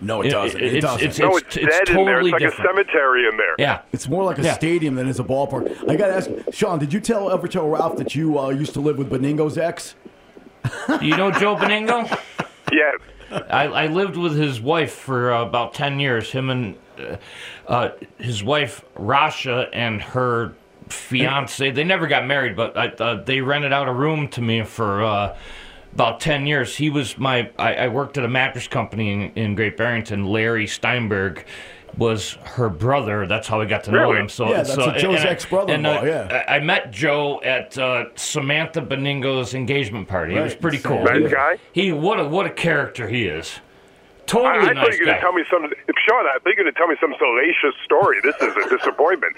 no, 0.00 0.20
it 0.22 0.26
it- 0.26 0.30
doesn't. 0.30 0.60
It, 0.60 0.66
it's- 0.76 0.82
doesn't. 0.82 1.00
it's- 1.08 1.18
No, 1.18 1.36
it's, 1.36 1.56
it's 1.56 1.66
dead 1.66 1.88
in 1.88 1.94
there. 1.94 2.04
totally 2.14 2.30
It's 2.30 2.32
like 2.32 2.40
different. 2.42 2.70
a 2.70 2.74
cemetery 2.84 3.28
in 3.28 3.36
there. 3.36 3.54
Yeah, 3.58 3.80
It's 3.92 4.08
more 4.08 4.24
like 4.24 4.38
a 4.38 4.42
Yeah. 4.42 4.52
stadium 4.54 4.94
than 4.96 5.08
it's 5.08 5.18
a 5.20 5.24
ballpark. 5.24 5.88
I 5.88 5.96
got 5.96 6.08
to 6.08 6.14
ask, 6.14 6.30
Sean, 6.52 6.78
did 6.78 6.92
you 6.92 7.00
tell 7.00 7.30
ever 7.32 7.46
tell 7.48 7.68
Ralph 7.68 7.96
that 7.98 8.14
you 8.14 8.38
uh, 8.38 8.50
used 8.50 8.74
to 8.74 8.80
live 8.80 8.98
with 8.98 9.08
Benigno's 9.10 9.56
ex? 9.56 9.94
you 11.00 11.16
know 11.16 11.30
Joe 11.30 11.56
Benigno. 11.56 12.06
Yes. 12.72 12.96
I, 13.50 13.64
I 13.66 13.86
lived 13.88 14.16
with 14.16 14.36
his 14.36 14.60
wife 14.60 14.92
for 14.94 15.32
uh, 15.32 15.42
about 15.44 15.74
10 15.74 16.00
years. 16.00 16.32
Him 16.32 16.48
and 16.50 16.76
uh, 17.00 17.16
uh, 17.66 17.90
his 18.18 18.42
wife, 18.42 18.84
Rasha, 18.96 19.68
and 19.72 20.00
her 20.02 20.54
fiance, 20.88 21.70
they 21.70 21.84
never 21.84 22.06
got 22.06 22.26
married, 22.26 22.56
but 22.56 22.76
I, 22.76 22.88
uh, 22.88 23.22
they 23.24 23.40
rented 23.40 23.72
out 23.72 23.88
a 23.88 23.92
room 23.92 24.28
to 24.28 24.42
me 24.42 24.62
for 24.64 25.02
uh, 25.02 25.36
about 25.92 26.20
10 26.20 26.46
years. 26.46 26.76
He 26.76 26.90
was 26.90 27.16
my, 27.18 27.50
I, 27.58 27.74
I 27.74 27.88
worked 27.88 28.18
at 28.18 28.24
a 28.24 28.28
mattress 28.28 28.68
company 28.68 29.12
in, 29.12 29.20
in 29.32 29.54
Great 29.54 29.76
Barrington. 29.76 30.26
Larry 30.26 30.66
Steinberg 30.66 31.44
was 31.96 32.32
her 32.42 32.68
brother. 32.68 33.26
That's 33.26 33.46
how 33.46 33.60
I 33.60 33.66
got 33.66 33.84
to 33.84 33.92
know 33.92 34.00
Really? 34.10 34.20
him. 34.20 34.28
So, 34.28 34.48
Yeah, 34.48 34.56
that's 34.58 34.74
so, 34.74 34.86
what 34.86 34.96
Joe's 34.96 35.24
ex-brother-in-law, 35.24 36.00
uh, 36.00 36.04
yeah. 36.04 36.44
I, 36.48 36.56
I 36.56 36.60
met 36.60 36.90
Joe 36.90 37.40
at 37.42 37.78
uh, 37.78 38.06
Samantha 38.16 38.82
Benigno's 38.82 39.54
engagement 39.54 40.08
party. 40.08 40.34
It 40.34 40.42
was 40.42 40.54
pretty 40.54 40.78
cool. 40.78 41.06
Sam. 41.06 41.22
Nice 41.22 41.32
guy. 41.32 41.58
He 41.72 41.92
what 41.92 42.18
a 42.20 42.26
what 42.26 42.46
a 42.46 42.50
character 42.50 43.08
he 43.08 43.26
is. 43.26 43.60
Totally 44.26 44.66
I, 44.66 44.70
I 44.70 44.72
nice 44.72 44.84
thought 44.84 44.92
you 44.96 45.00
were 45.00 45.04
going 45.04 45.16
to 45.16 45.20
tell 45.20 45.32
me 45.32 45.44
some. 45.50 45.62
Sean, 46.08 46.24
I 46.26 46.38
thought 46.40 46.46
you 46.46 46.56
were 46.56 46.62
going 46.64 46.72
to 46.72 46.78
tell 46.78 46.88
me 46.88 46.96
some 47.00 47.14
salacious 47.18 47.74
story. 47.84 48.20
This 48.22 48.36
is 48.40 48.52
a 48.56 48.68
disappointment. 48.76 49.36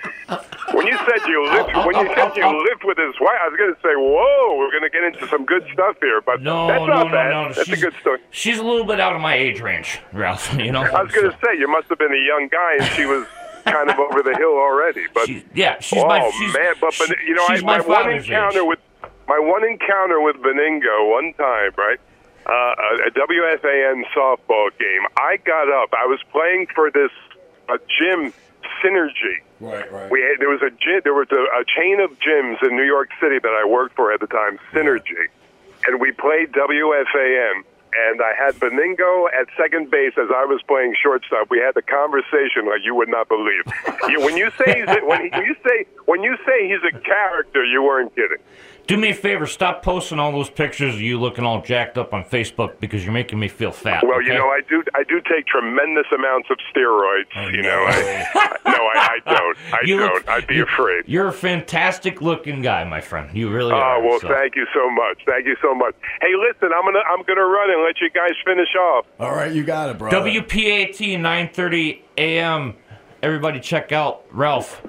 When 0.72 0.86
you 0.86 0.96
said 0.98 1.20
you 1.26 1.42
lived, 1.50 1.70
uh, 1.74 1.80
uh, 1.80 1.86
when 1.86 1.96
you 1.96 2.10
uh, 2.10 2.14
said 2.14 2.36
you 2.36 2.46
lived 2.46 2.84
with 2.84 2.98
his 2.98 3.14
wife, 3.20 3.38
I 3.42 3.48
was 3.48 3.56
going 3.58 3.74
to 3.74 3.80
say, 3.82 3.94
"Whoa, 3.96 4.56
we're 4.58 4.70
going 4.70 4.84
to 4.86 4.90
get 4.90 5.02
into 5.04 5.26
some 5.28 5.44
good 5.44 5.66
stuff 5.72 5.96
here." 6.00 6.20
But 6.20 6.42
No, 6.42 6.66
that's 6.68 6.80
no, 6.80 6.86
not 6.86 7.06
no, 7.08 7.12
bad. 7.12 7.30
no. 7.30 7.52
That's 7.54 7.68
a 7.68 7.76
good 7.76 7.94
story. 8.00 8.20
She's 8.30 8.58
a 8.58 8.62
little 8.64 8.84
bit 8.86 9.00
out 9.00 9.14
of 9.14 9.20
my 9.20 9.34
age 9.34 9.60
range, 9.60 9.98
Ralph. 10.12 10.52
You 10.54 10.72
know. 10.72 10.82
I 10.82 11.02
was 11.02 11.12
going 11.12 11.30
to 11.30 11.36
say 11.44 11.58
you 11.58 11.68
must 11.68 11.88
have 11.88 11.98
been 11.98 12.12
a 12.12 12.24
young 12.26 12.48
guy, 12.50 12.76
and 12.78 12.86
she 12.94 13.06
was 13.06 13.26
kind 13.64 13.90
of 13.90 13.98
over 13.98 14.22
the 14.22 14.34
hill 14.36 14.54
already. 14.56 15.06
But 15.14 15.28
yeah, 15.56 15.80
she's 15.80 16.02
oh 16.02 16.06
my- 16.06 16.30
she's- 16.30 16.54
man, 16.54 16.74
but, 16.80 16.94
but 16.98 17.08
you 17.26 17.34
know, 17.34 17.46
she's 17.48 17.62
I, 17.62 17.66
my 17.66 17.78
my, 17.78 17.86
one 17.86 18.10
encounter 18.12 18.60
age. 18.60 18.66
with 18.68 18.78
my 19.28 19.38
one 19.40 19.64
encounter 19.66 20.20
with 20.20 20.36
Benigno 20.36 21.10
one 21.10 21.32
time, 21.34 21.72
right? 21.76 21.98
Uh, 22.46 22.74
a 23.06 23.10
WFAN 23.10 24.04
softball 24.16 24.70
game. 24.78 25.02
I 25.16 25.36
got 25.44 25.68
up. 25.68 25.90
I 25.92 26.06
was 26.06 26.20
playing 26.30 26.68
for 26.72 26.92
this 26.92 27.10
uh, 27.68 27.78
gym 27.98 28.32
synergy. 28.82 29.42
Right, 29.58 29.90
right. 29.90 30.10
We 30.10 30.20
had, 30.20 30.38
there 30.38 30.50
was 30.50 30.62
a 30.62 30.70
gym, 30.70 31.00
there 31.02 31.14
was 31.14 31.26
a, 31.32 31.42
a 31.58 31.64
chain 31.64 31.98
of 31.98 32.10
gyms 32.20 32.62
in 32.62 32.76
New 32.76 32.84
York 32.84 33.10
City 33.20 33.40
that 33.40 33.50
I 33.50 33.66
worked 33.66 33.96
for 33.96 34.12
at 34.12 34.20
the 34.20 34.28
time, 34.28 34.60
Synergy, 34.72 35.26
and 35.86 36.00
we 36.00 36.12
played 36.12 36.52
WFAN. 36.52 37.64
And 37.98 38.20
I 38.20 38.34
had 38.36 38.54
Benigno 38.56 39.26
at 39.32 39.48
second 39.56 39.90
base 39.90 40.12
as 40.18 40.28
I 40.28 40.44
was 40.44 40.60
playing 40.68 40.94
shortstop. 41.02 41.48
We 41.48 41.58
had 41.60 41.74
a 41.78 41.82
conversation 41.82 42.68
like 42.68 42.84
you 42.84 42.94
would 42.94 43.08
not 43.08 43.26
believe. 43.26 43.64
you, 44.08 44.20
when 44.20 44.36
you 44.36 44.50
say 44.58 44.80
he's 44.80 44.88
a, 44.88 45.00
when, 45.06 45.24
he, 45.24 45.30
when 45.30 45.46
you 45.46 45.56
say 45.66 45.86
when 46.04 46.22
you 46.22 46.36
say 46.44 46.68
he's 46.68 46.84
a 46.84 46.98
character, 47.00 47.64
you 47.64 47.82
weren't 47.82 48.14
kidding. 48.14 48.38
Do 48.86 48.96
me 48.96 49.10
a 49.10 49.14
favor, 49.14 49.46
stop 49.46 49.82
posting 49.82 50.20
all 50.20 50.30
those 50.30 50.48
pictures 50.48 50.94
of 50.94 51.00
you 51.00 51.18
looking 51.18 51.44
all 51.44 51.60
jacked 51.60 51.98
up 51.98 52.14
on 52.14 52.22
Facebook 52.24 52.78
because 52.78 53.02
you're 53.04 53.12
making 53.12 53.36
me 53.40 53.48
feel 53.48 53.72
fat. 53.72 54.06
Well, 54.06 54.22
you 54.22 54.32
know, 54.32 54.46
I 54.46 54.60
do 54.68 54.80
I 54.94 55.02
do 55.02 55.20
take 55.28 55.46
tremendous 55.48 56.06
amounts 56.14 56.48
of 56.50 56.58
steroids. 56.72 57.24
Oh, 57.34 57.48
you 57.48 57.62
know, 57.62 57.84
I, 57.88 58.58
no, 58.64 58.72
I, 58.72 59.18
I 59.26 59.34
don't. 59.34 59.56
I 59.72 59.78
You 59.84 59.98
don't. 59.98 60.28
I'd 60.28 60.46
be 60.46 60.54
you- 60.56 60.62
afraid. 60.62 61.02
You're 61.08 61.26
a 61.26 61.32
fantastic 61.32 62.22
looking 62.22 62.62
guy, 62.62 62.84
my 62.84 63.00
friend. 63.00 63.36
You 63.36 63.50
really 63.50 63.72
Oh 63.72 63.76
are. 63.76 64.00
well, 64.00 64.20
so. 64.20 64.28
thank 64.28 64.54
you 64.54 64.66
so 64.72 64.88
much. 64.88 65.18
Thank 65.26 65.46
you 65.46 65.56
so 65.60 65.74
much. 65.74 65.94
Hey, 66.20 66.34
listen, 66.36 66.70
I'm 66.72 66.84
gonna 66.84 67.00
I'm 67.10 67.24
gonna 67.24 67.44
run 67.44 67.70
and 67.70 67.82
let 67.82 68.00
you 68.00 68.08
guys 68.10 68.34
finish 68.44 68.72
off. 68.78 69.06
All 69.18 69.32
right, 69.34 69.50
you 69.52 69.64
got 69.64 69.88
it, 69.90 69.98
bro. 69.98 70.12
WPAT 70.12 71.18
9:30 71.18 72.02
a.m. 72.18 72.74
Everybody, 73.20 73.58
check 73.58 73.90
out 73.90 74.24
Ralph. 74.30 74.80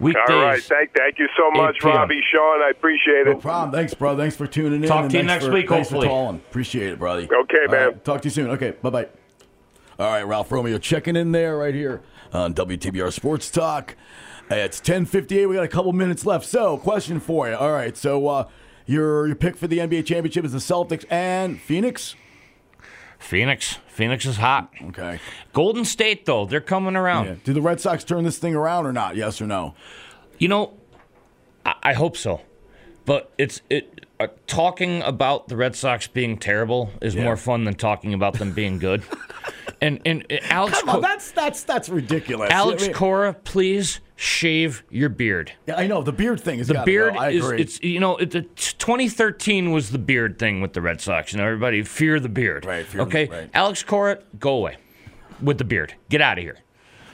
Weekdays. 0.00 0.24
All 0.30 0.42
right, 0.42 0.62
thank 0.62 0.92
thank 0.94 1.18
you 1.18 1.28
so 1.36 1.50
much, 1.50 1.76
p.m. 1.80 1.94
Robbie, 1.96 2.20
Sean. 2.32 2.62
I 2.62 2.70
appreciate 2.70 3.26
it. 3.26 3.34
No 3.34 3.36
problem. 3.36 3.72
Thanks, 3.72 3.94
bro. 3.94 4.16
Thanks 4.16 4.36
for 4.36 4.46
tuning 4.46 4.82
in. 4.82 4.88
Talk 4.88 5.10
to 5.10 5.16
you 5.16 5.22
next 5.22 5.46
for- 5.46 5.52
week, 5.52 5.68
Thanks 5.68 5.88
hopefully. 5.88 6.06
for 6.06 6.10
calling. 6.10 6.36
Appreciate 6.36 6.90
it, 6.92 6.98
buddy. 6.98 7.24
Okay, 7.24 7.56
All 7.66 7.72
man. 7.72 7.86
right, 7.88 8.04
talk 8.04 8.22
to 8.22 8.26
you 8.26 8.30
soon. 8.30 8.50
Okay, 8.50 8.72
bye 8.82 8.90
bye. 8.90 9.08
All 9.98 10.06
right, 10.12 10.22
Ralph 10.22 10.52
Romeo 10.52 10.78
checking 10.78 11.16
in 11.16 11.32
there 11.32 11.56
right 11.58 11.74
here 11.74 12.02
on 12.32 12.54
WTBR 12.54 13.12
Sports 13.12 13.50
Talk. 13.50 13.96
It's 14.50 14.80
10:58. 14.80 15.48
We 15.48 15.56
got 15.56 15.64
a 15.64 15.68
couple 15.68 15.92
minutes 15.92 16.24
left. 16.24 16.46
So, 16.46 16.78
question 16.78 17.20
for 17.20 17.48
you. 17.48 17.54
All 17.56 17.72
right, 17.72 17.96
so 17.96 18.26
uh, 18.28 18.48
your 18.86 19.26
your 19.26 19.36
pick 19.36 19.56
for 19.56 19.66
the 19.66 19.78
NBA 19.78 20.06
championship 20.06 20.44
is 20.44 20.52
the 20.52 20.58
Celtics 20.58 21.04
and 21.10 21.60
Phoenix. 21.60 22.14
Phoenix. 23.18 23.78
Phoenix 23.88 24.24
is 24.26 24.36
hot. 24.36 24.70
Okay. 24.88 25.18
Golden 25.52 25.84
State, 25.84 26.24
though, 26.24 26.44
they're 26.46 26.60
coming 26.60 26.96
around. 26.96 27.26
Yeah. 27.26 27.34
Do 27.44 27.52
the 27.52 27.60
Red 27.62 27.80
Sox 27.80 28.04
turn 28.04 28.24
this 28.24 28.38
thing 28.38 28.54
around 28.54 28.86
or 28.86 28.92
not? 28.92 29.16
Yes 29.16 29.40
or 29.40 29.46
no? 29.46 29.74
You 30.38 30.48
know, 30.48 30.74
I, 31.66 31.74
I 31.82 31.92
hope 31.94 32.16
so, 32.16 32.40
but 33.04 33.32
it's 33.38 33.60
it. 33.70 34.04
Uh, 34.20 34.26
talking 34.48 35.00
about 35.02 35.46
the 35.48 35.56
Red 35.56 35.76
Sox 35.76 36.06
being 36.08 36.38
terrible 36.38 36.90
is 37.00 37.14
Yeah. 37.14 37.22
more 37.24 37.36
fun 37.36 37.64
than 37.64 37.74
talking 37.74 38.14
about 38.14 38.34
them 38.34 38.52
being 38.52 38.78
good. 38.78 39.02
and 39.80 40.00
and 40.04 40.24
uh, 40.30 40.36
Alex, 40.42 40.80
Come 40.80 40.88
on, 40.88 40.94
Co- 40.96 41.00
that's 41.02 41.30
that's 41.32 41.62
that's 41.64 41.88
ridiculous. 41.88 42.50
Alex 42.50 42.82
I 42.82 42.86
mean- 42.86 42.94
Cora, 42.96 43.34
please 43.34 44.00
shave 44.20 44.82
your 44.90 45.08
beard. 45.08 45.52
Yeah, 45.68 45.76
I 45.76 45.86
know 45.86 46.02
the 46.02 46.12
beard 46.12 46.40
thing 46.40 46.58
is 46.58 46.66
The 46.66 46.82
beard 46.84 47.14
go. 47.14 47.20
I 47.20 47.30
is 47.30 47.44
agree. 47.44 47.60
it's 47.60 47.80
you 47.82 48.00
know 48.00 48.16
it, 48.16 48.32
the 48.32 48.42
2013 48.42 49.70
was 49.70 49.90
the 49.92 49.98
beard 49.98 50.38
thing 50.40 50.60
with 50.60 50.72
the 50.72 50.82
Red 50.82 51.00
Sox. 51.00 51.32
You 51.32 51.38
know 51.38 51.44
everybody 51.46 51.82
fear 51.84 52.18
the 52.18 52.28
beard. 52.28 52.64
Right, 52.64 52.84
fear 52.84 52.98
the- 53.04 53.06
okay, 53.08 53.26
right. 53.26 53.50
Alex 53.54 53.84
Cora, 53.84 54.18
go 54.40 54.56
away 54.56 54.76
with 55.40 55.58
the 55.58 55.64
beard. 55.64 55.94
Get 56.08 56.20
out 56.20 56.36
of 56.36 56.42
here. 56.42 56.56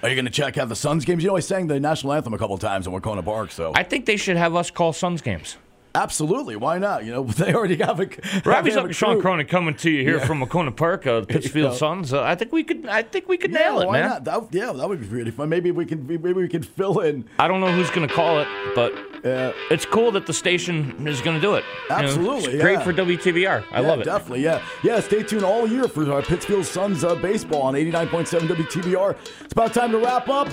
Are 0.02 0.08
you 0.08 0.14
going 0.14 0.24
to 0.26 0.30
check 0.30 0.56
out 0.58 0.68
the 0.68 0.76
Suns 0.76 1.04
games? 1.04 1.22
You 1.22 1.30
know, 1.30 1.36
I 1.36 1.40
sang 1.40 1.66
the 1.66 1.78
national 1.80 2.12
anthem 2.14 2.32
a 2.34 2.38
couple 2.38 2.56
times 2.58 2.86
in 2.86 2.92
Wahconah 2.92 3.24
Park, 3.24 3.50
so 3.50 3.72
I 3.74 3.82
think 3.82 4.06
they 4.06 4.16
should 4.16 4.36
have 4.36 4.54
us 4.54 4.70
call 4.70 4.92
Suns 4.94 5.20
games. 5.22 5.56
Absolutely, 5.96 6.56
why 6.56 6.78
not? 6.78 7.04
You 7.04 7.12
know, 7.12 7.22
they 7.24 7.54
already 7.54 7.76
have 7.76 8.00
a. 8.00 8.08
Robbie's 8.44 8.76
up 8.76 8.90
Sean. 8.92 9.20
Cronin 9.20 9.46
coming 9.46 9.74
to 9.76 9.90
you 9.90 10.02
here 10.02 10.18
Yeah. 10.18 10.26
from 10.26 10.40
Wahconah 10.40 10.74
Park, 10.74 11.06
uh, 11.06 11.20
Pittsfield 11.28 11.72
Yeah. 11.72 11.78
Suns. 11.78 12.12
Uh, 12.12 12.22
I 12.22 12.34
think 12.34 12.52
we 12.52 12.64
could. 12.64 12.86
I 12.86 13.02
think 13.02 13.28
we 13.28 13.36
could 13.36 13.52
Yeah, 13.52 13.58
nail 13.58 13.80
it, 13.80 13.86
why 13.86 14.00
man. 14.00 14.08
not? 14.10 14.24
That, 14.24 14.42
yeah, 14.52 14.72
that 14.72 14.88
would 14.88 15.00
be 15.00 15.06
really 15.06 15.30
fun. 15.30 15.48
Maybe 15.48 15.70
we 15.70 15.84
can. 15.86 16.06
Maybe 16.06 16.32
we 16.32 16.48
can 16.48 16.62
fill 16.62 16.98
in. 17.00 17.24
I 17.38 17.46
don't 17.48 17.60
know 17.60 17.70
who's 17.72 17.90
going 17.90 18.08
to 18.08 18.12
call 18.14 18.40
it, 18.40 18.48
but 18.74 18.92
Yeah. 19.24 19.52
it's 19.70 19.86
cool 19.86 20.12
that 20.12 20.26
the 20.26 20.34
station 20.34 21.06
is 21.08 21.22
going 21.22 21.36
to 21.36 21.40
do 21.40 21.54
it. 21.54 21.64
You 21.84 21.96
know, 21.96 22.02
Absolutely, 22.02 22.52
it's 22.54 22.62
great 22.62 22.72
yeah. 22.74 22.84
for 22.84 22.92
WTBR. 22.92 23.64
I 23.72 23.80
Yeah, 23.80 23.88
love 23.88 24.00
it. 24.00 24.04
Definitely, 24.04 24.42
yeah. 24.42 24.62
Yeah, 24.82 25.00
stay 25.00 25.22
tuned 25.22 25.44
all 25.44 25.66
year 25.66 25.88
for 25.88 26.10
uh, 26.12 26.20
Pittsfield 26.20 26.66
Suns 26.66 27.04
uh, 27.04 27.14
baseball 27.14 27.62
on 27.62 27.74
89.7 27.74 28.40
WTBR. 28.48 29.16
It's 29.42 29.52
about 29.52 29.72
time 29.72 29.92
to 29.92 29.98
wrap 29.98 30.28
up. 30.28 30.48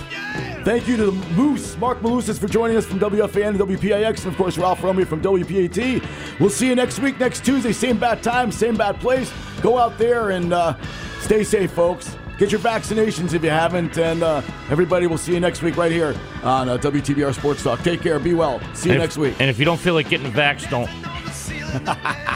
Thank 0.63 0.88
you 0.88 0.95
to 0.97 1.05
the 1.07 1.11
Moose, 1.36 1.76
Mark 1.78 1.99
Malusis, 1.99 2.39
for 2.39 2.47
joining 2.47 2.78
us 2.78 2.86
from 2.86 2.99
WFAN 2.99 3.49
and 3.49 3.59
WPIX, 3.59 4.24
and 4.24 4.28
of 4.28 4.38
course, 4.38 4.57
Ralph 4.57 4.82
Romeo 4.84 5.05
from 5.05 5.22
WPAT. 5.22 6.39
We'll 6.39 6.49
see 6.49 6.67
you 6.69 6.76
next 6.76 6.99
week, 6.99 7.19
next 7.19 7.43
Tuesday, 7.43 7.74
same 7.74 7.97
bad 7.99 8.24
time, 8.24 8.51
same 8.51 8.78
bad 8.78 8.99
place. 9.01 9.34
Go 9.61 9.78
out 9.78 9.97
there 9.97 10.30
and 10.30 10.53
uh, 10.53 10.76
stay 11.19 11.43
safe, 11.43 11.72
folks. 11.72 12.15
Get 12.38 12.51
your 12.51 12.61
vaccinations 12.61 13.34
if 13.36 13.43
you 13.43 13.51
haven't, 13.51 13.99
and 13.99 14.23
uh, 14.23 14.41
everybody, 14.71 15.05
we'll 15.05 15.19
see 15.19 15.34
you 15.34 15.39
next 15.39 15.61
week 15.61 15.77
right 15.77 15.91
here 15.91 16.15
on 16.43 16.69
uh, 16.69 16.77
WTBR 16.79 17.36
Sports 17.36 17.61
Talk. 17.61 17.82
Take 17.84 18.01
care, 18.01 18.17
be 18.17 18.34
well. 18.34 18.59
See 18.73 18.89
you 18.89 18.95
And 18.95 19.03
if- 19.03 19.09
next 19.09 19.17
week. 19.17 19.36
And 19.39 19.47
if 19.49 19.59
you 19.59 19.65
don't 19.65 19.79
feel 19.79 19.93
like 19.93 20.09
getting 20.09 20.32
vaxxed, 20.32 20.69
don't. 20.71 20.89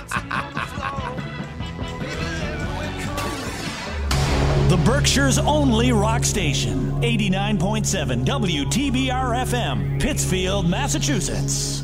The 4.70 4.78
Berkshire's 4.84 5.38
only 5.38 5.92
rock 5.92 6.24
station, 6.24 6.92
89.7 7.02 8.26
WTBR 8.26 9.46
FM, 9.46 10.02
Pittsfield, 10.02 10.68
Massachusetts. 10.68 11.84